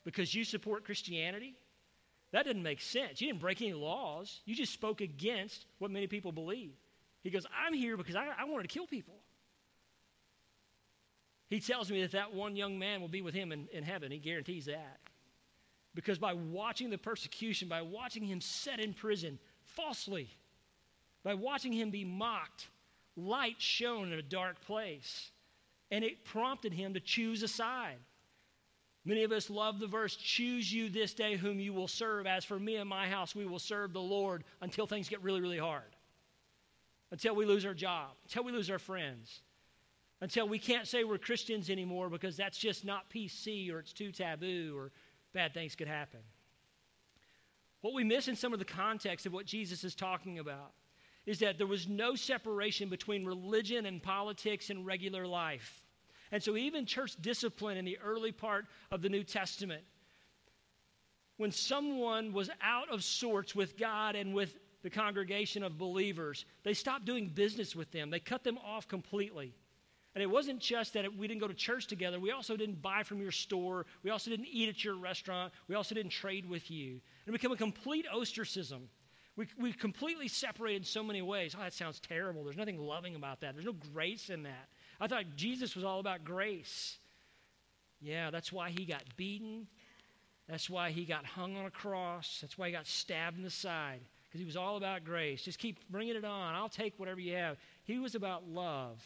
because 0.04 0.34
you 0.34 0.44
support 0.44 0.86
Christianity. 0.86 1.56
That 2.32 2.46
didn't 2.46 2.64
make 2.64 2.82
sense. 2.82 3.22
You 3.22 3.28
didn't 3.28 3.42
break 3.42 3.62
any 3.62 3.74
laws. 3.74 4.42
You 4.46 4.56
just 4.56 4.74
spoke 4.74 5.02
against 5.02 5.66
what 5.80 5.92
many 5.92 6.08
people 6.08 6.32
believe. 6.32 6.74
He 7.24 7.30
goes, 7.30 7.46
I'm 7.66 7.74
here 7.74 7.98
because 7.98 8.16
I, 8.16 8.28
I 8.38 8.46
wanted 8.46 8.64
to 8.64 8.74
kill 8.74 8.88
people. 8.88 9.16
He 11.50 11.60
tells 11.60 11.92
me 11.92 12.02
that 12.02 12.14
that 12.14 12.34
one 12.34 12.56
young 12.56 12.80
man 12.80 13.02
will 13.02 13.10
be 13.10 13.22
with 13.22 13.34
him 13.34 13.52
in, 13.52 13.68
in 13.74 13.84
heaven. 13.84 14.12
He 14.12 14.18
guarantees 14.18 14.66
that. 14.66 15.00
Because 15.94 16.18
by 16.18 16.34
watching 16.34 16.90
the 16.90 16.98
persecution, 16.98 17.68
by 17.68 17.82
watching 17.82 18.24
him 18.24 18.40
set 18.40 18.80
in 18.80 18.94
prison 18.94 19.38
falsely, 19.66 20.30
by 21.24 21.34
watching 21.34 21.74
him 21.74 21.90
be 21.90 22.06
mocked, 22.06 22.70
light 23.18 23.58
shone 23.60 24.14
in 24.14 24.20
a 24.20 24.24
dark 24.24 24.62
place. 24.62 25.32
And 25.92 26.06
it 26.06 26.24
prompted 26.24 26.74
him 26.74 26.94
to 26.94 27.02
choose 27.02 27.44
a 27.44 27.50
side. 27.50 27.98
Many 29.04 29.24
of 29.24 29.32
us 29.32 29.50
love 29.50 29.80
the 29.80 29.88
verse, 29.88 30.16
choose 30.16 30.72
you 30.72 30.90
this 30.90 31.14
day 31.14 31.36
whom 31.36 31.60
you 31.60 31.74
will 31.74 31.88
serve. 31.88 32.28
As 32.28 32.46
for 32.46 32.60
me 32.60 32.78
and 32.78 32.88
my 32.88 33.10
house, 33.10 33.36
we 33.36 33.46
will 33.46 33.60
serve 33.60 33.92
the 33.92 34.02
Lord 34.02 34.46
until 34.62 34.88
things 34.88 35.10
get 35.10 35.22
really, 35.22 35.42
really 35.42 35.58
hard. 35.58 35.96
Until 37.12 37.36
we 37.36 37.46
lose 37.46 37.66
our 37.66 37.74
job, 37.74 38.12
until 38.24 38.44
we 38.46 38.52
lose 38.52 38.70
our 38.70 38.80
friends, 38.80 39.42
until 40.22 40.48
we 40.48 40.60
can't 40.60 40.88
say 40.88 41.04
we're 41.04 41.18
Christians 41.18 41.70
anymore 41.70 42.10
because 42.10 42.38
that's 42.38 42.58
just 42.58 42.86
not 42.86 43.10
PC 43.10 43.72
or 43.72 43.80
it's 43.80 43.92
too 43.92 44.12
taboo 44.12 44.74
or 44.78 44.92
bad 45.34 45.54
things 45.54 45.76
could 45.76 45.88
happen. 45.88 46.22
What 47.82 47.94
we 47.94 48.04
miss 48.04 48.28
in 48.28 48.36
some 48.36 48.54
of 48.54 48.60
the 48.60 48.66
context 48.66 49.26
of 49.26 49.34
what 49.34 49.46
Jesus 49.46 49.84
is 49.84 49.96
talking 49.96 50.40
about 50.40 50.72
is 51.26 51.40
that 51.40 51.58
there 51.58 51.68
was 51.68 51.88
no 51.88 52.16
separation 52.16 52.90
between 52.90 53.26
religion 53.26 53.86
and 53.86 54.02
politics 54.02 54.70
and 54.70 54.86
regular 54.86 55.28
life. 55.28 55.84
And 56.32 56.42
so, 56.42 56.56
even 56.56 56.86
church 56.86 57.16
discipline 57.22 57.78
in 57.78 57.86
the 57.86 57.98
early 58.00 58.32
part 58.32 58.66
of 58.90 59.02
the 59.02 59.10
New 59.10 59.24
Testament, 59.24 59.84
when 61.38 61.52
someone 61.52 62.34
was 62.34 62.50
out 62.62 62.90
of 62.90 63.04
sorts 63.04 63.54
with 63.54 63.78
God 63.78 64.16
and 64.16 64.34
with 64.34 64.56
the 64.84 64.90
congregation 64.90 65.64
of 65.64 65.78
believers, 65.78 66.46
they 66.64 66.74
stopped 66.74 67.06
doing 67.06 67.28
business 67.28 67.76
with 67.76 67.92
them. 67.92 68.10
They 68.10 68.20
cut 68.20 68.44
them 68.44 68.58
off 68.58 68.88
completely. 68.88 69.54
And 70.14 70.22
it 70.22 70.30
wasn't 70.30 70.60
just 70.60 70.94
that 70.94 71.16
we 71.16 71.28
didn't 71.28 71.40
go 71.40 71.48
to 71.48 71.54
church 71.54 71.88
together, 71.88 72.20
we 72.20 72.32
also 72.32 72.58
didn't 72.58 72.82
buy 72.82 73.04
from 73.04 73.22
your 73.22 73.32
store, 73.32 73.86
we 74.04 74.10
also 74.10 74.30
didn't 74.30 74.48
eat 74.52 74.68
at 74.68 74.84
your 74.84 74.96
restaurant, 74.96 75.54
we 75.68 75.76
also 75.76 75.96
didn't 75.96 76.12
trade 76.12 76.50
with 76.50 76.70
you. 76.70 77.00
It 77.26 77.32
became 77.32 77.52
a 77.52 77.58
complete 77.58 78.06
ostracism. 78.14 78.90
We, 79.38 79.48
we 79.58 79.72
completely 79.72 80.28
separated 80.28 80.82
in 80.82 80.84
so 80.84 81.02
many 81.02 81.22
ways. 81.22 81.56
Oh, 81.58 81.64
that 81.64 81.74
sounds 81.74 82.02
terrible. 82.02 82.44
There's 82.44 82.58
nothing 82.58 82.78
loving 82.78 83.16
about 83.16 83.40
that. 83.40 83.54
There's 83.54 83.66
no 83.66 83.76
grace 83.94 84.30
in 84.30 84.44
that. 84.44 84.68
I 85.00 85.08
thought 85.08 85.24
Jesus 85.38 85.76
was 85.76 85.86
all 85.86 86.00
about 86.00 86.26
grace. 86.26 86.98
Yeah, 88.02 88.30
that's 88.30 88.52
why 88.52 88.72
he 88.72 88.84
got 88.84 89.04
beaten. 89.16 89.68
That's 90.50 90.70
why 90.70 90.92
he 90.92 91.06
got 91.06 91.26
hung 91.26 91.56
on 91.56 91.66
a 91.66 91.72
cross. 91.72 92.40
That's 92.42 92.58
why 92.58 92.68
he 92.68 92.74
got 92.74 92.86
stabbed 92.86 93.38
in 93.38 93.44
the 93.44 93.50
side, 93.50 94.02
because 94.32 94.40
he 94.40 94.46
was 94.46 94.56
all 94.56 94.78
about 94.78 95.04
grace. 95.04 95.42
Just 95.42 95.60
keep 95.60 95.78
bringing 95.90 96.16
it 96.16 96.24
on. 96.24 96.56
I'll 96.56 96.70
take 96.70 96.98
whatever 96.98 97.20
you 97.20 97.36
have. 97.36 97.58
He 97.84 98.00
was 98.00 98.16
about 98.16 98.48
love. 98.48 99.04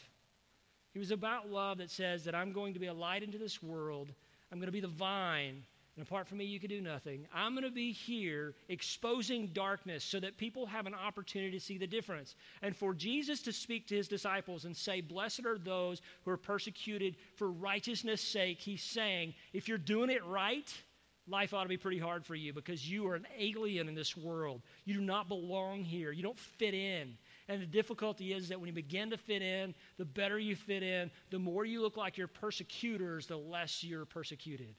He 0.93 0.99
was 0.99 1.09
about 1.09 1.49
love 1.49 1.79
that 1.79 1.89
says 1.89 2.25
that 2.25 2.35
I'm 2.35 2.51
going 2.51 2.75
to 2.75 2.79
be 2.79 2.85
a 2.85 2.93
light 2.93 3.23
into 3.23 3.39
this 3.39 3.61
world. 3.63 4.13
I'm 4.51 4.59
going 4.59 4.67
to 4.67 4.71
be 4.71 4.81
the 4.81 4.88
vine. 4.88 5.63
And 5.97 6.05
apart 6.05 6.27
from 6.27 6.38
me, 6.38 6.45
you 6.45 6.59
can 6.59 6.69
do 6.69 6.79
nothing. 6.79 7.25
I'm 7.33 7.53
going 7.53 7.63
to 7.63 7.71
be 7.71 7.91
here 7.91 8.53
exposing 8.69 9.47
darkness 9.47 10.03
so 10.03 10.19
that 10.19 10.38
people 10.38 10.67
have 10.67 10.85
an 10.85 10.93
opportunity 10.93 11.57
to 11.57 11.65
see 11.65 11.79
the 11.79 11.88
difference. 11.88 12.35
And 12.61 12.75
for 12.75 12.93
Jesus 12.93 13.41
to 13.43 13.51
speak 13.51 13.88
to 13.88 13.95
his 13.95 14.07
disciples 14.07 14.65
and 14.65 14.77
say, 14.77 15.01
Blessed 15.01 15.45
are 15.45 15.57
those 15.57 16.01
who 16.23 16.31
are 16.31 16.38
persecuted 16.38 17.15
for 17.35 17.49
righteousness' 17.49 18.21
sake, 18.21 18.59
he's 18.59 18.83
saying, 18.83 19.33
if 19.53 19.67
you're 19.67 19.77
doing 19.79 20.11
it 20.11 20.23
right, 20.25 20.71
life 21.27 21.53
ought 21.53 21.63
to 21.63 21.69
be 21.69 21.77
pretty 21.77 21.99
hard 21.99 22.25
for 22.25 22.35
you 22.35 22.53
because 22.53 22.89
you 22.89 23.07
are 23.07 23.15
an 23.15 23.27
alien 23.38 23.88
in 23.88 23.95
this 23.95 24.15
world. 24.15 24.61
You 24.85 24.93
do 24.93 25.01
not 25.01 25.27
belong 25.27 25.83
here. 25.83 26.11
You 26.11 26.23
don't 26.23 26.39
fit 26.39 26.73
in. 26.73 27.17
And 27.47 27.61
the 27.61 27.65
difficulty 27.65 28.33
is 28.33 28.49
that 28.49 28.59
when 28.59 28.67
you 28.67 28.73
begin 28.73 29.09
to 29.11 29.17
fit 29.17 29.41
in, 29.41 29.73
the 29.97 30.05
better 30.05 30.38
you 30.38 30.55
fit 30.55 30.83
in, 30.83 31.11
the 31.31 31.39
more 31.39 31.65
you 31.65 31.81
look 31.81 31.97
like 31.97 32.17
your 32.17 32.27
persecutors, 32.27 33.27
the 33.27 33.38
less 33.38 33.83
you're 33.83 34.05
persecuted. 34.05 34.75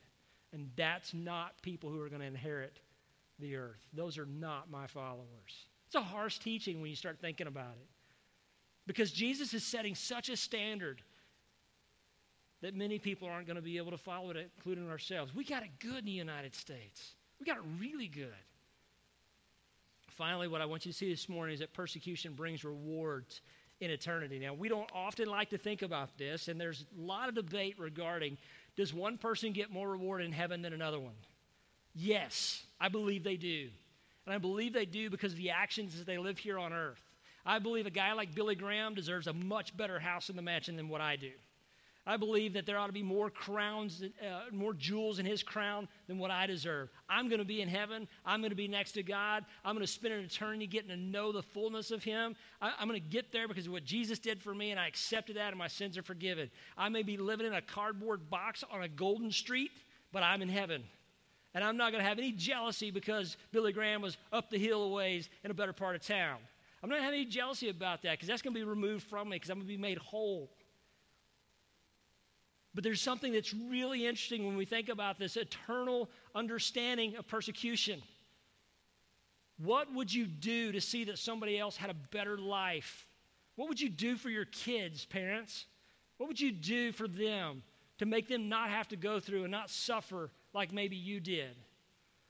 And 0.52 0.70
that's 0.76 1.12
not 1.14 1.60
people 1.62 1.90
who 1.90 2.00
are 2.00 2.08
going 2.08 2.20
to 2.20 2.26
inherit 2.26 2.78
the 3.38 3.56
earth. 3.56 3.84
Those 3.92 4.18
are 4.18 4.26
not 4.26 4.70
my 4.70 4.86
followers. 4.86 5.66
It's 5.86 5.94
a 5.94 6.00
harsh 6.00 6.38
teaching 6.38 6.80
when 6.80 6.90
you 6.90 6.96
start 6.96 7.18
thinking 7.20 7.46
about 7.46 7.74
it. 7.80 7.88
Because 8.86 9.10
Jesus 9.10 9.52
is 9.52 9.64
setting 9.64 9.94
such 9.94 10.28
a 10.28 10.36
standard 10.36 11.02
that 12.66 12.74
many 12.74 12.98
people 12.98 13.28
aren't 13.28 13.46
going 13.46 13.56
to 13.56 13.62
be 13.62 13.78
able 13.78 13.92
to 13.92 13.98
follow 13.98 14.30
it, 14.30 14.50
including 14.56 14.90
ourselves. 14.90 15.34
We 15.34 15.44
got 15.44 15.62
it 15.62 15.70
good 15.78 15.98
in 15.98 16.04
the 16.04 16.10
United 16.10 16.54
States. 16.54 17.14
We 17.40 17.46
got 17.46 17.56
it 17.56 17.62
really 17.80 18.08
good 18.08 18.32
finally, 20.16 20.48
what 20.48 20.60
I 20.60 20.66
want 20.66 20.86
you 20.86 20.92
to 20.92 20.98
see 20.98 21.10
this 21.10 21.28
morning 21.28 21.54
is 21.54 21.60
that 21.60 21.72
persecution 21.74 22.32
brings 22.32 22.64
rewards 22.64 23.42
in 23.80 23.90
eternity. 23.90 24.38
Now, 24.38 24.54
we 24.54 24.68
don't 24.68 24.90
often 24.94 25.28
like 25.28 25.50
to 25.50 25.58
think 25.58 25.82
about 25.82 26.16
this, 26.16 26.48
and 26.48 26.60
there's 26.60 26.86
a 26.98 27.00
lot 27.00 27.28
of 27.28 27.34
debate 27.34 27.78
regarding 27.78 28.38
does 28.76 28.92
one 28.92 29.18
person 29.18 29.52
get 29.52 29.70
more 29.70 29.90
reward 29.90 30.22
in 30.22 30.32
heaven 30.32 30.62
than 30.62 30.72
another 30.72 30.98
one? 30.98 31.14
Yes, 31.94 32.62
I 32.80 32.88
believe 32.88 33.24
they 33.24 33.36
do. 33.36 33.68
And 34.26 34.34
I 34.34 34.38
believe 34.38 34.72
they 34.72 34.84
do 34.84 35.08
because 35.08 35.32
of 35.32 35.38
the 35.38 35.50
actions 35.50 35.94
as 35.94 36.04
they 36.04 36.18
live 36.18 36.38
here 36.38 36.58
on 36.58 36.72
earth. 36.72 37.00
I 37.44 37.58
believe 37.58 37.86
a 37.86 37.90
guy 37.90 38.12
like 38.12 38.34
Billy 38.34 38.54
Graham 38.54 38.94
deserves 38.94 39.28
a 39.28 39.32
much 39.32 39.74
better 39.76 39.98
house 39.98 40.28
in 40.28 40.36
the 40.36 40.42
mansion 40.42 40.76
than 40.76 40.88
what 40.88 41.00
I 41.00 41.16
do. 41.16 41.30
I 42.06 42.16
believe 42.16 42.52
that 42.52 42.66
there 42.66 42.78
ought 42.78 42.86
to 42.86 42.92
be 42.92 43.02
more 43.02 43.30
crowns, 43.30 44.02
uh, 44.22 44.40
more 44.52 44.72
jewels 44.72 45.18
in 45.18 45.26
his 45.26 45.42
crown 45.42 45.88
than 46.06 46.18
what 46.18 46.30
I 46.30 46.46
deserve. 46.46 46.88
I'm 47.08 47.28
going 47.28 47.40
to 47.40 47.44
be 47.44 47.62
in 47.62 47.68
heaven. 47.68 48.06
I'm 48.24 48.40
going 48.40 48.50
to 48.50 48.56
be 48.56 48.68
next 48.68 48.92
to 48.92 49.02
God. 49.02 49.44
I'm 49.64 49.74
going 49.74 49.84
to 49.84 49.92
spend 49.92 50.14
an 50.14 50.24
eternity 50.24 50.68
getting 50.68 50.90
to 50.90 50.96
know 50.96 51.32
the 51.32 51.42
fullness 51.42 51.90
of 51.90 52.04
him. 52.04 52.36
I, 52.62 52.72
I'm 52.78 52.86
going 52.86 53.00
to 53.00 53.08
get 53.08 53.32
there 53.32 53.48
because 53.48 53.66
of 53.66 53.72
what 53.72 53.84
Jesus 53.84 54.20
did 54.20 54.40
for 54.40 54.54
me, 54.54 54.70
and 54.70 54.78
I 54.78 54.86
accepted 54.86 55.36
that, 55.36 55.48
and 55.48 55.58
my 55.58 55.66
sins 55.66 55.98
are 55.98 56.02
forgiven. 56.02 56.48
I 56.78 56.88
may 56.88 57.02
be 57.02 57.16
living 57.16 57.46
in 57.46 57.54
a 57.54 57.62
cardboard 57.62 58.30
box 58.30 58.62
on 58.70 58.82
a 58.82 58.88
golden 58.88 59.32
street, 59.32 59.72
but 60.12 60.22
I'm 60.22 60.42
in 60.42 60.48
heaven. 60.48 60.84
And 61.54 61.64
I'm 61.64 61.76
not 61.76 61.90
going 61.90 62.02
to 62.02 62.08
have 62.08 62.18
any 62.18 62.32
jealousy 62.32 62.90
because 62.92 63.36
Billy 63.50 63.72
Graham 63.72 64.00
was 64.02 64.16
up 64.32 64.50
the 64.50 64.58
hill 64.58 64.84
a 64.84 64.88
ways 64.90 65.28
in 65.42 65.50
a 65.50 65.54
better 65.54 65.72
part 65.72 65.96
of 65.96 66.02
town. 66.02 66.36
I'm 66.82 66.90
not 66.90 66.96
going 66.96 67.02
to 67.02 67.04
have 67.06 67.14
any 67.14 67.24
jealousy 67.24 67.68
about 67.68 68.02
that 68.02 68.12
because 68.12 68.28
that's 68.28 68.42
going 68.42 68.54
to 68.54 68.60
be 68.60 68.64
removed 68.64 69.08
from 69.08 69.30
me 69.30 69.36
because 69.36 69.50
I'm 69.50 69.56
going 69.56 69.66
to 69.66 69.72
be 69.72 69.76
made 69.76 69.98
whole. 69.98 70.50
But 72.76 72.84
there's 72.84 73.00
something 73.00 73.32
that's 73.32 73.54
really 73.54 74.06
interesting 74.06 74.46
when 74.46 74.54
we 74.54 74.66
think 74.66 74.90
about 74.90 75.18
this 75.18 75.38
eternal 75.38 76.10
understanding 76.34 77.16
of 77.16 77.26
persecution. 77.26 78.02
What 79.56 79.94
would 79.94 80.12
you 80.12 80.26
do 80.26 80.72
to 80.72 80.80
see 80.82 81.04
that 81.04 81.18
somebody 81.18 81.58
else 81.58 81.78
had 81.78 81.88
a 81.88 81.94
better 81.94 82.36
life? 82.36 83.06
What 83.54 83.70
would 83.70 83.80
you 83.80 83.88
do 83.88 84.16
for 84.16 84.28
your 84.28 84.44
kids, 84.44 85.06
parents? 85.06 85.64
What 86.18 86.26
would 86.26 86.38
you 86.38 86.52
do 86.52 86.92
for 86.92 87.08
them 87.08 87.62
to 87.96 88.04
make 88.04 88.28
them 88.28 88.50
not 88.50 88.68
have 88.68 88.88
to 88.88 88.96
go 88.96 89.20
through 89.20 89.44
and 89.44 89.50
not 89.50 89.70
suffer 89.70 90.30
like 90.52 90.70
maybe 90.70 90.96
you 90.96 91.18
did? 91.18 91.56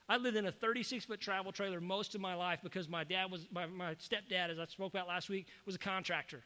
I 0.08 0.16
lived 0.16 0.36
in 0.36 0.46
a 0.46 0.52
36 0.52 1.06
foot 1.06 1.20
travel 1.20 1.50
trailer 1.50 1.80
most 1.80 2.14
of 2.14 2.20
my 2.20 2.34
life 2.36 2.60
because 2.62 2.88
my 2.88 3.02
dad 3.02 3.32
was, 3.32 3.48
my, 3.50 3.66
my 3.66 3.96
stepdad, 3.96 4.50
as 4.50 4.60
I 4.60 4.66
spoke 4.66 4.94
about 4.94 5.08
last 5.08 5.28
week, 5.28 5.48
was 5.66 5.74
a 5.74 5.80
contractor. 5.80 6.44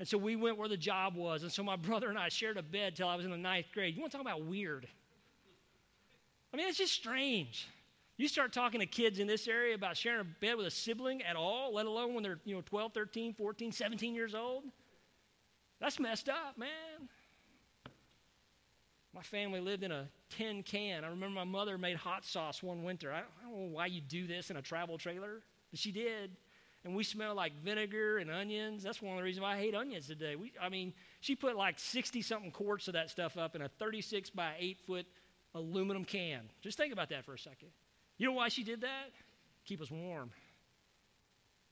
And 0.00 0.08
so 0.08 0.16
we 0.16 0.34
went 0.34 0.56
where 0.56 0.66
the 0.66 0.78
job 0.78 1.14
was. 1.14 1.42
And 1.42 1.52
so 1.52 1.62
my 1.62 1.76
brother 1.88 2.08
and 2.08 2.18
I 2.18 2.30
shared 2.30 2.56
a 2.56 2.62
bed 2.62 2.96
till 2.96 3.06
I 3.06 3.14
was 3.14 3.24
in 3.26 3.30
the 3.30 3.36
ninth 3.36 3.66
grade. 3.72 3.94
You 3.94 4.00
want 4.00 4.10
to 4.10 4.18
talk 4.18 4.26
about 4.26 4.44
weird? 4.44 4.88
I 6.52 6.56
mean, 6.56 6.66
it's 6.66 6.78
just 6.78 6.94
strange. 6.94 7.68
You 8.16 8.26
start 8.26 8.52
talking 8.52 8.80
to 8.80 8.86
kids 8.86 9.18
in 9.18 9.26
this 9.26 9.46
area 9.46 9.74
about 9.74 9.96
sharing 9.96 10.20
a 10.20 10.24
bed 10.24 10.56
with 10.56 10.66
a 10.66 10.70
sibling 10.70 11.22
at 11.22 11.36
all, 11.36 11.74
let 11.74 11.86
alone 11.86 12.14
when 12.14 12.22
they're, 12.22 12.40
you 12.44 12.54
know, 12.54 12.62
12, 12.62 12.92
13, 12.92 13.34
14, 13.34 13.72
17 13.72 14.14
years 14.14 14.34
old. 14.34 14.64
That's 15.80 16.00
messed 16.00 16.28
up, 16.28 16.58
man. 16.58 17.08
My 19.14 19.22
family 19.22 19.60
lived 19.60 19.82
in 19.82 19.92
a 19.92 20.08
tin 20.30 20.62
can. 20.62 21.04
I 21.04 21.08
remember 21.08 21.34
my 21.34 21.44
mother 21.44 21.76
made 21.78 21.96
hot 21.96 22.24
sauce 22.24 22.62
one 22.62 22.84
winter. 22.84 23.12
I 23.12 23.20
don't 23.42 23.54
know 23.54 23.76
why 23.76 23.86
you 23.86 24.00
do 24.00 24.26
this 24.26 24.50
in 24.50 24.56
a 24.56 24.62
travel 24.62 24.98
trailer, 24.98 25.42
but 25.70 25.78
she 25.78 25.92
did 25.92 26.30
and 26.84 26.94
we 26.94 27.04
smell 27.04 27.34
like 27.34 27.52
vinegar 27.62 28.18
and 28.18 28.30
onions. 28.30 28.82
That's 28.82 29.02
one 29.02 29.12
of 29.12 29.18
the 29.18 29.24
reasons 29.24 29.42
why 29.42 29.54
I 29.54 29.58
hate 29.58 29.74
onions 29.74 30.06
today. 30.06 30.36
We, 30.36 30.52
I 30.60 30.68
mean, 30.68 30.92
she 31.20 31.36
put 31.36 31.56
like 31.56 31.78
60 31.78 32.22
something 32.22 32.50
quarts 32.50 32.88
of 32.88 32.94
that 32.94 33.10
stuff 33.10 33.36
up 33.36 33.54
in 33.54 33.62
a 33.62 33.68
36 33.68 34.30
by 34.30 34.52
8 34.58 34.78
foot 34.86 35.06
aluminum 35.54 36.04
can. 36.04 36.42
Just 36.62 36.78
think 36.78 36.92
about 36.92 37.10
that 37.10 37.24
for 37.24 37.34
a 37.34 37.38
second. 37.38 37.68
You 38.16 38.26
know 38.26 38.32
why 38.32 38.48
she 38.48 38.64
did 38.64 38.80
that? 38.82 39.10
Keep 39.66 39.82
us 39.82 39.90
warm. 39.90 40.30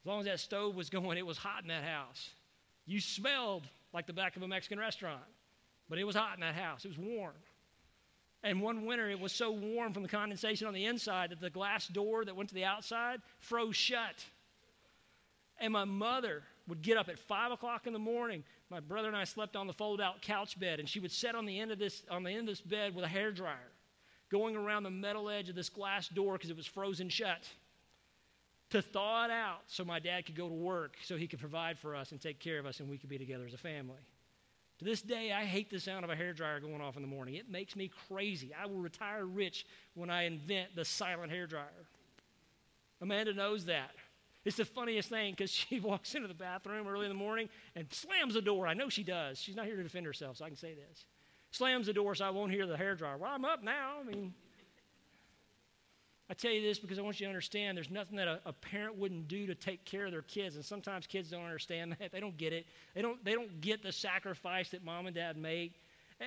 As 0.03 0.07
long 0.07 0.21
as 0.21 0.27
that 0.27 0.41
stove 0.41 0.77
was 0.77 0.91
going, 0.91 1.19
it 1.19 1.27
was 1.27 1.39
hot 1.39 1.63
in 1.63 1.69
that 1.69 1.85
house. 1.85 2.31
You 2.87 3.01
smelled 3.01 3.65
like 3.93 4.07
the 4.07 4.13
back 4.13 4.37
of 4.37 4.43
a 4.43 4.49
Mexican 4.49 4.79
restaurant, 4.79 5.21
but 5.89 5.99
it 5.99 6.05
was 6.05 6.17
hot 6.17 6.35
in 6.35 6.41
that 6.41 6.55
house. 6.55 6.85
It 6.85 6.89
was 6.89 6.99
warm. 6.99 7.35
And 8.43 8.61
one 8.61 8.87
winter, 8.87 9.11
it 9.11 9.19
was 9.19 9.33
so 9.33 9.51
warm 9.51 9.93
from 9.93 10.03
the 10.05 10.09
condensation 10.09 10.69
on 10.69 10.75
the 10.75 10.85
inside 10.85 11.31
that 11.31 11.41
the 11.41 11.51
glass 11.51 11.89
door 11.89 12.25
that 12.25 12.37
went 12.37 12.51
to 12.51 12.55
the 12.55 12.65
outside 12.65 13.21
froze 13.41 13.75
shut. 13.75 14.25
And 15.61 15.73
my 15.73 15.85
mother 15.85 16.43
would 16.69 16.83
get 16.83 16.97
up 16.97 17.09
at 17.09 17.19
five 17.19 17.51
o'clock 17.51 17.87
in 17.87 17.93
the 17.93 17.99
morning. 17.99 18.45
My 18.71 18.81
brother 18.81 19.09
and 19.09 19.17
I 19.17 19.25
slept 19.25 19.57
on 19.57 19.67
the 19.67 19.73
fold 19.73 20.01
out 20.01 20.23
couch 20.23 20.59
bed, 20.59 20.79
and 20.79 20.89
she 20.89 21.01
would 21.01 21.11
sit 21.11 21.35
on 21.35 21.47
the 21.47 21.59
end 21.59 21.73
of 21.73 21.79
this 21.79 22.03
on 22.11 22.23
the 22.23 22.31
end 22.31 22.41
of 22.41 22.47
this 22.47 22.61
bed 22.61 22.95
with 22.95 23.05
a 23.05 23.09
hair 23.09 23.33
dryer, 23.33 23.73
going 24.31 24.55
around 24.57 24.83
the 24.83 24.91
metal 24.91 25.31
edge 25.31 25.49
of 25.49 25.55
this 25.55 25.69
glass 25.69 26.09
door 26.09 26.35
because 26.35 26.51
it 26.51 26.57
was 26.57 26.67
frozen 26.67 27.09
shut. 27.09 27.49
To 28.71 28.83
thaw 28.83 29.25
it 29.25 29.31
out 29.31 29.61
so 29.67 29.83
my 29.83 29.99
dad 29.99 30.27
could 30.27 30.37
go 30.37 30.47
to 30.47 30.55
work, 30.55 30.97
so 31.03 31.17
he 31.17 31.27
could 31.27 31.41
provide 31.41 31.79
for 31.79 31.97
us 31.97 32.13
and 32.13 32.21
take 32.21 32.39
care 32.39 32.59
of 32.59 32.67
us, 32.67 32.81
and 32.81 32.89
we 32.89 32.99
could 32.99 33.09
be 33.09 33.17
together 33.17 33.47
as 33.47 33.55
a 33.55 33.59
family. 33.59 33.97
To 34.79 34.85
this 34.85 35.01
day, 35.03 35.33
I 35.33 35.45
hate 35.45 35.71
the 35.71 35.81
sound 35.81 36.05
of 36.05 36.11
a 36.11 36.15
hair 36.15 36.33
dryer 36.33 36.61
going 36.61 36.81
off 36.81 36.97
in 36.97 37.03
the 37.03 37.09
morning. 37.09 37.35
It 37.35 37.51
makes 37.51 37.75
me 37.75 37.91
crazy. 38.09 38.53
I 38.55 38.67
will 38.67 38.77
retire 38.77 39.25
rich 39.25 39.67
when 39.95 40.11
I 40.11 40.25
invent 40.25 40.77
the 40.77 40.85
silent 40.85 41.33
hair 41.33 41.47
dryer. 41.47 41.87
Amanda 43.01 43.33
knows 43.33 43.65
that. 43.65 43.91
It's 44.49 44.57
the 44.57 44.65
funniest 44.65 45.11
thing 45.11 45.33
because 45.33 45.51
she 45.69 45.79
walks 45.79 46.15
into 46.15 46.27
the 46.27 46.33
bathroom 46.33 46.89
early 46.89 47.05
in 47.05 47.11
the 47.11 47.19
morning 47.19 47.51
and 47.77 47.87
slams 47.93 48.33
the 48.33 48.41
door. 48.41 48.67
I 48.67 48.73
know 48.73 48.89
she 48.89 49.05
does. 49.05 49.39
She's 49.39 49.55
not 49.55 49.67
here 49.67 49.77
to 49.77 49.83
defend 49.83 50.07
herself, 50.07 50.39
so 50.39 50.47
I 50.47 50.49
can 50.49 50.57
say 50.57 50.75
this. 50.75 51.05
Slams 51.51 51.87
the 51.87 51.93
door 51.93 52.15
so 52.15 52.25
I 52.25 52.31
won't 52.31 52.51
hear 52.51 52.67
the 52.67 52.77
hair 52.77 52.95
dryer. 52.95 53.19
Well, 53.19 53.31
I'm 53.31 53.45
up 53.45 53.63
now. 53.63 53.97
I 54.01 54.05
mean, 54.05 54.33
I 56.31 56.35
tell 56.35 56.51
you 56.51 56.63
this 56.63 56.79
because 56.79 56.99
I 56.99 57.03
want 57.03 57.21
you 57.21 57.27
to 57.27 57.31
understand 57.31 57.77
there's 57.77 57.91
nothing 57.91 58.17
that 58.17 58.27
a, 58.27 58.41
a, 58.47 58.53
parent 58.55 58.97
wouldn't 58.97 59.29
do 59.29 59.47
to 59.47 59.55
take 59.55 59.85
care 59.85 60.07
of 60.07 60.13
their 60.13 60.23
kids. 60.23 60.57
And 60.57 60.65
sometimes 60.65 61.07
kids 61.07 61.29
don't 61.29 61.45
understand 61.45 61.95
that. 62.01 62.11
They 62.11 62.21
don't 62.21 62.37
get 62.39 62.55
it. 62.55 62.65
They 62.95 63.03
don't, 63.03 63.23
they 63.23 63.35
don't 63.35 63.61
get 63.61 63.83
the 63.83 63.93
sacrifice 63.93 64.71
that 64.71 64.83
mom 64.83 65.07
and 65.07 65.15
dad 65.15 65.37
make. 65.37 65.75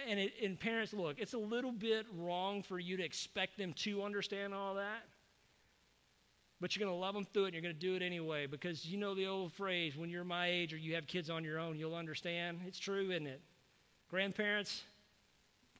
And, 0.08 0.20
it, 0.20 0.34
and 0.44 0.60
parents, 0.60 0.94
look, 0.94 1.20
it's 1.20 1.34
a 1.34 1.40
little 1.40 1.72
bit 1.72 2.06
wrong 2.16 2.62
for 2.62 2.78
you 2.78 2.98
to 2.98 3.04
expect 3.04 3.58
them 3.58 3.74
to 3.78 4.04
understand 4.04 4.54
all 4.54 4.76
that. 4.76 5.06
But 6.62 6.76
you're 6.76 6.86
going 6.86 6.96
to 6.96 7.02
love 7.02 7.16
them 7.16 7.26
through 7.26 7.46
it 7.46 7.48
and 7.48 7.54
you're 7.56 7.64
going 7.64 7.74
to 7.74 7.80
do 7.80 7.96
it 7.96 8.04
anyway 8.04 8.46
because 8.46 8.86
you 8.86 8.96
know 8.96 9.16
the 9.16 9.26
old 9.26 9.52
phrase 9.52 9.98
when 9.98 10.12
you're 10.12 10.24
my 10.24 10.48
age 10.48 10.74
or 10.74 10.78
you 10.78 10.94
have 10.94 11.08
kids 11.08 11.32
on 11.32 11.44
your 11.44 11.60
own, 11.60 11.78
you'll 11.78 11.96
understand. 11.96 12.60
It's 12.68 12.78
true, 12.78 13.10
isn't 13.10 13.26
it? 13.26 13.42
Grandparents, 14.12 14.84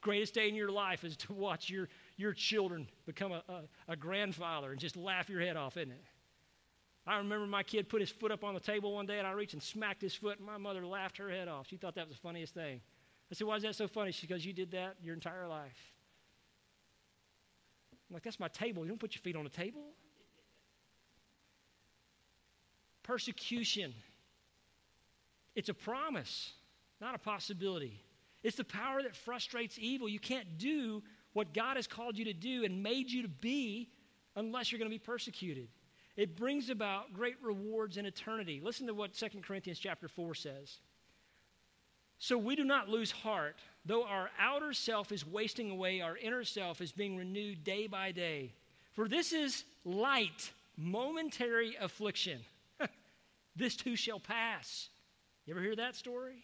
greatest 0.02 0.34
day 0.34 0.50
in 0.50 0.56
your 0.56 0.72
life 0.72 1.04
is 1.04 1.16
to 1.18 1.34
watch 1.34 1.70
your, 1.70 1.88
your 2.18 2.34
children 2.34 2.88
become 3.06 3.32
a, 3.32 3.44
a, 3.48 3.62
a 3.90 3.96
grandfather 3.96 4.72
and 4.72 4.80
just 4.80 4.98
laugh 4.98 5.30
your 5.30 5.40
head 5.40 5.56
off, 5.56 5.78
isn't 5.78 5.92
it? 5.92 6.04
I 7.06 7.18
remember 7.18 7.46
my 7.46 7.64
kid 7.64 7.88
put 7.88 8.02
his 8.02 8.10
foot 8.10 8.32
up 8.32 8.44
on 8.44 8.56
the 8.56 8.60
table 8.60 8.94
one 8.94 9.06
day 9.06 9.20
and 9.20 9.28
I 9.28 9.32
reached 9.32 9.54
and 9.54 9.62
smacked 9.62 10.02
his 10.02 10.16
foot 10.16 10.40
and 10.40 10.48
my 10.48 10.58
mother 10.58 10.84
laughed 10.86 11.18
her 11.18 11.30
head 11.30 11.48
off. 11.48 11.68
She 11.68 11.78
thought 11.78 11.94
that 11.96 12.08
was 12.08 12.18
the 12.18 12.22
funniest 12.22 12.56
thing. 12.56 12.82
I 13.32 13.36
said, 13.36 13.46
Why 13.46 13.56
is 13.56 13.64
that 13.64 13.76
so 13.76 13.88
funny? 13.88 14.12
She 14.12 14.26
goes, 14.26 14.44
You 14.44 14.54
did 14.54 14.72
that 14.72 14.96
your 15.02 15.14
entire 15.14 15.48
life. 15.48 15.78
I'm 18.10 18.16
like, 18.16 18.24
That's 18.24 18.40
my 18.40 18.48
table. 18.50 18.84
You 18.84 18.90
don't 18.90 19.00
put 19.00 19.16
your 19.16 19.22
feet 19.22 19.36
on 19.36 19.44
the 19.44 19.50
table. 19.50 19.82
Persecution. 23.12 23.94
It's 25.54 25.68
a 25.68 25.74
promise, 25.74 26.54
not 27.02 27.14
a 27.14 27.18
possibility. 27.18 28.02
It's 28.42 28.56
the 28.56 28.64
power 28.64 29.04
that 29.04 29.18
frustrates 29.18 29.78
evil. 29.78 30.08
You 30.08 30.18
can't 30.18 30.58
do 30.58 31.04
what 31.34 31.54
God 31.54 31.76
has 31.76 31.88
called 31.88 32.18
you 32.18 32.24
to 32.24 32.34
do 32.34 32.64
and 32.64 32.82
made 32.82 33.12
you 33.12 33.22
to 33.24 33.28
be 33.28 33.90
unless 34.38 34.72
you're 34.72 34.80
going 34.80 34.90
to 34.90 34.96
be 34.96 34.98
persecuted. 34.98 35.68
It 36.16 36.38
brings 36.38 36.70
about 36.70 37.12
great 37.12 37.36
rewards 37.44 37.98
in 37.98 38.06
eternity. 38.06 38.62
Listen 38.64 38.88
to 38.88 38.94
what 38.94 39.14
2 39.14 39.28
Corinthians 39.42 39.78
chapter 39.78 40.08
4 40.08 40.34
says. 40.34 40.78
So 42.18 42.38
we 42.38 42.56
do 42.56 42.64
not 42.64 42.88
lose 42.88 43.12
heart. 43.12 43.58
Though 43.84 44.06
our 44.06 44.30
outer 44.40 44.72
self 44.72 45.12
is 45.12 45.28
wasting 45.28 45.70
away, 45.70 46.00
our 46.00 46.16
inner 46.16 46.46
self 46.46 46.80
is 46.80 46.94
being 46.94 47.18
renewed 47.18 47.66
day 47.66 47.88
by 47.88 48.14
day. 48.14 48.54
For 48.94 49.10
this 49.10 49.34
is 49.34 49.66
light, 49.84 50.54
momentary 50.78 51.76
affliction. 51.76 52.40
This 53.56 53.76
too 53.76 53.96
shall 53.96 54.20
pass. 54.20 54.90
You 55.46 55.54
ever 55.54 55.62
hear 55.62 55.76
that 55.76 55.96
story? 55.96 56.44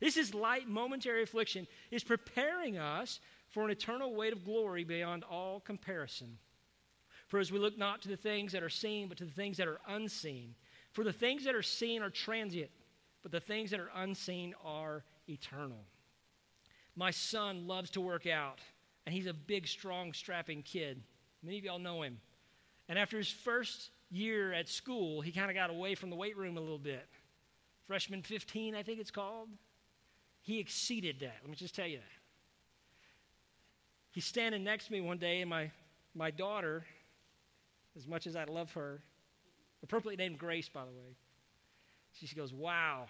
This 0.00 0.16
is 0.16 0.34
light, 0.34 0.68
momentary 0.68 1.22
affliction, 1.22 1.66
is 1.90 2.02
preparing 2.02 2.76
us 2.76 3.20
for 3.50 3.64
an 3.64 3.70
eternal 3.70 4.14
weight 4.14 4.32
of 4.32 4.44
glory 4.44 4.84
beyond 4.84 5.22
all 5.24 5.60
comparison. 5.60 6.38
For 7.28 7.38
as 7.38 7.52
we 7.52 7.58
look 7.58 7.78
not 7.78 8.02
to 8.02 8.08
the 8.08 8.16
things 8.16 8.52
that 8.52 8.62
are 8.62 8.68
seen, 8.68 9.08
but 9.08 9.18
to 9.18 9.24
the 9.24 9.32
things 9.32 9.56
that 9.58 9.68
are 9.68 9.80
unseen. 9.88 10.54
For 10.92 11.04
the 11.04 11.12
things 11.12 11.44
that 11.44 11.54
are 11.54 11.62
seen 11.62 12.02
are 12.02 12.10
transient, 12.10 12.70
but 13.22 13.32
the 13.32 13.40
things 13.40 13.70
that 13.70 13.80
are 13.80 13.90
unseen 13.94 14.54
are 14.64 15.04
eternal. 15.28 15.84
My 16.96 17.10
son 17.10 17.66
loves 17.66 17.90
to 17.90 18.00
work 18.00 18.26
out, 18.26 18.58
and 19.06 19.14
he's 19.14 19.26
a 19.26 19.32
big, 19.32 19.66
strong, 19.66 20.12
strapping 20.12 20.62
kid. 20.62 21.02
Many 21.42 21.58
of 21.58 21.64
y'all 21.64 21.78
know 21.78 22.02
him. 22.02 22.18
And 22.88 22.98
after 22.98 23.16
his 23.16 23.30
first 23.30 23.90
year 24.12 24.52
at 24.52 24.68
school, 24.68 25.20
he 25.20 25.32
kind 25.32 25.50
of 25.50 25.56
got 25.56 25.70
away 25.70 25.94
from 25.94 26.10
the 26.10 26.16
weight 26.16 26.36
room 26.36 26.56
a 26.56 26.60
little 26.60 26.78
bit. 26.78 27.08
Freshman 27.86 28.22
15, 28.22 28.74
I 28.74 28.82
think 28.82 29.00
it's 29.00 29.10
called. 29.10 29.48
He 30.42 30.58
exceeded 30.58 31.20
that. 31.20 31.36
Let 31.42 31.50
me 31.50 31.56
just 31.56 31.74
tell 31.74 31.86
you 31.86 31.98
that. 31.98 32.04
He's 34.10 34.26
standing 34.26 34.62
next 34.62 34.86
to 34.86 34.92
me 34.92 35.00
one 35.00 35.18
day, 35.18 35.40
and 35.40 35.48
my, 35.48 35.70
my 36.14 36.30
daughter, 36.30 36.84
as 37.96 38.06
much 38.06 38.26
as 38.26 38.36
I 38.36 38.44
love 38.44 38.70
her, 38.72 39.00
appropriately 39.82 40.22
named 40.22 40.38
Grace, 40.38 40.68
by 40.68 40.84
the 40.84 40.90
way, 40.90 41.16
she 42.12 42.36
goes, 42.36 42.52
Wow, 42.52 43.06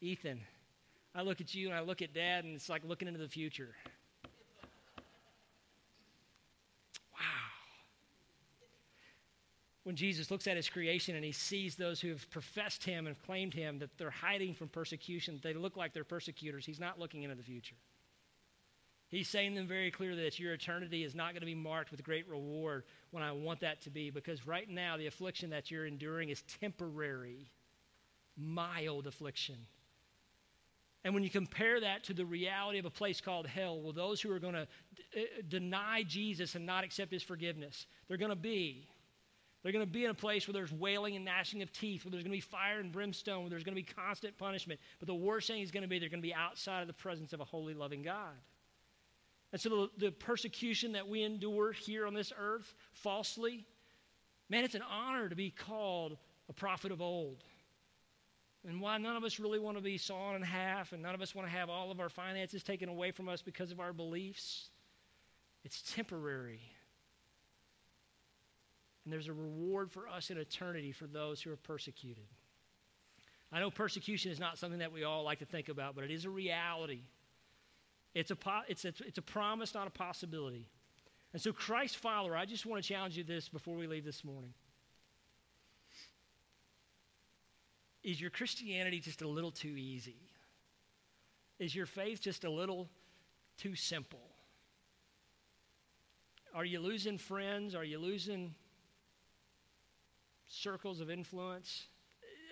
Ethan, 0.00 0.40
I 1.14 1.22
look 1.22 1.40
at 1.40 1.54
you 1.54 1.68
and 1.68 1.76
I 1.76 1.80
look 1.80 2.00
at 2.00 2.14
dad, 2.14 2.44
and 2.44 2.54
it's 2.54 2.68
like 2.68 2.82
looking 2.84 3.08
into 3.08 3.20
the 3.20 3.28
future. 3.28 3.74
When 9.84 9.96
Jesus 9.96 10.30
looks 10.30 10.46
at 10.46 10.56
his 10.56 10.68
creation 10.68 11.14
and 11.14 11.24
he 11.24 11.32
sees 11.32 11.76
those 11.76 12.00
who 12.00 12.08
have 12.08 12.28
professed 12.30 12.82
him 12.82 13.06
and 13.06 13.22
claimed 13.22 13.52
him 13.52 13.78
that 13.78 13.96
they're 13.98 14.10
hiding 14.10 14.54
from 14.54 14.68
persecution, 14.68 15.38
they 15.42 15.52
look 15.52 15.76
like 15.76 15.92
they're 15.92 16.04
persecutors, 16.04 16.64
he's 16.64 16.80
not 16.80 16.98
looking 16.98 17.22
into 17.22 17.36
the 17.36 17.42
future. 17.42 17.76
He's 19.08 19.28
saying 19.28 19.52
to 19.52 19.60
them 19.60 19.68
very 19.68 19.90
clearly 19.90 20.24
that 20.24 20.40
your 20.40 20.54
eternity 20.54 21.04
is 21.04 21.14
not 21.14 21.32
going 21.32 21.40
to 21.40 21.46
be 21.46 21.54
marked 21.54 21.90
with 21.90 22.02
great 22.02 22.28
reward 22.28 22.84
when 23.10 23.22
I 23.22 23.30
want 23.30 23.60
that 23.60 23.82
to 23.82 23.90
be, 23.90 24.10
because 24.10 24.46
right 24.46 24.68
now 24.68 24.96
the 24.96 25.06
affliction 25.06 25.50
that 25.50 25.70
you're 25.70 25.86
enduring 25.86 26.30
is 26.30 26.42
temporary, 26.60 27.50
mild 28.36 29.06
affliction. 29.06 29.56
And 31.04 31.12
when 31.12 31.22
you 31.22 31.30
compare 31.30 31.80
that 31.80 32.04
to 32.04 32.14
the 32.14 32.24
reality 32.24 32.78
of 32.78 32.86
a 32.86 32.90
place 32.90 33.20
called 33.20 33.46
hell, 33.46 33.78
well, 33.78 33.92
those 33.92 34.22
who 34.22 34.32
are 34.32 34.38
going 34.38 34.54
to 34.54 34.66
d- 34.96 35.02
uh, 35.20 35.42
deny 35.48 36.02
Jesus 36.02 36.54
and 36.54 36.64
not 36.64 36.82
accept 36.82 37.12
his 37.12 37.22
forgiveness, 37.22 37.86
they're 38.08 38.16
going 38.16 38.30
to 38.30 38.36
be. 38.36 38.88
They're 39.64 39.72
going 39.72 39.84
to 39.84 39.90
be 39.90 40.04
in 40.04 40.10
a 40.10 40.14
place 40.14 40.46
where 40.46 40.52
there's 40.52 40.72
wailing 40.72 41.16
and 41.16 41.24
gnashing 41.24 41.62
of 41.62 41.72
teeth, 41.72 42.04
where 42.04 42.10
there's 42.10 42.22
going 42.22 42.32
to 42.32 42.36
be 42.36 42.42
fire 42.42 42.80
and 42.80 42.92
brimstone, 42.92 43.40
where 43.40 43.50
there's 43.50 43.64
going 43.64 43.74
to 43.74 43.82
be 43.82 43.94
constant 43.94 44.36
punishment. 44.36 44.78
But 44.98 45.08
the 45.08 45.14
worst 45.14 45.48
thing 45.48 45.62
is 45.62 45.70
going 45.70 45.82
to 45.82 45.88
be 45.88 45.98
they're 45.98 46.10
going 46.10 46.20
to 46.20 46.28
be 46.28 46.34
outside 46.34 46.82
of 46.82 46.86
the 46.86 46.92
presence 46.92 47.32
of 47.32 47.40
a 47.40 47.44
holy, 47.44 47.72
loving 47.72 48.02
God. 48.02 48.34
And 49.52 49.60
so 49.60 49.68
the, 49.70 50.06
the 50.06 50.10
persecution 50.12 50.92
that 50.92 51.08
we 51.08 51.22
endure 51.22 51.72
here 51.72 52.06
on 52.06 52.12
this 52.12 52.30
earth 52.38 52.74
falsely, 52.92 53.64
man, 54.50 54.64
it's 54.64 54.74
an 54.74 54.82
honor 54.82 55.30
to 55.30 55.34
be 55.34 55.48
called 55.48 56.18
a 56.50 56.52
prophet 56.52 56.92
of 56.92 57.00
old. 57.00 57.42
And 58.68 58.82
why 58.82 58.98
none 58.98 59.16
of 59.16 59.24
us 59.24 59.40
really 59.40 59.58
want 59.58 59.78
to 59.78 59.82
be 59.82 59.96
sawn 59.96 60.36
in 60.36 60.42
half 60.42 60.92
and 60.92 61.02
none 61.02 61.14
of 61.14 61.22
us 61.22 61.34
want 61.34 61.48
to 61.48 61.54
have 61.54 61.70
all 61.70 61.90
of 61.90 62.00
our 62.00 62.10
finances 62.10 62.62
taken 62.62 62.90
away 62.90 63.12
from 63.12 63.30
us 63.30 63.40
because 63.40 63.70
of 63.70 63.80
our 63.80 63.94
beliefs, 63.94 64.68
it's 65.64 65.82
temporary. 65.94 66.60
And 69.04 69.12
there's 69.12 69.28
a 69.28 69.32
reward 69.32 69.90
for 69.90 70.08
us 70.08 70.30
in 70.30 70.38
eternity 70.38 70.92
for 70.92 71.06
those 71.06 71.42
who 71.42 71.52
are 71.52 71.56
persecuted. 71.56 72.24
I 73.52 73.60
know 73.60 73.70
persecution 73.70 74.32
is 74.32 74.40
not 74.40 74.58
something 74.58 74.80
that 74.80 74.92
we 74.92 75.04
all 75.04 75.22
like 75.22 75.38
to 75.40 75.44
think 75.44 75.68
about, 75.68 75.94
but 75.94 76.04
it 76.04 76.10
is 76.10 76.24
a 76.24 76.30
reality. 76.30 77.02
It's 78.14 78.30
a, 78.30 78.36
it's, 78.68 78.84
a, 78.84 78.94
it's 79.06 79.18
a 79.18 79.22
promise, 79.22 79.74
not 79.74 79.86
a 79.86 79.90
possibility. 79.90 80.66
And 81.32 81.42
so, 81.42 81.52
Christ 81.52 81.96
follower, 81.96 82.36
I 82.36 82.46
just 82.46 82.64
want 82.64 82.82
to 82.82 82.88
challenge 82.88 83.16
you 83.16 83.24
this 83.24 83.48
before 83.48 83.76
we 83.76 83.86
leave 83.86 84.04
this 84.04 84.24
morning. 84.24 84.54
Is 88.02 88.20
your 88.20 88.30
Christianity 88.30 89.00
just 89.00 89.22
a 89.22 89.28
little 89.28 89.50
too 89.50 89.76
easy? 89.76 90.16
Is 91.58 91.74
your 91.74 91.86
faith 91.86 92.20
just 92.20 92.44
a 92.44 92.50
little 92.50 92.88
too 93.56 93.74
simple? 93.74 94.30
Are 96.54 96.64
you 96.64 96.80
losing 96.80 97.18
friends? 97.18 97.74
Are 97.74 97.84
you 97.84 97.98
losing 97.98 98.54
circles 100.54 101.00
of 101.00 101.10
influence? 101.10 101.86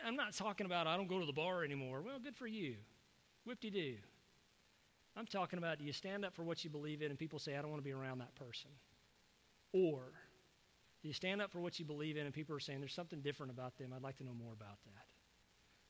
I'm 0.04 0.16
not 0.16 0.34
talking 0.34 0.66
about 0.66 0.86
I 0.86 0.96
don't 0.96 1.08
go 1.08 1.20
to 1.20 1.26
the 1.26 1.32
bar 1.32 1.64
anymore. 1.64 2.02
Well, 2.02 2.18
good 2.18 2.36
for 2.36 2.46
you. 2.46 2.76
Whip 3.44 3.60
de 3.60 3.70
do. 3.70 3.94
I'm 5.16 5.26
talking 5.26 5.58
about 5.58 5.78
do 5.78 5.84
you 5.84 5.92
stand 5.92 6.24
up 6.24 6.34
for 6.34 6.42
what 6.42 6.64
you 6.64 6.70
believe 6.70 7.02
in 7.02 7.10
and 7.10 7.18
people 7.18 7.38
say, 7.38 7.56
I 7.56 7.62
don't 7.62 7.70
want 7.70 7.82
to 7.82 7.84
be 7.84 7.92
around 7.92 8.18
that 8.18 8.34
person? 8.34 8.70
Or 9.72 10.00
do 11.02 11.08
you 11.08 11.14
stand 11.14 11.42
up 11.42 11.50
for 11.50 11.60
what 11.60 11.78
you 11.78 11.84
believe 11.84 12.16
in 12.16 12.24
and 12.24 12.34
people 12.34 12.54
are 12.54 12.60
saying, 12.60 12.80
there's 12.80 12.94
something 12.94 13.20
different 13.20 13.52
about 13.52 13.76
them? 13.76 13.92
I'd 13.94 14.02
like 14.02 14.16
to 14.18 14.24
know 14.24 14.34
more 14.34 14.52
about 14.52 14.78
that. 14.84 15.04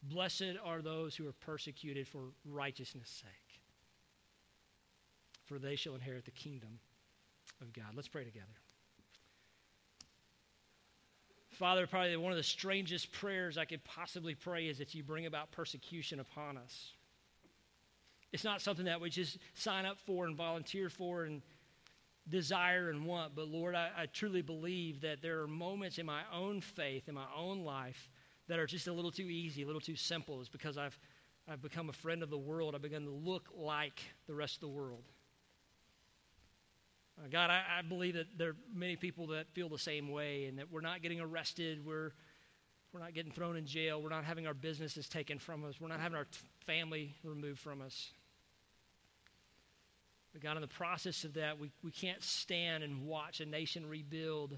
Blessed 0.02 0.56
are 0.64 0.82
those 0.82 1.14
who 1.14 1.28
are 1.28 1.32
persecuted 1.32 2.08
for 2.08 2.32
righteousness' 2.44 3.22
sake, 3.22 3.60
for 5.44 5.58
they 5.58 5.76
shall 5.76 5.94
inherit 5.94 6.24
the 6.24 6.32
kingdom 6.32 6.80
of 7.60 7.72
God. 7.72 7.94
Let's 7.94 8.08
pray 8.08 8.24
together. 8.24 8.46
Father, 11.62 11.86
probably 11.86 12.16
one 12.16 12.32
of 12.32 12.36
the 12.36 12.42
strangest 12.42 13.12
prayers 13.12 13.56
I 13.56 13.64
could 13.66 13.84
possibly 13.84 14.34
pray 14.34 14.66
is 14.66 14.78
that 14.78 14.96
you 14.96 15.04
bring 15.04 15.26
about 15.26 15.52
persecution 15.52 16.18
upon 16.18 16.56
us. 16.56 16.90
It's 18.32 18.42
not 18.42 18.60
something 18.60 18.86
that 18.86 19.00
we 19.00 19.10
just 19.10 19.38
sign 19.54 19.86
up 19.86 20.00
for 20.00 20.26
and 20.26 20.36
volunteer 20.36 20.88
for 20.88 21.22
and 21.22 21.40
desire 22.28 22.90
and 22.90 23.06
want. 23.06 23.36
But 23.36 23.46
Lord, 23.46 23.76
I, 23.76 23.90
I, 23.96 24.06
truly 24.06 24.42
believe 24.42 25.02
that 25.02 25.22
there 25.22 25.40
are 25.40 25.46
moments 25.46 25.98
in 25.98 26.06
my 26.06 26.22
own 26.34 26.60
faith, 26.60 27.08
in 27.08 27.14
my 27.14 27.28
own 27.36 27.60
life, 27.60 28.10
that 28.48 28.58
are 28.58 28.66
just 28.66 28.88
a 28.88 28.92
little 28.92 29.12
too 29.12 29.28
easy, 29.30 29.62
a 29.62 29.66
little 29.66 29.80
too 29.80 29.94
simple. 29.94 30.40
It's 30.40 30.48
because 30.48 30.76
I've 30.76 30.98
I've 31.48 31.62
become 31.62 31.90
a 31.90 31.92
friend 31.92 32.24
of 32.24 32.30
the 32.30 32.38
world. 32.38 32.74
I've 32.74 32.82
begun 32.82 33.04
to 33.04 33.10
look 33.10 33.50
like 33.56 34.02
the 34.26 34.34
rest 34.34 34.56
of 34.56 34.62
the 34.62 34.68
world. 34.74 35.04
Uh, 37.22 37.28
God, 37.30 37.50
I, 37.50 37.62
I, 37.78 37.82
believe 37.82 38.14
that 38.14 38.26
there 38.36 38.50
are 38.50 38.56
many 38.74 38.96
people 38.96 39.28
that 39.28 39.48
feel 39.52 39.68
the 39.68 39.78
same 39.78 40.10
way 40.10 40.46
and 40.46 40.58
that 40.58 40.72
we're 40.72 40.80
not 40.80 41.02
getting 41.02 41.20
arrested. 41.20 41.84
We're, 41.84 42.12
we're 42.92 43.00
not 43.00 43.14
getting 43.14 43.30
thrown 43.30 43.56
in 43.56 43.66
jail. 43.66 44.02
We're 44.02 44.08
not 44.08 44.24
having 44.24 44.46
our 44.46 44.54
businesses 44.54 45.08
taken 45.08 45.38
from 45.38 45.64
us. 45.64 45.80
We're 45.80 45.88
not 45.88 46.00
having 46.00 46.16
our 46.16 46.24
t- 46.24 46.38
family 46.66 47.14
removed 47.22 47.60
from 47.60 47.80
us. 47.80 48.12
But 50.32 50.42
God, 50.42 50.56
in 50.56 50.62
the 50.62 50.68
process 50.68 51.24
of 51.24 51.34
that, 51.34 51.58
we, 51.58 51.70
we 51.84 51.90
can't 51.90 52.22
stand 52.22 52.82
and 52.82 53.06
watch 53.06 53.40
a 53.40 53.46
nation 53.46 53.88
rebuild 53.88 54.56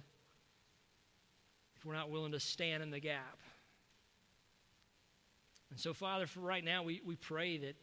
if 1.77 1.85
we're 1.85 1.95
not 1.95 2.11
willing 2.11 2.33
to 2.33 2.41
stand 2.41 2.83
in 2.83 2.91
the 2.91 3.01
gap. 3.01 3.41
And 5.71 5.79
so, 5.79 5.93
Father, 5.93 6.27
for 6.27 6.41
right 6.41 6.65
now, 6.65 6.85
we, 6.85 7.03
we 7.05 7.17
pray 7.17 7.59
that 7.59 7.75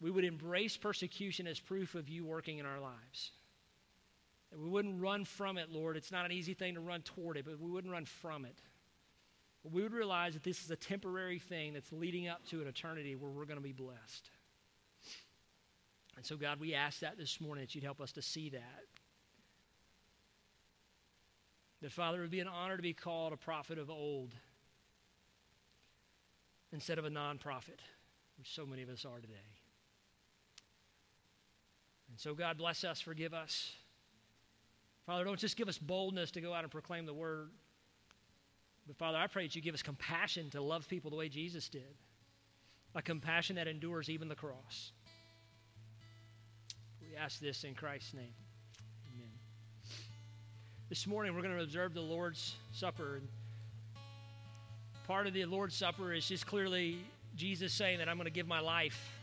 we 0.00 0.10
would 0.10 0.24
embrace 0.24 0.76
persecution 0.76 1.46
as 1.46 1.60
proof 1.60 1.94
of 1.94 2.08
you 2.08 2.24
working 2.24 2.58
in 2.58 2.66
our 2.66 2.80
lives. 2.80 3.32
That 4.50 4.60
we 4.60 4.68
wouldn't 4.68 5.00
run 5.00 5.24
from 5.24 5.58
it, 5.58 5.70
Lord. 5.70 5.96
It's 5.96 6.12
not 6.12 6.24
an 6.24 6.32
easy 6.32 6.54
thing 6.54 6.74
to 6.74 6.80
run 6.80 7.02
toward 7.02 7.36
it, 7.36 7.44
but 7.44 7.60
we 7.60 7.70
wouldn't 7.70 7.92
run 7.92 8.04
from 8.04 8.44
it. 8.44 8.58
But 9.62 9.72
we 9.72 9.82
would 9.82 9.92
realize 9.92 10.34
that 10.34 10.42
this 10.42 10.62
is 10.62 10.70
a 10.70 10.76
temporary 10.76 11.38
thing 11.38 11.72
that's 11.72 11.90
leading 11.92 12.28
up 12.28 12.44
to 12.50 12.60
an 12.60 12.68
eternity 12.68 13.16
where 13.16 13.30
we're 13.30 13.46
going 13.46 13.58
to 13.58 13.62
be 13.62 13.72
blessed. 13.72 14.30
And 16.16 16.24
so, 16.24 16.36
God, 16.36 16.60
we 16.60 16.74
ask 16.74 17.00
that 17.00 17.18
this 17.18 17.40
morning 17.40 17.64
that 17.64 17.74
you'd 17.74 17.84
help 17.84 18.00
us 18.00 18.12
to 18.12 18.22
see 18.22 18.50
that. 18.50 18.84
That, 21.82 21.92
Father, 21.92 22.18
it 22.18 22.20
would 22.22 22.30
be 22.30 22.40
an 22.40 22.48
honor 22.48 22.76
to 22.76 22.82
be 22.82 22.92
called 22.92 23.32
a 23.32 23.36
prophet 23.36 23.78
of 23.78 23.90
old 23.90 24.34
instead 26.72 26.98
of 26.98 27.04
a 27.04 27.10
non 27.10 27.38
prophet, 27.38 27.80
which 28.38 28.54
so 28.54 28.64
many 28.66 28.82
of 28.82 28.88
us 28.88 29.04
are 29.04 29.20
today. 29.20 29.53
And 32.14 32.20
so, 32.20 32.32
God, 32.32 32.58
bless 32.58 32.84
us, 32.84 33.00
forgive 33.00 33.34
us. 33.34 33.72
Father, 35.04 35.24
don't 35.24 35.36
just 35.36 35.56
give 35.56 35.68
us 35.68 35.78
boldness 35.78 36.30
to 36.30 36.40
go 36.40 36.54
out 36.54 36.62
and 36.62 36.70
proclaim 36.70 37.06
the 37.06 37.12
word. 37.12 37.50
But, 38.86 38.96
Father, 38.96 39.18
I 39.18 39.26
pray 39.26 39.42
that 39.42 39.56
you 39.56 39.60
give 39.60 39.74
us 39.74 39.82
compassion 39.82 40.48
to 40.50 40.60
love 40.60 40.86
people 40.86 41.10
the 41.10 41.16
way 41.16 41.28
Jesus 41.28 41.68
did 41.68 41.96
a 42.94 43.02
compassion 43.02 43.56
that 43.56 43.66
endures 43.66 44.08
even 44.08 44.28
the 44.28 44.36
cross. 44.36 44.92
We 47.00 47.16
ask 47.16 47.40
this 47.40 47.64
in 47.64 47.74
Christ's 47.74 48.14
name. 48.14 48.32
Amen. 49.12 49.32
This 50.88 51.04
morning, 51.08 51.34
we're 51.34 51.42
going 51.42 51.56
to 51.56 51.64
observe 51.64 51.94
the 51.94 52.00
Lord's 52.00 52.54
Supper. 52.70 53.22
Part 55.08 55.26
of 55.26 55.32
the 55.32 55.46
Lord's 55.46 55.74
Supper 55.74 56.12
is 56.12 56.28
just 56.28 56.46
clearly 56.46 56.98
Jesus 57.34 57.72
saying 57.72 57.98
that 57.98 58.08
I'm 58.08 58.16
going 58.16 58.26
to 58.26 58.30
give 58.30 58.46
my 58.46 58.60
life 58.60 59.13